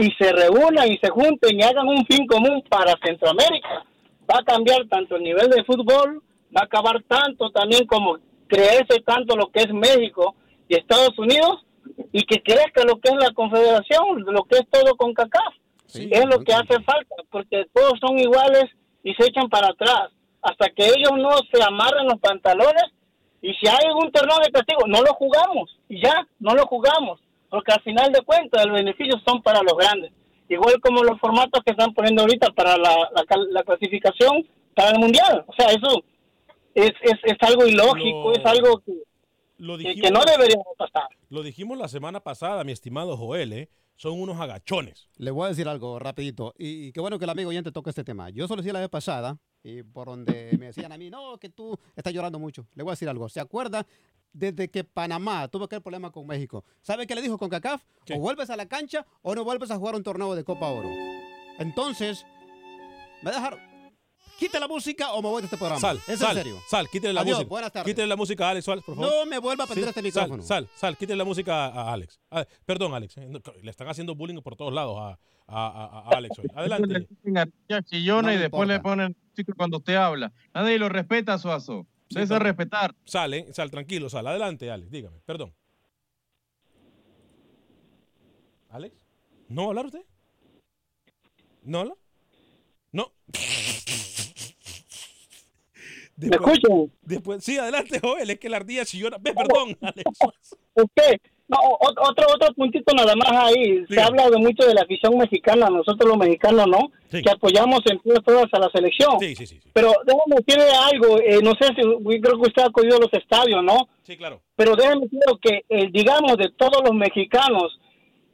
y 0.01 0.11
se 0.12 0.32
reúnan 0.32 0.90
y 0.90 0.96
se 0.96 1.11
junten 1.11 1.61
y 1.61 1.62
hagan 1.62 1.86
un 1.86 2.07
fin 2.07 2.26
común 2.26 2.62
para 2.70 2.94
Centroamérica, 3.05 3.84
va 4.30 4.38
a 4.38 4.44
cambiar 4.44 4.88
tanto 4.88 5.16
el 5.16 5.22
nivel 5.22 5.51
de 5.51 5.62
fútbol, 5.64 6.22
va 6.57 6.62
a 6.62 6.64
acabar 6.64 7.03
tanto 7.07 7.51
también 7.51 7.86
como 7.86 8.16
creerse 8.48 9.01
tanto 9.05 9.36
lo 9.36 9.51
que 9.51 9.61
es 9.61 9.72
México 9.72 10.34
y 10.68 10.76
Estados 10.76 11.18
Unidos 11.18 11.66
y 12.12 12.22
que 12.22 12.42
crezca 12.42 12.82
lo 12.84 12.98
que 12.98 13.11
es 13.11 13.16
la 13.16 13.30
confederación, 13.32 14.24
lo 14.26 14.44
que 14.44 14.59
es 14.59 14.68
todo 14.70 14.96
con 14.96 15.12
CACAF. 15.12 15.55
es 15.94 16.24
lo 16.26 16.40
que 16.40 16.55
hace 16.55 16.80
falta, 16.82 17.16
porque 17.30 17.66
todos 17.74 18.01
son 18.01 18.18
iguales 18.18 18.64
y 19.03 19.12
se 19.14 19.26
echan 19.26 19.51
para 19.51 19.68
atrás. 19.68 20.11
Hasta 20.40 20.70
que 20.70 20.86
ellos 20.86 21.12
no 21.18 21.32
se 21.53 21.62
amarren 21.62 22.07
los 22.07 22.18
pantalones 22.20 22.84
y 23.42 23.53
si 23.55 23.68
hay 23.68 23.86
algún 23.86 24.11
torneo 24.11 24.38
de 24.42 24.51
castigo, 24.51 24.80
no 24.86 25.03
lo 25.03 25.12
jugamos 25.12 25.76
y 25.90 26.01
ya, 26.03 26.26
no 26.38 26.55
lo 26.55 26.64
jugamos, 26.64 27.20
porque 27.51 27.72
al 27.72 27.82
final 27.82 28.12
de 28.12 28.22
cuentas 28.22 28.64
los 28.64 28.74
beneficios 28.74 29.20
son 29.26 29.42
para 29.42 29.62
los 29.62 29.74
grandes. 29.76 30.12
Igual 30.48 30.80
como 30.80 31.05
los 31.05 31.18
formatos 31.20 31.62
que 31.64 31.72
están 31.72 31.92
poniendo 31.94 32.22
ahorita 32.22 32.51
para 32.53 32.76
la, 32.76 33.11
la, 33.12 33.62
clasificación 33.62 34.46
para 34.74 34.90
el 34.90 34.98
mundial. 34.98 35.44
O 35.46 35.53
sea, 35.53 35.68
eso 35.68 36.03
es, 36.74 36.92
es, 37.03 37.18
es 37.22 37.36
algo 37.40 37.66
ilógico, 37.66 38.32
es 38.32 38.44
algo 38.44 38.80
que, 38.80 38.94
que 39.94 40.11
no 40.11 40.24
debería 40.24 40.57
pasar. 40.76 41.09
Lo 41.28 41.42
dijimos 41.42 41.78
la 41.78 41.88
semana 41.88 42.20
pasada, 42.20 42.64
mi 42.64 42.72
estimado 42.72 43.16
Joel, 43.16 43.53
¿eh? 43.53 43.68
son 44.01 44.18
unos 44.18 44.40
agachones. 44.40 45.11
Le 45.18 45.30
voy 45.30 45.44
a 45.44 45.48
decir 45.51 45.68
algo 45.68 45.98
rapidito, 45.98 46.55
y, 46.59 46.90
qué 46.92 47.01
bueno 47.01 47.18
que 47.18 47.24
el 47.24 47.30
amigo 47.30 47.51
oyente 47.51 47.70
toque 47.70 47.90
este 47.90 48.03
tema. 48.03 48.30
Yo 48.30 48.48
solo 48.48 48.62
decía 48.62 48.72
la 48.72 48.80
vez 48.80 48.88
pasada, 48.88 49.38
y 49.62 49.82
por 49.82 50.06
donde 50.08 50.56
me 50.58 50.66
decían 50.66 50.92
a 50.92 50.98
mí, 50.98 51.11
no, 51.11 51.38
que 51.38 51.48
tú 51.50 51.78
estás 51.96 52.12
llorando 52.12 52.38
mucho. 52.38 52.66
Le 52.74 52.82
voy 52.82 52.90
a 52.90 52.94
decir 52.94 53.08
algo. 53.08 53.28
¿Se 53.28 53.40
acuerda 53.40 53.86
desde 54.32 54.70
que 54.70 54.84
Panamá 54.84 55.48
tuvo 55.48 55.64
aquel 55.64 55.82
problema 55.82 56.11
con 56.11 56.26
México? 56.26 56.64
¿Sabe 56.82 57.06
qué 57.06 57.14
le 57.14 57.22
dijo 57.22 57.36
con 57.38 57.48
CACAF? 57.50 57.82
O 58.14 58.18
vuelves 58.18 58.48
a 58.50 58.56
la 58.56 58.66
cancha 58.66 59.04
o 59.22 59.34
no 59.34 59.44
vuelves 59.44 59.70
a 59.70 59.76
jugar 59.76 59.94
un 59.96 60.02
torneo 60.02 60.34
de 60.34 60.44
Copa 60.44 60.68
Oro. 60.68 60.88
Entonces, 61.58 62.24
me 63.22 63.30
dejaron 63.30 63.58
quite 64.38 64.58
la 64.58 64.66
música 64.68 65.12
o 65.12 65.20
me 65.20 65.28
voy 65.28 65.42
de 65.42 65.46
este 65.46 65.58
programa. 65.58 65.80
Sal, 65.80 66.00
¿Es 66.08 66.18
sal, 66.18 66.36
en 66.38 66.42
serio? 66.44 66.61
Sal, 66.66 66.88
quítale 66.88 67.12
la 67.12 67.20
Adiós, 67.20 67.36
música. 67.38 67.48
buenas 67.50 67.72
tardes. 67.72 67.92
Quítale 67.92 68.06
la 68.08 68.16
música 68.16 68.46
a 68.46 68.50
Alex 68.52 68.64
Suárez, 68.64 68.84
por 68.84 68.94
favor. 68.96 69.11
No 69.11 69.26
me 69.26 69.38
vuelva 69.38 69.64
a 69.64 69.66
prender 69.66 69.88
este 69.90 70.00
micrófono. 70.00 70.42
Sal, 70.42 70.66
sal, 70.68 70.78
sal, 70.78 70.96
quítale 70.96 71.18
la 71.18 71.24
música 71.24 71.66
a 71.66 71.92
Alex. 71.92 72.18
Ah, 72.30 72.46
perdón, 72.64 72.94
Alex. 72.94 73.18
eh, 73.18 73.28
Le 73.62 73.70
están 73.70 73.88
haciendo 73.88 74.14
bullying 74.14 74.40
por 74.40 74.56
todos 74.56 74.72
lados 74.72 74.96
a, 74.98 75.18
a- 75.51 75.66
a- 75.66 76.09
a 76.09 76.16
Alex 76.16 76.38
hoy. 76.38 76.46
Adelante. 76.55 77.07
Chillona 77.84 78.28
No 78.28 78.34
y 78.34 78.38
después 78.38 78.68
le 78.68 78.80
ponen 78.80 79.16
música 79.30 79.53
cuando 79.57 79.78
usted 79.78 79.94
habla. 79.96 80.32
Nadie 80.55 80.78
lo 80.78 80.88
respeta, 80.88 81.36
Suazo. 81.38 81.86
Usted 82.09 82.26
se 82.26 82.38
respetar. 82.38 82.94
Sal, 83.05 83.34
eh, 83.34 83.46
sal, 83.53 83.70
tranquilo, 83.70 84.09
sal. 84.09 84.26
Adelante, 84.26 84.70
Alex, 84.70 84.90
dígame. 84.90 85.18
Perdón. 85.26 85.53
¿Alex? 88.70 88.94
¿No 89.48 89.62
va 89.62 89.66
a 89.66 89.70
hablar 89.70 89.86
usted? 89.86 90.03
¿No 91.62 91.80
habla? 91.80 91.94
No. 92.92 93.12
¿Me 96.16 96.26
escuchan? 96.28 96.92
Después, 97.03 97.42
sí, 97.44 97.57
adelante, 97.59 97.98
Joel. 98.01 98.28
Es 98.30 98.38
que 98.38 98.48
la 98.51 98.59
ardilla 98.59 98.84
chillona. 98.84 99.16
Ve, 99.18 99.32
perdón, 99.32 99.76
Alex. 99.80 100.05
Usted, 100.74 101.20
no, 101.51 101.59
otro 101.80 102.26
otro 102.32 102.55
puntito 102.55 102.94
nada 102.94 103.14
más 103.16 103.32
ahí. 103.32 103.84
Se 103.88 104.01
habla 104.01 104.30
de 104.30 104.38
mucho 104.38 104.64
de 104.66 104.74
la 104.74 104.82
afición 104.82 105.18
mexicana, 105.18 105.68
nosotros 105.68 106.09
los 106.09 106.16
mexicanos 106.16 106.66
no, 106.68 106.92
que 107.11 107.28
apoyamos 107.28 107.80
en 107.86 108.01
todas, 108.22 108.46
a 108.53 108.59
la 108.61 108.70
selección. 108.70 109.18
Sí, 109.18 109.34
sí, 109.34 109.46
sí. 109.46 109.61
Pero 109.72 109.92
déjame 110.07 110.36
decirle 110.36 110.70
algo, 110.92 111.18
eh, 111.18 111.40
no 111.42 111.53
sé 111.61 111.66
si, 111.74 112.20
creo 112.20 112.40
que 112.40 112.48
usted 112.48 112.62
ha 112.62 112.66
acudido 112.66 112.96
a 112.98 113.01
los 113.01 113.12
estadios, 113.12 113.64
¿no? 113.64 113.88
Sí, 114.03 114.16
claro. 114.16 114.40
Pero 114.55 114.76
déjeme 114.76 115.03
decirle 115.03 115.24
que, 115.42 115.64
eh, 115.68 115.88
digamos, 115.92 116.36
de 116.36 116.51
todos 116.57 116.82
los 116.84 116.94
mexicanos, 116.94 117.80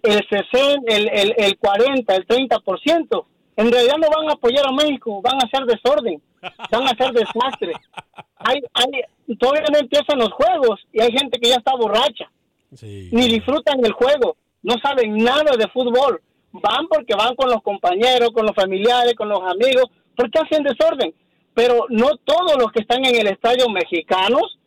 el 0.03 0.23
60, 0.29 0.95
el, 0.95 1.09
el, 1.09 1.35
el 1.39 1.59
40, 1.59 2.15
el 2.15 2.27
30%, 2.27 3.25
en 3.57 3.73
realidad 3.73 3.97
no 3.97 4.09
van 4.15 4.29
a 4.29 4.35
apoyar 4.35 4.67
a 4.69 4.73
México, 4.73 5.23
van 5.23 5.37
a 5.37 5.47
hacer 5.47 5.65
desorden, 5.65 6.23
van 6.71 6.83
a 6.83 6.91
hacer 6.91 7.13
desastre. 7.13 7.73
Hay, 8.39 8.61
hay, 8.75 9.37
todavía 9.39 9.65
no 9.73 9.79
empiezan 9.79 10.19
los 10.19 10.31
juegos 10.31 10.79
y 10.93 11.01
hay 11.01 11.11
gente 11.11 11.41
que 11.41 11.49
ya 11.49 11.57
está 11.57 11.75
borracha, 11.75 12.31
ni 12.71 13.29
disfrutan 13.29 13.85
el 13.85 13.93
juego, 13.93 14.37
no 14.63 14.75
saben 14.83 15.17
nada 15.17 15.57
de 15.57 15.69
fútbol. 15.69 16.21
Van 16.53 16.89
porque 16.89 17.15
van 17.15 17.35
con 17.37 17.51
los 17.51 17.63
compañeros, 17.63 18.31
con 18.33 18.47
los 18.47 18.55
familiares, 18.55 19.15
con 19.15 19.29
los 19.29 19.41
amigos, 19.43 19.85
porque 20.17 20.39
hacen 20.39 20.63
desorden. 20.63 21.15
Pero 21.55 21.87
no 21.89 22.17
todos 22.25 22.57
los 22.59 22.73
que 22.73 22.81
están 22.81 23.05
en 23.05 23.15
el 23.15 23.27
estadio 23.29 23.69
mexicanos 23.69 24.59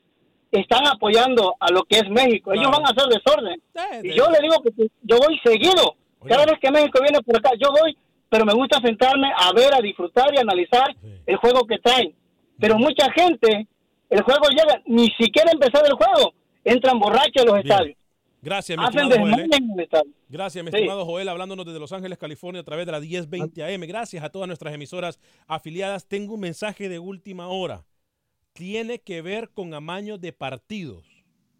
están 0.51 0.87
apoyando 0.87 1.55
a 1.59 1.71
lo 1.71 1.83
que 1.83 1.99
es 1.99 2.09
México. 2.09 2.53
Ellos 2.53 2.71
van 2.71 2.85
a 2.85 2.89
hacer 2.89 3.07
desorden. 3.07 3.61
Y 4.03 4.13
yo 4.13 4.29
le 4.29 4.39
digo 4.41 4.61
que 4.61 4.87
yo 5.03 5.17
voy 5.17 5.39
seguido. 5.43 5.95
Cada 6.27 6.45
vez 6.45 6.59
que 6.61 6.71
México 6.71 6.99
viene 7.01 7.21
por 7.21 7.37
acá, 7.37 7.51
yo 7.59 7.69
voy, 7.71 7.95
pero 8.29 8.45
me 8.45 8.53
gusta 8.53 8.79
sentarme 8.81 9.31
a 9.35 9.53
ver, 9.53 9.73
a 9.73 9.81
disfrutar 9.81 10.33
y 10.33 10.37
analizar 10.37 10.95
el 11.25 11.35
juego 11.37 11.65
que 11.65 11.77
traen. 11.79 12.13
Pero 12.59 12.77
mucha 12.77 13.11
gente, 13.11 13.67
el 14.09 14.21
juego 14.21 14.49
llega, 14.49 14.81
ni 14.85 15.07
siquiera 15.19 15.51
empezar 15.51 15.83
el 15.85 15.93
juego, 15.93 16.33
entran 16.63 16.99
borrachos 16.99 17.43
a 17.43 17.45
los 17.45 17.59
estadios. 17.59 17.97
Gracias, 18.41 18.77
mi 18.77 18.85
Hacen 18.85 19.11
estimado 19.11 19.35
Joel. 19.35 19.49
¿eh? 19.51 20.13
Gracias, 20.29 20.63
mi 20.63 20.71
Sí. 20.71 20.77
estimado 20.77 21.05
Joel, 21.05 21.27
hablándonos 21.27 21.65
desde 21.65 21.79
Los 21.79 21.91
Ángeles, 21.91 22.17
California, 22.17 22.61
a 22.61 22.63
través 22.63 22.85
de 22.85 22.91
la 22.93 22.99
1020 23.01 23.63
AM. 23.63 23.85
Gracias 23.85 24.23
a 24.23 24.29
todas 24.29 24.47
nuestras 24.47 24.73
emisoras 24.73 25.19
afiliadas. 25.47 26.07
Tengo 26.07 26.35
un 26.35 26.39
mensaje 26.39 26.87
de 26.87 26.99
última 26.99 27.47
hora. 27.49 27.85
Tiene 28.53 28.99
que 28.99 29.21
ver 29.21 29.49
con 29.49 29.73
amaños 29.73 30.21
de 30.21 30.31
partidos. 30.31 31.05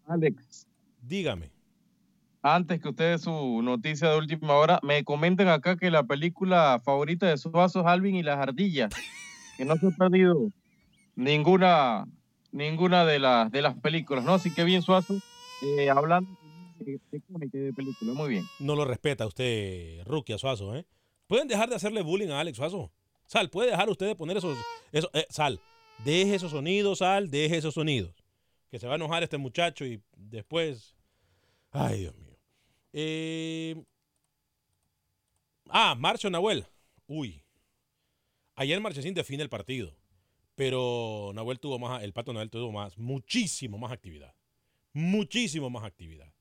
Alex. 0.06 0.66
Dígame. 1.02 1.50
Antes 2.42 2.80
que 2.80 2.88
usted 2.88 3.10
dé 3.12 3.18
su 3.18 3.60
noticia 3.62 4.08
de 4.10 4.16
última 4.16 4.54
hora, 4.54 4.80
me 4.82 5.04
comenten 5.04 5.48
acá 5.48 5.76
que 5.76 5.90
la 5.90 6.04
película 6.04 6.80
favorita 6.82 7.26
de 7.28 7.36
Suazo 7.36 7.80
es 7.80 7.86
Alvin 7.86 8.16
y 8.16 8.22
las 8.22 8.38
ardillas. 8.38 8.90
Que 9.58 9.66
no 9.66 9.76
se 9.76 9.88
ha 9.88 9.90
perdido 9.90 10.48
ninguna, 11.16 12.06
ninguna 12.52 13.04
de, 13.04 13.18
las 13.18 13.50
de 13.50 13.62
las 13.62 13.76
películas, 13.78 14.24
¿no? 14.24 14.34
Así 14.34 14.52
que 14.52 14.64
bien, 14.64 14.82
Suazo, 14.82 15.20
eh, 15.62 15.90
hablando 15.90 16.30
de, 16.78 17.00
de 17.10 17.48
de 17.60 17.72
película, 17.72 18.12
muy 18.12 18.28
bien. 18.30 18.44
No 18.58 18.74
lo 18.76 18.84
respeta 18.84 19.26
usted, 19.26 20.02
Rookie, 20.04 20.32
a 20.32 20.38
Suazo, 20.38 20.74
¿eh? 20.74 20.86
¿Pueden 21.26 21.48
dejar 21.48 21.68
de 21.68 21.76
hacerle 21.76 22.02
bullying 22.02 22.30
a 22.30 22.40
Alex 22.40 22.56
Suazo? 22.56 22.92
Sal, 23.26 23.50
¿puede 23.50 23.70
dejar 23.70 23.88
usted 23.88 24.06
de 24.06 24.16
poner 24.16 24.36
esos... 24.36 24.58
esos 24.90 25.10
eh, 25.12 25.26
Sal, 25.30 25.60
deje 26.04 26.34
esos 26.34 26.50
sonidos, 26.50 26.98
Sal, 26.98 27.30
deje 27.30 27.56
esos 27.56 27.74
sonidos. 27.74 28.14
Que 28.70 28.78
se 28.78 28.86
va 28.86 28.94
a 28.94 28.96
enojar 28.96 29.22
este 29.22 29.38
muchacho 29.38 29.84
y 29.84 30.02
después... 30.16 30.96
Ay, 31.70 32.00
Dios 32.00 32.16
mío. 32.16 32.36
Eh, 32.92 33.76
Ah, 35.70 35.94
Marcho 35.94 36.28
Nahuel. 36.28 36.66
Uy. 37.06 37.44
Ayer 38.56 38.80
Marchesín 38.80 39.14
define 39.14 39.42
el 39.42 39.48
partido. 39.48 39.96
Pero 40.60 41.32
Nahuel 41.34 41.58
tuvo 41.58 41.78
más, 41.78 42.02
el 42.02 42.12
pato 42.12 42.34
Nahuel 42.34 42.50
tuvo 42.50 42.70
más, 42.70 42.98
muchísimo 42.98 43.78
más 43.78 43.92
actividad. 43.92 44.34
Muchísimo 44.92 45.70
más 45.70 45.84
actividad. 45.84 46.34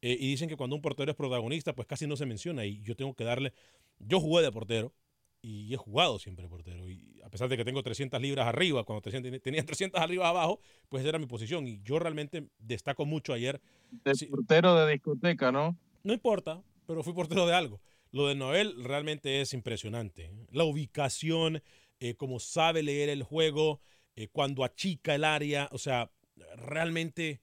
Eh, 0.00 0.16
y 0.16 0.28
dicen 0.28 0.48
que 0.48 0.56
cuando 0.56 0.76
un 0.76 0.80
portero 0.80 1.10
es 1.10 1.16
protagonista, 1.16 1.74
pues 1.74 1.88
casi 1.88 2.06
no 2.06 2.14
se 2.14 2.24
menciona. 2.24 2.64
Y 2.64 2.80
yo 2.82 2.94
tengo 2.94 3.14
que 3.14 3.24
darle. 3.24 3.52
Yo 3.98 4.20
jugué 4.20 4.44
de 4.44 4.52
portero 4.52 4.94
y 5.40 5.74
he 5.74 5.76
jugado 5.76 6.20
siempre 6.20 6.44
de 6.44 6.50
portero. 6.50 6.88
Y 6.88 7.20
a 7.24 7.30
pesar 7.30 7.48
de 7.48 7.56
que 7.56 7.64
tengo 7.64 7.82
300 7.82 8.22
libras 8.22 8.46
arriba, 8.46 8.84
cuando 8.84 9.02
300 9.02 9.42
tenía 9.42 9.66
300 9.66 10.00
arriba 10.00 10.28
abajo, 10.28 10.60
pues 10.88 11.00
esa 11.00 11.08
era 11.08 11.18
mi 11.18 11.26
posición. 11.26 11.66
Y 11.66 11.80
yo 11.82 11.98
realmente 11.98 12.46
destaco 12.60 13.06
mucho 13.06 13.32
ayer. 13.32 13.60
De 13.90 14.14
portero 14.30 14.76
de 14.76 14.92
discoteca, 14.92 15.50
¿no? 15.50 15.76
No 16.04 16.12
importa, 16.12 16.62
pero 16.86 17.02
fui 17.02 17.12
portero 17.12 17.44
de 17.48 17.54
algo. 17.54 17.80
Lo 18.12 18.28
de 18.28 18.36
Noel 18.36 18.84
realmente 18.84 19.40
es 19.40 19.52
impresionante. 19.52 20.30
La 20.52 20.62
ubicación, 20.62 21.60
eh, 22.04 22.14
cómo 22.16 22.38
sabe 22.40 22.82
leer 22.82 23.08
el 23.08 23.22
juego, 23.22 23.80
eh, 24.16 24.28
cuando 24.28 24.64
achica 24.64 25.14
el 25.14 25.24
área, 25.24 25.68
o 25.72 25.78
sea, 25.78 26.10
realmente, 26.56 27.40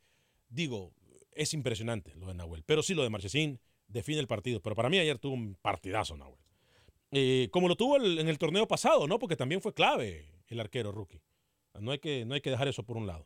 digo, 0.50 0.94
es 1.34 1.54
impresionante 1.54 2.16
lo 2.16 2.28
de 2.28 2.34
Nahuel. 2.34 2.64
Pero 2.66 2.84
sí, 2.84 2.94
lo 2.94 3.04
de 3.04 3.10
Marchesín 3.10 3.60
define 3.88 4.20
el 4.20 4.28
partido. 4.28 4.62
Pero 4.62 4.76
para 4.76 4.90
mí 4.90 5.00
ayer 5.00 5.18
tuvo 5.18 5.34
un 5.34 5.56
partidazo 5.56 6.18
Nahuel. 6.18 6.40
Eh, 7.12 7.48
como 7.52 7.68
lo 7.68 7.76
tuvo 7.76 7.98
el- 7.98 8.20
en 8.20 8.28
el 8.28 8.38
torneo 8.38 8.68
pasado, 8.68 9.08
¿no? 9.08 9.18
Porque 9.18 9.36
también 9.36 9.62
fue 9.62 9.74
clave 9.74 10.26
el 10.48 10.60
arquero 10.60 10.92
rookie. 10.92 11.22
No 11.80 11.92
hay 11.92 12.00
que, 12.00 12.26
no 12.26 12.34
hay 12.36 12.42
que 12.42 12.50
dejar 12.52 12.68
eso 12.68 12.84
por 12.84 12.98
un 12.98 13.08
lado. 13.08 13.26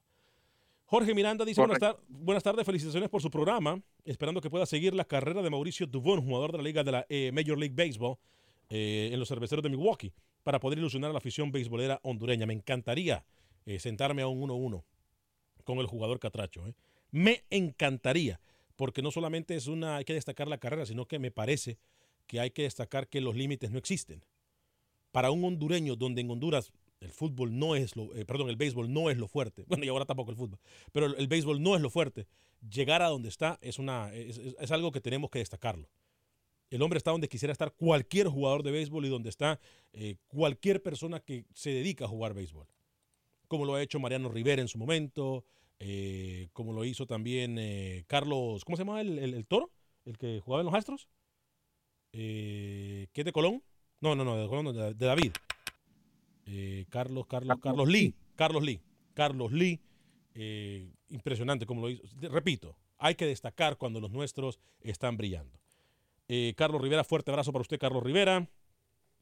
Jorge 0.85 1.13
Miranda 1.15 1.43
dice, 1.43 1.59
buenas, 1.61 1.79
tar- 1.79 1.99
buenas 2.07 2.43
tardes, 2.43 2.65
felicitaciones 2.65 3.09
por 3.09 3.21
su 3.21 3.29
programa, 3.31 3.81
esperando 4.05 4.39
que 4.41 4.49
pueda 4.49 4.65
seguir 4.65 4.93
la 4.93 5.05
carrera 5.05 5.41
de 5.41 5.49
Mauricio 5.49 5.87
Dubón, 5.87 6.21
jugador 6.21 6.51
de 6.51 6.57
la 6.59 6.63
liga 6.63 6.83
de 6.83 6.91
la 6.91 7.05
eh, 7.09 7.31
Major 7.33 7.57
League 7.57 7.73
Baseball 7.75 8.17
eh, 8.69 9.09
en 9.11 9.19
los 9.19 9.27
cerveceros 9.27 9.63
de 9.63 9.69
Milwaukee, 9.69 10.13
para 10.43 10.59
poder 10.59 10.79
ilusionar 10.79 11.09
a 11.09 11.13
la 11.13 11.17
afición 11.17 11.51
beisbolera 11.51 11.99
hondureña. 12.03 12.45
Me 12.45 12.53
encantaría 12.53 13.25
eh, 13.65 13.79
sentarme 13.79 14.21
a 14.21 14.27
un 14.27 14.41
1-1 14.41 14.83
con 15.63 15.79
el 15.79 15.87
jugador 15.87 16.19
Catracho. 16.19 16.67
¿eh? 16.67 16.73
Me 17.11 17.43
encantaría, 17.49 18.39
porque 18.75 19.01
no 19.01 19.11
solamente 19.11 19.55
es 19.55 19.67
una, 19.67 19.97
hay 19.97 20.05
que 20.05 20.13
destacar 20.13 20.47
la 20.47 20.57
carrera, 20.57 20.85
sino 20.85 21.07
que 21.07 21.19
me 21.19 21.31
parece 21.31 21.77
que 22.27 22.39
hay 22.39 22.51
que 22.51 22.63
destacar 22.63 23.07
que 23.07 23.21
los 23.21 23.35
límites 23.35 23.71
no 23.71 23.77
existen. 23.77 24.23
Para 25.11 25.31
un 25.31 25.43
hondureño, 25.43 25.95
donde 25.95 26.21
en 26.21 26.31
Honduras 26.31 26.71
el 26.99 27.11
fútbol 27.11 27.57
no 27.57 27.75
es 27.75 27.95
lo, 27.95 28.15
eh, 28.15 28.25
perdón, 28.25 28.49
el 28.49 28.55
béisbol 28.55 28.91
no 28.91 29.09
es 29.09 29.17
lo 29.17 29.27
fuerte, 29.27 29.63
bueno, 29.67 29.83
y 29.85 29.89
ahora 29.89 30.05
tampoco 30.05 30.31
el 30.31 30.37
fútbol, 30.37 30.59
pero 30.91 31.05
el, 31.05 31.15
el 31.17 31.27
béisbol 31.27 31.61
no 31.61 31.75
es 31.75 31.81
lo 31.81 31.89
fuerte, 31.89 32.27
llegar 32.69 33.01
a 33.01 33.09
donde 33.09 33.29
está 33.29 33.57
es, 33.61 33.79
una, 33.79 34.13
es, 34.13 34.71
algo 34.71 34.91
que 34.91 35.01
tenemos 35.01 35.29
que 35.29 35.39
destacarlo. 35.39 35.89
El 36.73 36.81
hombre 36.81 36.97
está 36.97 37.11
donde 37.11 37.29
quisiera 37.29 37.51
estar 37.51 37.71
cualquier 37.75 38.27
jugador 38.27 38.63
de 38.63 38.71
béisbol 38.71 39.05
y 39.05 39.09
donde 39.09 39.29
está 39.29 39.59
eh, 39.91 40.15
cualquier 40.27 40.81
persona 40.81 41.19
que 41.19 41.45
se 41.53 41.69
dedica 41.69 42.05
a 42.05 42.07
jugar 42.07 42.33
béisbol. 42.33 42.65
Como 43.47 43.63
lo 43.65 43.75
ha 43.75 43.83
hecho 43.83 43.99
Mariano 43.99 44.27
Rivera 44.29 44.59
en 44.59 44.67
su 44.67 44.79
momento, 44.79 45.45
eh, 45.77 46.49
como 46.51 46.73
lo 46.73 46.83
hizo 46.83 47.05
también 47.05 47.57
eh, 47.59 48.05
Carlos, 48.07 48.65
¿cómo 48.65 48.75
se 48.75 48.81
llama 48.83 49.01
el, 49.01 49.19
el- 49.19 49.35
el 49.35 49.45
toro? 49.45 49.71
El 50.03 50.17
que 50.17 50.39
jugaba 50.39 50.61
en 50.61 50.65
los 50.65 50.73
Astros. 50.73 51.07
¿Qué 52.11 53.07
es 53.13 53.23
de 53.25 53.31
Colón? 53.31 53.61
No, 54.01 54.15
no, 54.15 54.23
no, 54.25 54.35
de 54.35 54.47
Colón, 54.47 54.65
no, 54.65 54.73
de, 54.73 54.95
de 54.95 55.05
David. 55.05 55.31
Carlos, 56.89 57.27
Carlos, 57.27 57.59
Carlos 57.61 57.87
Lee. 57.87 58.15
Carlos 58.35 58.63
Lee. 58.63 58.81
Carlos 59.13 59.51
Lee. 59.51 59.79
impresionante 61.09 61.67
como 61.67 61.81
lo 61.81 61.89
hizo. 61.91 62.03
Repito, 62.21 62.75
hay 62.97 63.13
que 63.13 63.27
destacar 63.27 63.77
cuando 63.77 63.99
los 63.99 64.09
nuestros 64.11 64.59
están 64.81 65.17
brillando. 65.17 65.59
Eh, 66.35 66.55
Carlos 66.57 66.81
Rivera, 66.81 67.03
fuerte 67.03 67.29
abrazo 67.29 67.53
para 67.53 67.61
usted, 67.61 67.77
Carlos 67.77 68.01
Rivera. 68.01 68.49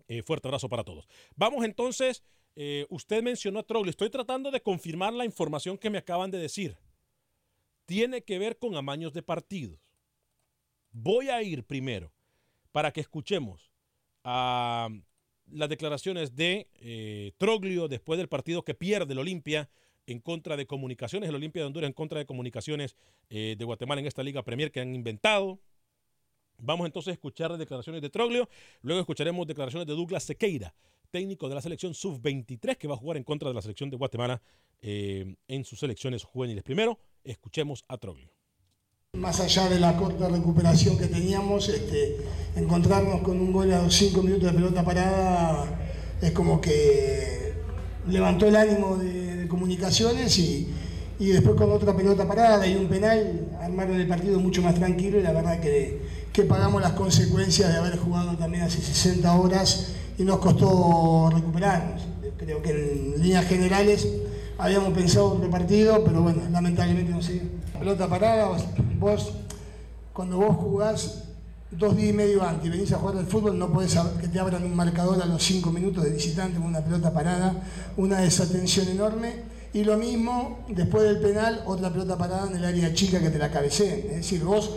Eh, 0.08 0.24
fuerte 0.24 0.48
abrazo 0.48 0.70
para 0.70 0.86
todos. 0.86 1.10
Vamos 1.36 1.66
entonces, 1.66 2.24
eh, 2.56 2.86
usted 2.90 3.22
mencionó 3.22 3.60
a 3.60 3.64
Troglio. 3.64 3.90
Estoy 3.90 4.10
tratando 4.10 4.50
de 4.50 4.62
confirmar 4.62 5.12
la 5.12 5.26
información 5.26 5.78
que 5.78 5.90
me 5.90 5.98
acaban 5.98 6.32
de 6.32 6.38
decir. 6.38 6.78
Tiene 7.86 8.22
que 8.22 8.40
ver 8.40 8.58
con 8.58 8.78
amaños 8.78 9.12
de 9.12 9.24
partidos. 9.24 9.78
Voy 10.94 11.28
a 11.28 11.44
ir 11.44 11.66
primero 11.66 12.14
para 12.72 12.94
que 12.94 13.02
escuchemos 13.02 13.74
las 14.24 15.68
declaraciones 15.68 16.34
de 16.34 16.70
eh, 16.76 17.34
Troglio 17.38 17.90
después 17.90 18.20
del 18.20 18.30
partido 18.30 18.64
que 18.64 18.74
pierde 18.74 19.12
el 19.12 19.20
Olimpia 19.20 19.70
en 20.08 20.20
contra 20.20 20.56
de 20.56 20.66
comunicaciones, 20.66 21.28
el 21.28 21.36
Olimpia 21.36 21.62
de 21.62 21.68
Honduras 21.68 21.90
en 21.90 21.94
contra 21.94 22.20
de 22.20 22.26
comunicaciones 22.26 22.96
de 23.30 23.66
Guatemala 23.66 24.00
en 24.00 24.08
esta 24.08 24.24
Liga 24.24 24.44
Premier 24.44 24.72
que 24.72 24.80
han 24.80 24.96
inventado. 24.96 25.60
Vamos 26.64 26.86
entonces 26.86 27.10
a 27.10 27.14
escuchar 27.14 27.58
declaraciones 27.58 28.04
de 28.04 28.10
Troglio, 28.12 28.48
luego 28.84 29.02
escucharemos 29.02 29.48
declaraciones 29.48 29.88
de 29.88 29.94
Douglas 29.94 30.24
Sequeira, 30.24 30.76
técnico 31.10 31.50
de 31.50 31.56
la 31.56 31.62
selección 31.62 31.96
sub-23 31.96 32.78
que 32.78 32.88
va 32.88 32.94
a 32.94 32.98
jugar 32.98 33.18
en 33.18 33.24
contra 33.24 33.50
de 33.50 33.56
la 33.56 33.64
selección 33.64 33.90
de 33.90 33.98
Guatemala 33.98 34.40
eh, 34.80 35.36
en 35.48 35.66
sus 35.66 35.80
selecciones 35.80 36.24
juveniles. 36.24 36.64
Primero, 36.64 37.00
escuchemos 37.24 37.84
a 37.88 37.98
Troglio. 37.98 38.30
Más 39.14 39.40
allá 39.40 39.70
de 39.70 39.80
la 39.80 39.98
corta 39.98 40.30
recuperación 40.30 41.00
que 41.00 41.08
teníamos, 41.08 41.68
este, 41.68 42.18
encontrarnos 42.56 43.22
con 43.22 43.42
un 43.42 43.52
gol 43.52 43.74
a 43.74 43.82
los 43.82 43.96
5 43.96 44.22
minutos 44.22 44.52
de 44.52 44.54
pelota 44.54 44.86
parada 44.86 45.66
es 46.22 46.32
como 46.32 46.62
que 46.62 47.54
levantó 48.08 48.48
el 48.48 48.56
ánimo 48.56 48.98
de, 48.98 49.36
de 49.38 49.48
comunicaciones 49.48 50.38
y, 50.38 50.68
y 51.18 51.30
después 51.30 51.56
con 51.56 51.72
otra 51.72 51.96
pelota 51.96 52.28
parada 52.28 52.66
y 52.68 52.76
un 52.76 52.88
penal 52.88 53.50
armaron 53.60 54.00
el 54.00 54.08
partido 54.08 54.40
mucho 54.40 54.62
más 54.62 54.76
tranquilo 54.76 55.20
y 55.20 55.24
la 55.24 55.34
verdad 55.34 55.60
que, 55.60 56.21
que 56.34 56.44
pagamos 56.44 56.82
las 56.82 56.94
consecuencias 56.94 57.72
de 57.72 57.78
haber 57.78 57.98
jugado 57.98 58.38
también 58.38 58.64
hace 58.64 58.82
60 58.82 59.34
horas 59.34 59.94
y 60.18 60.24
nos 60.24 60.40
costó 60.40 61.30
recuperarnos. 61.34 62.04
Creo 62.38 62.62
que 62.62 62.72
en 62.72 63.22
líneas 63.22 63.46
generales 63.46 64.08
habíamos 64.58 64.94
pensado 64.94 65.34
otro 65.34 65.50
partido, 65.50 66.04
pero 66.04 66.22
bueno, 66.22 66.42
lamentablemente 66.52 67.12
no 67.12 67.22
se. 67.22 67.42
Pelota 67.78 68.08
parada, 68.08 68.50
vos, 69.00 69.34
cuando 70.14 70.38
vos 70.38 70.56
jugás 70.56 71.24
dos 71.72 71.96
días 71.96 72.10
y 72.10 72.14
medio 72.14 72.44
antes 72.44 72.68
y 72.68 72.70
venís 72.70 72.92
a 72.92 72.98
jugar 72.98 73.18
al 73.18 73.26
fútbol, 73.26 73.58
no 73.58 73.72
podés 73.72 73.98
que 74.20 74.28
te 74.28 74.40
abran 74.40 74.64
un 74.64 74.76
marcador 74.76 75.22
a 75.22 75.26
los 75.26 75.42
cinco 75.42 75.72
minutos 75.72 76.04
de 76.04 76.12
visitante 76.12 76.60
con 76.60 76.68
una 76.68 76.82
pelota 76.82 77.12
parada, 77.12 77.56
una 77.98 78.20
desatención 78.20 78.88
enorme. 78.88 79.52
Y 79.74 79.84
lo 79.84 79.98
mismo, 79.98 80.60
después 80.68 81.04
del 81.04 81.20
penal, 81.20 81.64
otra 81.66 81.90
pelota 81.90 82.18
parada 82.18 82.48
en 82.48 82.58
el 82.58 82.66
área 82.66 82.94
chica 82.94 83.20
que 83.20 83.30
te 83.30 83.40
la 83.40 83.50
cabeceen. 83.50 84.06
Es 84.10 84.16
decir, 84.18 84.44
vos 84.44 84.70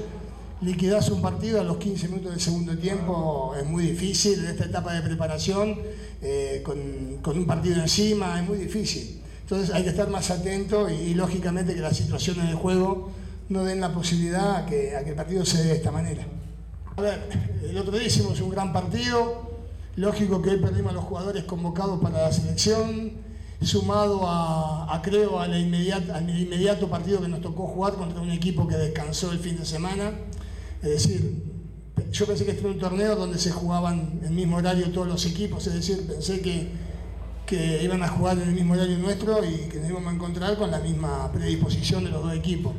liquidás 0.60 1.10
un 1.10 1.20
partido 1.20 1.60
a 1.60 1.64
los 1.64 1.76
15 1.78 2.08
minutos 2.08 2.32
del 2.32 2.40
segundo 2.40 2.76
tiempo, 2.76 3.54
es 3.58 3.66
muy 3.66 3.84
difícil 3.84 4.38
en 4.40 4.46
esta 4.46 4.64
etapa 4.64 4.94
de 4.94 5.02
preparación, 5.02 5.78
eh, 6.22 6.62
con, 6.64 7.36
un 7.36 7.46
partido 7.46 7.80
encima, 7.80 8.40
es 8.40 8.48
muy 8.48 8.58
difícil. 8.58 9.20
Entonces 9.42 9.74
hay 9.74 9.82
que 9.82 9.90
estar 9.90 10.08
más 10.08 10.30
atento 10.30 10.88
y, 10.88 10.94
y, 10.94 11.14
lógicamente 11.14 11.74
que 11.74 11.80
las 11.80 11.96
situaciones 11.96 12.48
de 12.48 12.54
juego 12.54 13.10
no 13.50 13.64
den 13.64 13.80
la 13.80 13.92
posibilidad 13.92 14.56
a 14.56 14.66
que, 14.66 14.96
a 14.96 15.04
que 15.04 15.10
el 15.10 15.16
partido 15.16 15.44
se 15.44 15.58
dé 15.58 15.64
de 15.64 15.74
esta 15.74 15.90
manera. 15.90 16.26
A 16.96 17.00
ver, 17.00 17.28
el 17.62 17.76
otro 17.76 17.92
día 17.92 18.06
hicimos 18.06 18.40
un 18.40 18.50
gran 18.50 18.72
partido, 18.72 19.50
lógico 19.96 20.40
que 20.40 20.50
hoy 20.50 20.58
perdimos 20.60 20.92
a 20.92 20.94
los 20.94 21.04
jugadores 21.04 21.44
convocados 21.44 22.00
para 22.00 22.22
la 22.22 22.32
selección, 22.32 23.12
sumado 23.62 24.26
a, 24.26 24.94
a 24.94 25.02
creo 25.02 25.40
a 25.40 25.48
la 25.48 25.58
inmediata, 25.58 26.16
al 26.16 26.28
inmediato 26.30 26.88
partido 26.88 27.20
que 27.20 27.28
nos 27.28 27.40
tocó 27.40 27.66
jugar 27.66 27.94
contra 27.94 28.20
un 28.20 28.30
equipo 28.30 28.66
que 28.68 28.76
descansó 28.76 29.32
el 29.32 29.38
fin 29.38 29.58
de 29.58 29.66
semana. 29.66 30.12
Es 30.84 30.90
decir, 30.90 31.42
yo 32.12 32.26
pensé 32.26 32.44
que 32.44 32.50
este 32.50 32.62
era 32.62 32.70
un 32.70 32.78
torneo 32.78 33.16
donde 33.16 33.38
se 33.38 33.50
jugaban 33.50 34.18
en 34.20 34.26
el 34.26 34.32
mismo 34.32 34.56
horario 34.56 34.90
todos 34.90 35.08
los 35.08 35.24
equipos, 35.24 35.66
es 35.66 35.74
decir, 35.74 36.06
pensé 36.06 36.40
que, 36.42 36.68
que 37.46 37.82
iban 37.82 38.02
a 38.02 38.08
jugar 38.08 38.36
en 38.38 38.50
el 38.50 38.54
mismo 38.54 38.74
horario 38.74 38.98
nuestro 38.98 39.42
y 39.44 39.68
que 39.68 39.78
nos 39.78 39.88
íbamos 39.88 40.12
a 40.12 40.14
encontrar 40.14 40.58
con 40.58 40.70
la 40.70 40.80
misma 40.80 41.32
predisposición 41.32 42.04
de 42.04 42.10
los 42.10 42.22
dos 42.22 42.34
equipos. 42.34 42.74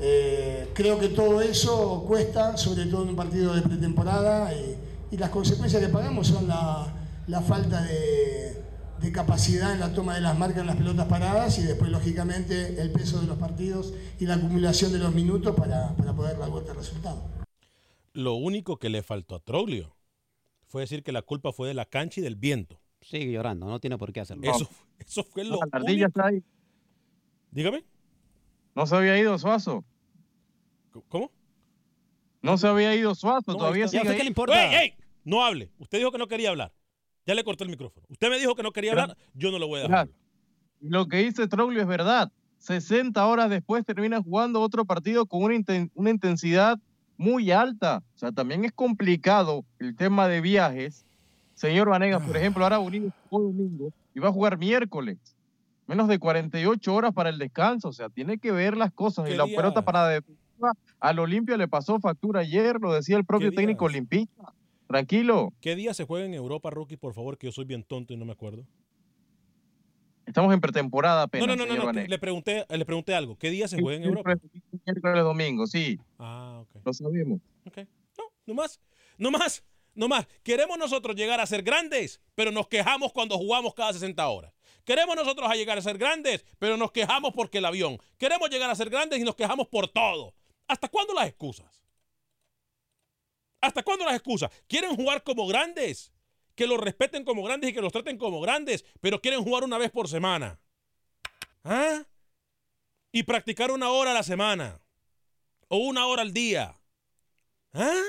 Eh, 0.00 0.70
creo 0.74 0.98
que 0.98 1.08
todo 1.08 1.40
eso 1.40 2.04
cuesta, 2.08 2.56
sobre 2.56 2.86
todo 2.86 3.04
en 3.04 3.10
un 3.10 3.16
partido 3.16 3.54
de 3.54 3.62
pretemporada, 3.62 4.52
y, 4.52 4.76
y 5.12 5.16
las 5.16 5.30
consecuencias 5.30 5.80
que 5.80 5.88
pagamos 5.88 6.26
son 6.26 6.48
la, 6.48 6.92
la 7.28 7.40
falta 7.42 7.82
de, 7.82 8.60
de, 9.00 9.12
capacidad 9.12 9.72
en 9.72 9.80
la 9.80 9.92
toma 9.94 10.14
de 10.14 10.20
las 10.20 10.38
marcas 10.38 10.60
en 10.60 10.66
las 10.66 10.76
pelotas 10.76 11.06
paradas 11.06 11.58
y 11.58 11.62
después, 11.62 11.90
lógicamente, 11.90 12.80
el 12.80 12.90
peso 12.90 13.20
de 13.20 13.26
los 13.26 13.38
partidos 13.38 13.92
y 14.18 14.26
la 14.26 14.34
acumulación 14.34 14.92
de 14.92 14.98
los 14.98 15.14
minutos 15.14 15.54
para, 15.56 15.94
para 15.96 16.12
poder 16.14 16.38
dar 16.38 16.50
vuelta 16.50 16.72
al 16.72 16.78
resultado. 16.78 17.22
Lo 18.12 18.34
único 18.34 18.78
que 18.78 18.88
le 18.90 19.02
faltó 19.02 19.36
a 19.36 19.40
Troglio 19.40 19.96
fue 20.66 20.82
decir 20.82 21.02
que 21.02 21.12
la 21.12 21.22
culpa 21.22 21.52
fue 21.52 21.68
de 21.68 21.74
la 21.74 21.84
cancha 21.84 22.20
y 22.20 22.22
del 22.22 22.36
viento. 22.36 22.80
Sigue 23.00 23.32
llorando, 23.32 23.66
no 23.66 23.80
tiene 23.80 23.96
por 23.98 24.12
qué 24.12 24.20
hacerlo. 24.20 24.50
Eso, 24.50 24.68
eso 24.98 25.24
fue 25.24 25.44
lo 25.44 25.58
no, 25.58 25.80
único. 25.84 26.06
está 26.06 26.26
ahí. 26.26 26.42
Dígame. 27.50 27.84
No 28.74 28.86
se 28.86 28.96
había 28.96 29.18
ido 29.18 29.38
Suazo. 29.38 29.84
¿Cómo? 31.08 31.30
No 32.42 32.56
se 32.58 32.66
había 32.66 32.94
ido 32.94 33.14
Suazo, 33.14 33.52
No, 33.52 33.58
todavía 33.58 33.88
sigue 33.88 34.02
¿Qué 34.02 34.08
ahí. 34.10 34.18
le 34.18 34.26
importa? 34.26 34.80
¡Ey, 34.82 34.90
ey! 34.90 34.94
No 35.24 35.44
hable. 35.44 35.70
Usted 35.78 35.98
dijo 35.98 36.12
que 36.12 36.18
no 36.18 36.28
quería 36.28 36.50
hablar. 36.50 36.72
Ya 37.26 37.34
le 37.34 37.44
corté 37.44 37.64
el 37.64 37.70
micrófono. 37.70 38.04
Usted 38.08 38.28
me 38.30 38.38
dijo 38.38 38.54
que 38.54 38.62
no 38.62 38.72
quería 38.72 38.92
hablar. 38.92 39.16
Yo 39.34 39.50
no 39.50 39.58
lo 39.58 39.66
voy 39.68 39.80
a 39.80 39.82
dejar. 39.84 40.08
Lo 40.80 41.06
que 41.06 41.18
dice 41.18 41.46
Troglio 41.48 41.80
es 41.80 41.86
verdad. 41.86 42.30
60 42.58 43.24
horas 43.26 43.48
después 43.50 43.84
termina 43.84 44.22
jugando 44.22 44.60
otro 44.60 44.84
partido 44.84 45.26
con 45.26 45.42
una, 45.42 45.54
inten- 45.54 45.90
una 45.94 46.10
intensidad 46.10 46.78
muy 47.16 47.50
alta. 47.50 48.02
O 48.14 48.18
sea, 48.18 48.32
también 48.32 48.64
es 48.64 48.72
complicado 48.72 49.64
el 49.78 49.94
tema 49.96 50.28
de 50.28 50.40
viajes. 50.40 51.04
Señor 51.54 51.88
Vanegas, 51.90 52.22
por 52.22 52.36
ejemplo, 52.36 52.64
ahora 52.64 52.78
Bonillo 52.78 53.10
jugó 53.28 53.44
domingo 53.44 53.92
y 54.14 54.20
va 54.20 54.28
a 54.28 54.32
jugar 54.32 54.58
miércoles. 54.58 55.18
Menos 55.86 56.08
de 56.08 56.18
48 56.18 56.94
horas 56.94 57.12
para 57.12 57.28
el 57.30 57.38
descanso. 57.38 57.88
O 57.88 57.92
sea, 57.92 58.08
tiene 58.08 58.38
que 58.38 58.52
ver 58.52 58.76
las 58.76 58.92
cosas. 58.92 59.26
Y 59.28 59.32
¿Qué 59.32 59.36
la 59.36 59.44
pelota 59.44 59.82
para 59.84 60.08
defensiva 60.08 60.72
al 61.00 61.18
Olimpia 61.18 61.56
le 61.56 61.68
pasó 61.68 61.98
factura 62.00 62.40
ayer, 62.40 62.78
lo 62.80 62.92
decía 62.92 63.16
el 63.16 63.24
propio 63.24 63.50
¿Qué 63.50 63.56
técnico 63.56 63.86
olimpista. 63.86 64.52
Tranquilo. 64.90 65.52
¿Qué 65.60 65.76
día 65.76 65.94
se 65.94 66.04
juega 66.04 66.26
en 66.26 66.34
Europa, 66.34 66.68
Rookie? 66.68 66.96
Por 66.96 67.14
favor, 67.14 67.38
que 67.38 67.46
yo 67.46 67.52
soy 67.52 67.64
bien 67.64 67.84
tonto 67.84 68.12
y 68.12 68.16
no 68.16 68.24
me 68.24 68.32
acuerdo. 68.32 68.66
Estamos 70.26 70.52
en 70.52 70.60
pretemporada 70.60 71.22
apenas. 71.22 71.46
no, 71.46 71.54
no, 71.54 71.64
no, 71.64 71.76
no, 71.76 71.92
no. 71.92 71.92
Le 71.92 72.18
pregunté, 72.18 72.66
le 72.68 72.84
pregunté 72.84 73.14
algo. 73.14 73.38
¿Qué 73.38 73.50
día 73.50 73.68
se 73.68 73.80
juega 73.80 73.98
en 73.98 74.08
Europa? 74.08 74.34
Miércoles, 74.84 75.22
domingo, 75.22 75.68
sí. 75.68 75.96
Ah, 76.18 76.64
ok. 76.64 76.84
Lo 76.84 76.92
sabemos. 76.92 77.40
No 78.46 78.54
más, 78.54 78.80
no 79.16 79.30
más, 79.30 79.62
no 79.94 80.08
más. 80.08 80.26
Queremos 80.42 80.76
nosotros 80.76 81.14
llegar 81.14 81.38
a 81.38 81.46
ser 81.46 81.62
grandes, 81.62 82.20
pero 82.34 82.50
nos 82.50 82.66
quejamos 82.66 83.12
cuando 83.12 83.38
jugamos 83.38 83.74
cada 83.74 83.92
60 83.92 84.28
horas. 84.28 84.52
Queremos 84.84 85.14
nosotros 85.14 85.48
a 85.48 85.54
llegar 85.54 85.78
a 85.78 85.82
ser 85.82 85.98
grandes, 85.98 86.44
pero 86.58 86.76
nos 86.76 86.90
quejamos 86.90 87.32
porque 87.32 87.58
el 87.58 87.64
avión. 87.64 87.96
Queremos 88.18 88.50
llegar 88.50 88.68
a 88.68 88.74
ser 88.74 88.90
grandes 88.90 89.20
y 89.20 89.22
nos 89.22 89.36
quejamos 89.36 89.68
por 89.68 89.86
todo. 89.86 90.34
¿Hasta 90.66 90.88
cuándo 90.88 91.14
las 91.14 91.28
excusas? 91.28 91.80
¿Hasta 93.60 93.82
cuándo 93.82 94.04
las 94.04 94.14
excusas? 94.14 94.50
¿Quieren 94.66 94.96
jugar 94.96 95.22
como 95.22 95.46
grandes? 95.46 96.12
Que 96.54 96.66
los 96.66 96.78
respeten 96.78 97.24
como 97.24 97.42
grandes 97.42 97.70
y 97.70 97.72
que 97.72 97.80
los 97.80 97.92
traten 97.92 98.18
como 98.18 98.40
grandes, 98.40 98.84
pero 99.00 99.20
quieren 99.20 99.42
jugar 99.42 99.64
una 99.64 99.78
vez 99.78 99.90
por 99.90 100.08
semana. 100.08 100.60
¿Ah? 101.64 102.04
Y 103.12 103.22
practicar 103.24 103.70
una 103.70 103.90
hora 103.90 104.12
a 104.12 104.14
la 104.14 104.22
semana. 104.22 104.80
O 105.68 105.78
una 105.78 106.06
hora 106.06 106.22
al 106.22 106.32
día. 106.32 106.80
¿Ah? 107.72 108.02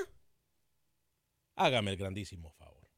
Hágame 1.55 1.91
el 1.91 1.97
grandísimo 1.97 2.51
favor. 2.51 2.89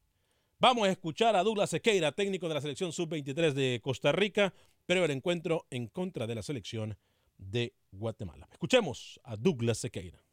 Vamos 0.60 0.88
a 0.88 0.92
escuchar 0.92 1.36
a 1.36 1.44
Douglas 1.44 1.72
Sequeira, 1.72 2.14
técnico 2.14 2.48
de 2.48 2.54
la 2.54 2.62
selección 2.62 2.94
sub-23 2.94 3.52
de 3.52 3.82
Costa 3.84 4.12
Rica, 4.12 4.54
pero 4.86 5.04
el 5.04 5.12
encuentro 5.12 5.68
en 5.70 5.88
contra 5.88 6.26
de 6.28 6.36
la 6.36 6.44
selección 6.44 6.98
de 7.38 7.74
Guatemala. 7.92 8.48
Escuchemos 8.52 9.20
a 9.24 9.36
Douglas 9.36 9.80
Sequeira 9.80 10.24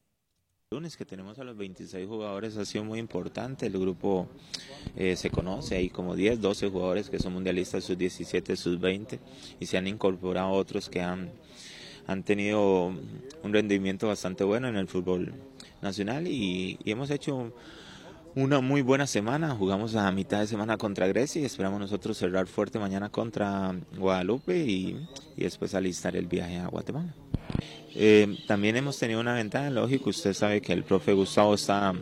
lunes 0.72 0.96
que 0.96 1.04
tenemos 1.04 1.36
a 1.40 1.42
los 1.42 1.56
26 1.56 2.06
jugadores 2.06 2.56
ha 2.56 2.64
sido 2.64 2.84
muy 2.84 3.00
importante. 3.00 3.66
El 3.66 3.72
grupo 3.72 4.28
eh, 4.94 5.16
se 5.16 5.28
conoce, 5.28 5.74
hay 5.74 5.90
como 5.90 6.14
10, 6.14 6.40
12 6.40 6.70
jugadores 6.70 7.10
que 7.10 7.18
son 7.18 7.32
mundialistas 7.32 7.82
sus 7.82 7.98
17, 7.98 8.54
sus 8.54 8.78
20 8.78 9.18
y 9.58 9.66
se 9.66 9.78
han 9.78 9.88
incorporado 9.88 10.52
otros 10.52 10.88
que 10.88 11.00
han, 11.00 11.32
han 12.06 12.22
tenido 12.22 12.84
un 13.42 13.52
rendimiento 13.52 14.06
bastante 14.06 14.44
bueno 14.44 14.68
en 14.68 14.76
el 14.76 14.86
fútbol 14.86 15.34
nacional 15.82 16.28
y, 16.28 16.78
y 16.84 16.92
hemos 16.92 17.10
hecho 17.10 17.52
una 18.36 18.60
muy 18.60 18.82
buena 18.82 19.08
semana. 19.08 19.56
Jugamos 19.56 19.96
a 19.96 20.12
mitad 20.12 20.38
de 20.38 20.46
semana 20.46 20.76
contra 20.76 21.08
Grecia 21.08 21.42
y 21.42 21.46
esperamos 21.46 21.80
nosotros 21.80 22.16
cerrar 22.16 22.46
fuerte 22.46 22.78
mañana 22.78 23.08
contra 23.08 23.74
Guadalupe 23.98 24.56
y, 24.56 25.04
y 25.36 25.42
después 25.42 25.74
alistar 25.74 26.14
el 26.14 26.28
viaje 26.28 26.58
a 26.58 26.68
Guatemala. 26.68 27.12
Eh, 27.94 28.36
también 28.46 28.76
hemos 28.76 28.98
tenido 28.98 29.20
una 29.20 29.34
ventaja, 29.34 29.70
lógico, 29.70 30.10
usted 30.10 30.32
sabe 30.32 30.60
que 30.60 30.72
el 30.72 30.84
profe 30.84 31.12
Gustavo 31.12 31.54
está, 31.54 31.92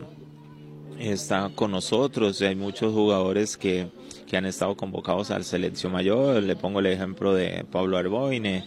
está 0.99 1.49
con 1.55 1.71
nosotros, 1.71 2.41
hay 2.41 2.55
muchos 2.55 2.93
jugadores 2.93 3.57
que, 3.57 3.87
que 4.27 4.37
han 4.37 4.45
estado 4.45 4.75
convocados 4.75 5.31
al 5.31 5.43
selección 5.43 5.91
mayor, 5.91 6.43
le 6.43 6.55
pongo 6.55 6.79
el 6.79 6.85
ejemplo 6.85 7.33
de 7.33 7.65
Pablo 7.71 7.97
Arboine, 7.97 8.65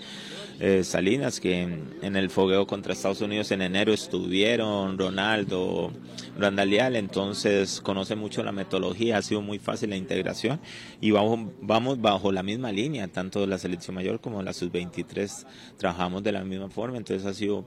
eh, 0.61 0.85
Salinas, 0.85 1.41
que 1.41 1.61
en, 1.61 2.17
el 2.17 2.31
fogueo 2.31 2.67
contra 2.67 2.93
Estados 2.93 3.21
Unidos 3.21 3.51
en 3.51 3.63
enero 3.63 3.93
estuvieron, 3.93 4.99
Ronaldo, 4.99 5.93
Randalial, 6.39 6.97
entonces 6.97 7.81
conoce 7.81 8.17
mucho 8.17 8.43
la 8.43 8.53
metodología, 8.53 9.19
ha 9.19 9.23
sido 9.23 9.43
muy 9.43 9.59
fácil 9.59 9.91
la 9.91 9.97
integración 9.97 10.61
y 11.01 11.11
vamos, 11.11 11.53
vamos 11.61 12.01
bajo 12.01 12.33
la 12.33 12.43
misma 12.43 12.73
línea, 12.73 13.09
tanto 13.09 13.47
la 13.47 13.59
selección 13.59 13.95
mayor 13.95 14.21
como 14.21 14.43
la 14.43 14.53
sub-23 14.53 15.47
trabajamos 15.77 16.23
de 16.23 16.33
la 16.33 16.45
misma 16.45 16.71
forma, 16.71 16.97
entonces 16.97 17.27
ha 17.27 17.35
sido 17.35 17.67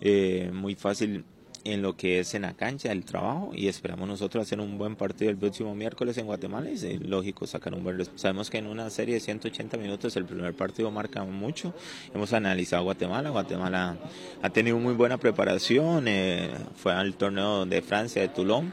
eh, 0.00 0.50
muy 0.52 0.74
fácil 0.74 1.24
en 1.64 1.82
lo 1.82 1.96
que 1.96 2.20
es 2.20 2.34
en 2.34 2.42
la 2.42 2.54
cancha 2.54 2.92
el 2.92 3.04
trabajo 3.04 3.50
y 3.54 3.68
esperamos 3.68 4.08
nosotros 4.08 4.46
hacer 4.46 4.60
un 4.60 4.78
buen 4.78 4.96
partido 4.96 5.30
el 5.30 5.36
próximo 5.36 5.74
miércoles 5.74 6.16
en 6.18 6.26
Guatemala 6.26 6.70
es 6.70 6.84
lógico 7.00 7.46
sacar 7.46 7.74
un 7.74 7.84
buen 7.84 7.98
resultado. 7.98 8.18
Sabemos 8.20 8.50
que 8.50 8.58
en 8.58 8.66
una 8.66 8.88
serie 8.90 9.14
de 9.14 9.20
180 9.20 9.76
minutos 9.76 10.16
el 10.16 10.24
primer 10.24 10.54
partido 10.54 10.90
marca 10.90 11.24
mucho. 11.24 11.74
Hemos 12.14 12.32
analizado 12.32 12.84
Guatemala. 12.84 13.30
Guatemala 13.30 13.96
ha 14.42 14.50
tenido 14.50 14.78
muy 14.78 14.94
buena 14.94 15.18
preparación. 15.18 16.06
Eh, 16.08 16.50
fue 16.76 16.92
al 16.92 17.14
torneo 17.14 17.66
de 17.66 17.82
Francia 17.82 18.22
de 18.22 18.28
Toulon. 18.28 18.72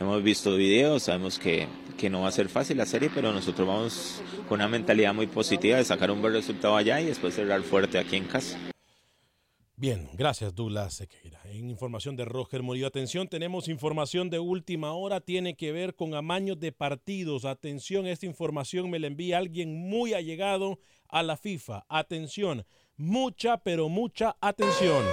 Hemos 0.00 0.22
visto 0.22 0.56
videos, 0.56 1.04
sabemos 1.04 1.38
que, 1.38 1.68
que 1.96 2.10
no 2.10 2.22
va 2.22 2.28
a 2.28 2.32
ser 2.32 2.48
fácil 2.48 2.76
la 2.76 2.86
serie, 2.86 3.10
pero 3.14 3.32
nosotros 3.32 3.66
vamos 3.66 4.22
con 4.48 4.56
una 4.56 4.68
mentalidad 4.68 5.14
muy 5.14 5.28
positiva 5.28 5.76
de 5.76 5.84
sacar 5.84 6.10
un 6.10 6.20
buen 6.20 6.32
resultado 6.32 6.76
allá 6.76 7.00
y 7.00 7.06
después 7.06 7.34
cerrar 7.34 7.62
fuerte 7.62 7.98
aquí 7.98 8.16
en 8.16 8.24
casa. 8.24 8.58
Bien, 9.76 10.08
gracias 10.14 10.54
Douglas 10.54 10.94
Sequeira. 10.94 11.33
En 11.54 11.70
información 11.70 12.16
de 12.16 12.24
Roger 12.24 12.64
Murillo, 12.64 12.88
atención, 12.88 13.28
tenemos 13.28 13.68
información 13.68 14.28
de 14.28 14.40
última 14.40 14.92
hora, 14.92 15.20
tiene 15.20 15.54
que 15.54 15.70
ver 15.70 15.94
con 15.94 16.14
amaños 16.14 16.58
de 16.58 16.72
partidos. 16.72 17.44
Atención, 17.44 18.08
esta 18.08 18.26
información 18.26 18.90
me 18.90 18.98
la 18.98 19.06
envía 19.06 19.38
alguien 19.38 19.88
muy 19.88 20.14
allegado 20.14 20.80
a 21.08 21.22
la 21.22 21.36
FIFA. 21.36 21.84
Atención, 21.88 22.66
mucha, 22.96 23.58
pero 23.58 23.88
mucha 23.88 24.36
atención. 24.40 25.04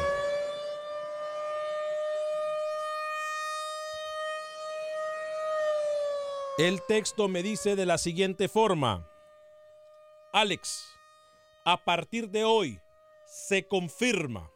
El 6.57 6.81
texto 6.87 7.27
me 7.27 7.43
dice 7.43 7.75
de 7.75 7.85
la 7.85 7.99
siguiente 7.99 8.47
forma. 8.47 9.07
Alex, 10.33 10.87
a 11.65 11.77
partir 11.83 12.31
de 12.31 12.45
hoy, 12.45 12.79
se 13.27 13.67
confirma 13.67 14.49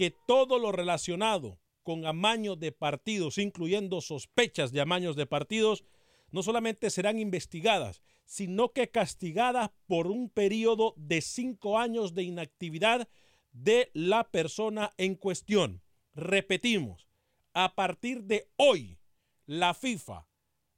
que 0.00 0.10
todo 0.10 0.58
lo 0.58 0.72
relacionado 0.72 1.60
con 1.82 2.06
amaños 2.06 2.58
de 2.58 2.72
partidos, 2.72 3.36
incluyendo 3.36 4.00
sospechas 4.00 4.72
de 4.72 4.80
amaños 4.80 5.14
de 5.14 5.26
partidos, 5.26 5.84
no 6.30 6.42
solamente 6.42 6.88
serán 6.88 7.18
investigadas, 7.18 8.00
sino 8.24 8.72
que 8.72 8.88
castigadas 8.88 9.72
por 9.86 10.06
un 10.06 10.30
periodo 10.30 10.94
de 10.96 11.20
cinco 11.20 11.78
años 11.78 12.14
de 12.14 12.22
inactividad 12.22 13.10
de 13.52 13.90
la 13.92 14.30
persona 14.30 14.94
en 14.96 15.16
cuestión. 15.16 15.82
Repetimos, 16.14 17.06
a 17.52 17.74
partir 17.74 18.22
de 18.22 18.48
hoy, 18.56 18.98
la 19.44 19.74
FIFA 19.74 20.26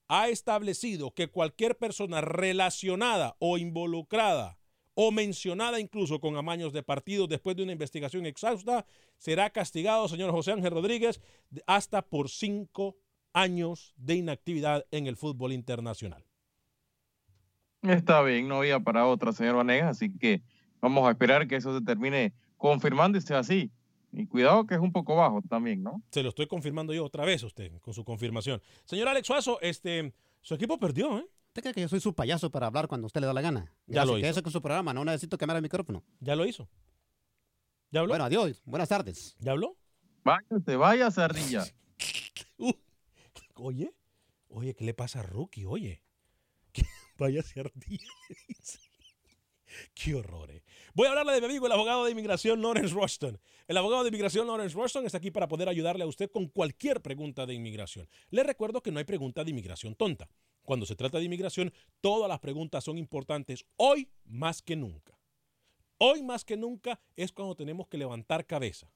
ha 0.08 0.30
establecido 0.30 1.14
que 1.14 1.28
cualquier 1.28 1.78
persona 1.78 2.22
relacionada 2.22 3.36
o 3.38 3.56
involucrada 3.56 4.58
o 4.94 5.10
mencionada 5.10 5.80
incluso 5.80 6.20
con 6.20 6.36
amaños 6.36 6.72
de 6.72 6.82
partido 6.82 7.26
después 7.26 7.56
de 7.56 7.62
una 7.62 7.72
investigación 7.72 8.26
exhausta, 8.26 8.84
será 9.16 9.50
castigado, 9.50 10.08
señor 10.08 10.30
José 10.30 10.52
Ángel 10.52 10.72
Rodríguez, 10.72 11.20
hasta 11.66 12.02
por 12.02 12.28
cinco 12.28 12.96
años 13.32 13.94
de 13.96 14.16
inactividad 14.16 14.84
en 14.90 15.06
el 15.06 15.16
fútbol 15.16 15.52
internacional. 15.52 16.24
Está 17.82 18.22
bien, 18.22 18.46
no 18.46 18.58
había 18.58 18.78
para 18.80 19.06
otra, 19.06 19.32
señor 19.32 19.56
Vanegas, 19.56 19.96
así 19.96 20.16
que 20.16 20.42
vamos 20.80 21.06
a 21.06 21.10
esperar 21.10 21.48
que 21.48 21.56
eso 21.56 21.76
se 21.76 21.84
termine 21.84 22.32
confirmando 22.56 23.18
y 23.18 23.20
sea 23.20 23.40
así. 23.40 23.72
Y 24.12 24.26
cuidado 24.26 24.66
que 24.66 24.74
es 24.74 24.80
un 24.80 24.92
poco 24.92 25.16
bajo 25.16 25.40
también, 25.48 25.82
¿no? 25.82 26.02
Se 26.10 26.22
lo 26.22 26.28
estoy 26.28 26.46
confirmando 26.46 26.92
yo 26.92 27.04
otra 27.04 27.24
vez 27.24 27.42
usted 27.42 27.72
con 27.80 27.94
su 27.94 28.04
confirmación. 28.04 28.60
Señor 28.84 29.08
Alex 29.08 29.26
Suazo, 29.26 29.58
este, 29.62 30.12
su 30.42 30.54
equipo 30.54 30.78
perdió, 30.78 31.18
¿eh? 31.18 31.26
¿Usted 31.52 31.64
cree 31.64 31.74
que 31.74 31.80
yo 31.82 31.88
soy 31.88 32.00
su 32.00 32.14
payaso 32.14 32.50
para 32.50 32.68
hablar 32.68 32.88
cuando 32.88 33.06
usted 33.06 33.20
le 33.20 33.26
da 33.26 33.34
la 33.34 33.42
gana? 33.42 33.74
Ya, 33.86 34.06
lo 34.06 34.16
hizo. 34.16 34.26
hizo. 34.26 34.42
con 34.42 34.50
su 34.50 34.62
programa, 34.62 34.94
no 34.94 35.04
necesito 35.04 35.36
quemar 35.36 35.54
el 35.56 35.60
micrófono. 35.60 36.02
Ya 36.18 36.34
lo 36.34 36.46
hizo. 36.46 36.66
¿Ya 37.90 38.00
habló? 38.00 38.12
Bueno, 38.12 38.24
adiós. 38.24 38.62
Buenas 38.64 38.88
tardes. 38.88 39.36
¿Ya 39.38 39.52
habló? 39.52 39.76
Váyase, 40.24 40.76
vaya, 40.76 41.10
Sardilla. 41.10 41.64
oye, 43.56 43.92
oye, 44.48 44.74
¿qué 44.74 44.82
le 44.82 44.94
pasa 44.94 45.20
a 45.20 45.24
Rookie? 45.24 45.66
Oye, 45.66 46.02
¿Qué? 46.72 46.84
vaya 47.18 47.42
Ardilla. 47.54 48.08
Qué 49.94 50.14
horror. 50.14 50.50
Eh. 50.52 50.62
Voy 50.94 51.06
a 51.06 51.10
hablarle 51.10 51.34
de 51.34 51.40
mi 51.40 51.46
amigo, 51.48 51.66
el 51.66 51.72
abogado 51.72 52.06
de 52.06 52.12
inmigración 52.12 52.62
Lawrence 52.62 52.94
Rushton. 52.94 53.38
El 53.68 53.76
abogado 53.76 54.04
de 54.04 54.08
inmigración 54.08 54.46
Lawrence 54.46 54.74
Rushton 54.74 55.04
está 55.04 55.18
aquí 55.18 55.30
para 55.30 55.48
poder 55.48 55.68
ayudarle 55.68 56.04
a 56.04 56.06
usted 56.06 56.30
con 56.30 56.46
cualquier 56.48 57.02
pregunta 57.02 57.44
de 57.44 57.52
inmigración. 57.52 58.08
Le 58.30 58.42
recuerdo 58.42 58.82
que 58.82 58.90
no 58.90 59.00
hay 59.00 59.04
pregunta 59.04 59.44
de 59.44 59.50
inmigración 59.50 59.94
tonta. 59.94 60.30
Cuando 60.64 60.86
se 60.86 60.96
trata 60.96 61.18
de 61.18 61.24
inmigración, 61.24 61.72
todas 62.00 62.28
las 62.28 62.38
preguntas 62.40 62.84
son 62.84 62.98
importantes 62.98 63.64
hoy 63.76 64.08
más 64.24 64.62
que 64.62 64.76
nunca. 64.76 65.18
Hoy 65.98 66.22
más 66.22 66.44
que 66.44 66.56
nunca 66.56 67.00
es 67.16 67.32
cuando 67.32 67.54
tenemos 67.54 67.86
que 67.88 67.98
levantar 67.98 68.46
cabeza. 68.46 68.92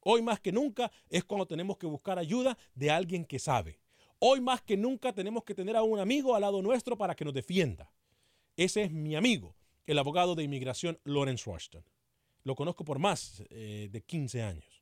Hoy 0.00 0.22
más 0.22 0.40
que 0.40 0.52
nunca 0.52 0.90
es 1.10 1.24
cuando 1.24 1.46
tenemos 1.46 1.76
que 1.78 1.86
buscar 1.86 2.18
ayuda 2.18 2.56
de 2.74 2.90
alguien 2.90 3.24
que 3.24 3.38
sabe. 3.38 3.80
Hoy 4.18 4.40
más 4.40 4.62
que 4.62 4.76
nunca 4.76 5.12
tenemos 5.12 5.44
que 5.44 5.54
tener 5.54 5.76
a 5.76 5.82
un 5.82 5.98
amigo 5.98 6.34
al 6.34 6.42
lado 6.42 6.62
nuestro 6.62 6.96
para 6.96 7.14
que 7.14 7.24
nos 7.24 7.34
defienda. 7.34 7.90
Ese 8.56 8.84
es 8.84 8.90
mi 8.90 9.14
amigo, 9.14 9.54
el 9.86 9.98
abogado 9.98 10.34
de 10.34 10.44
inmigración 10.44 10.98
Lawrence 11.04 11.48
Washington. 11.48 11.84
Lo 12.44 12.54
conozco 12.54 12.84
por 12.84 12.98
más 12.98 13.42
eh, 13.50 13.88
de 13.90 14.00
15 14.02 14.42
años. 14.42 14.75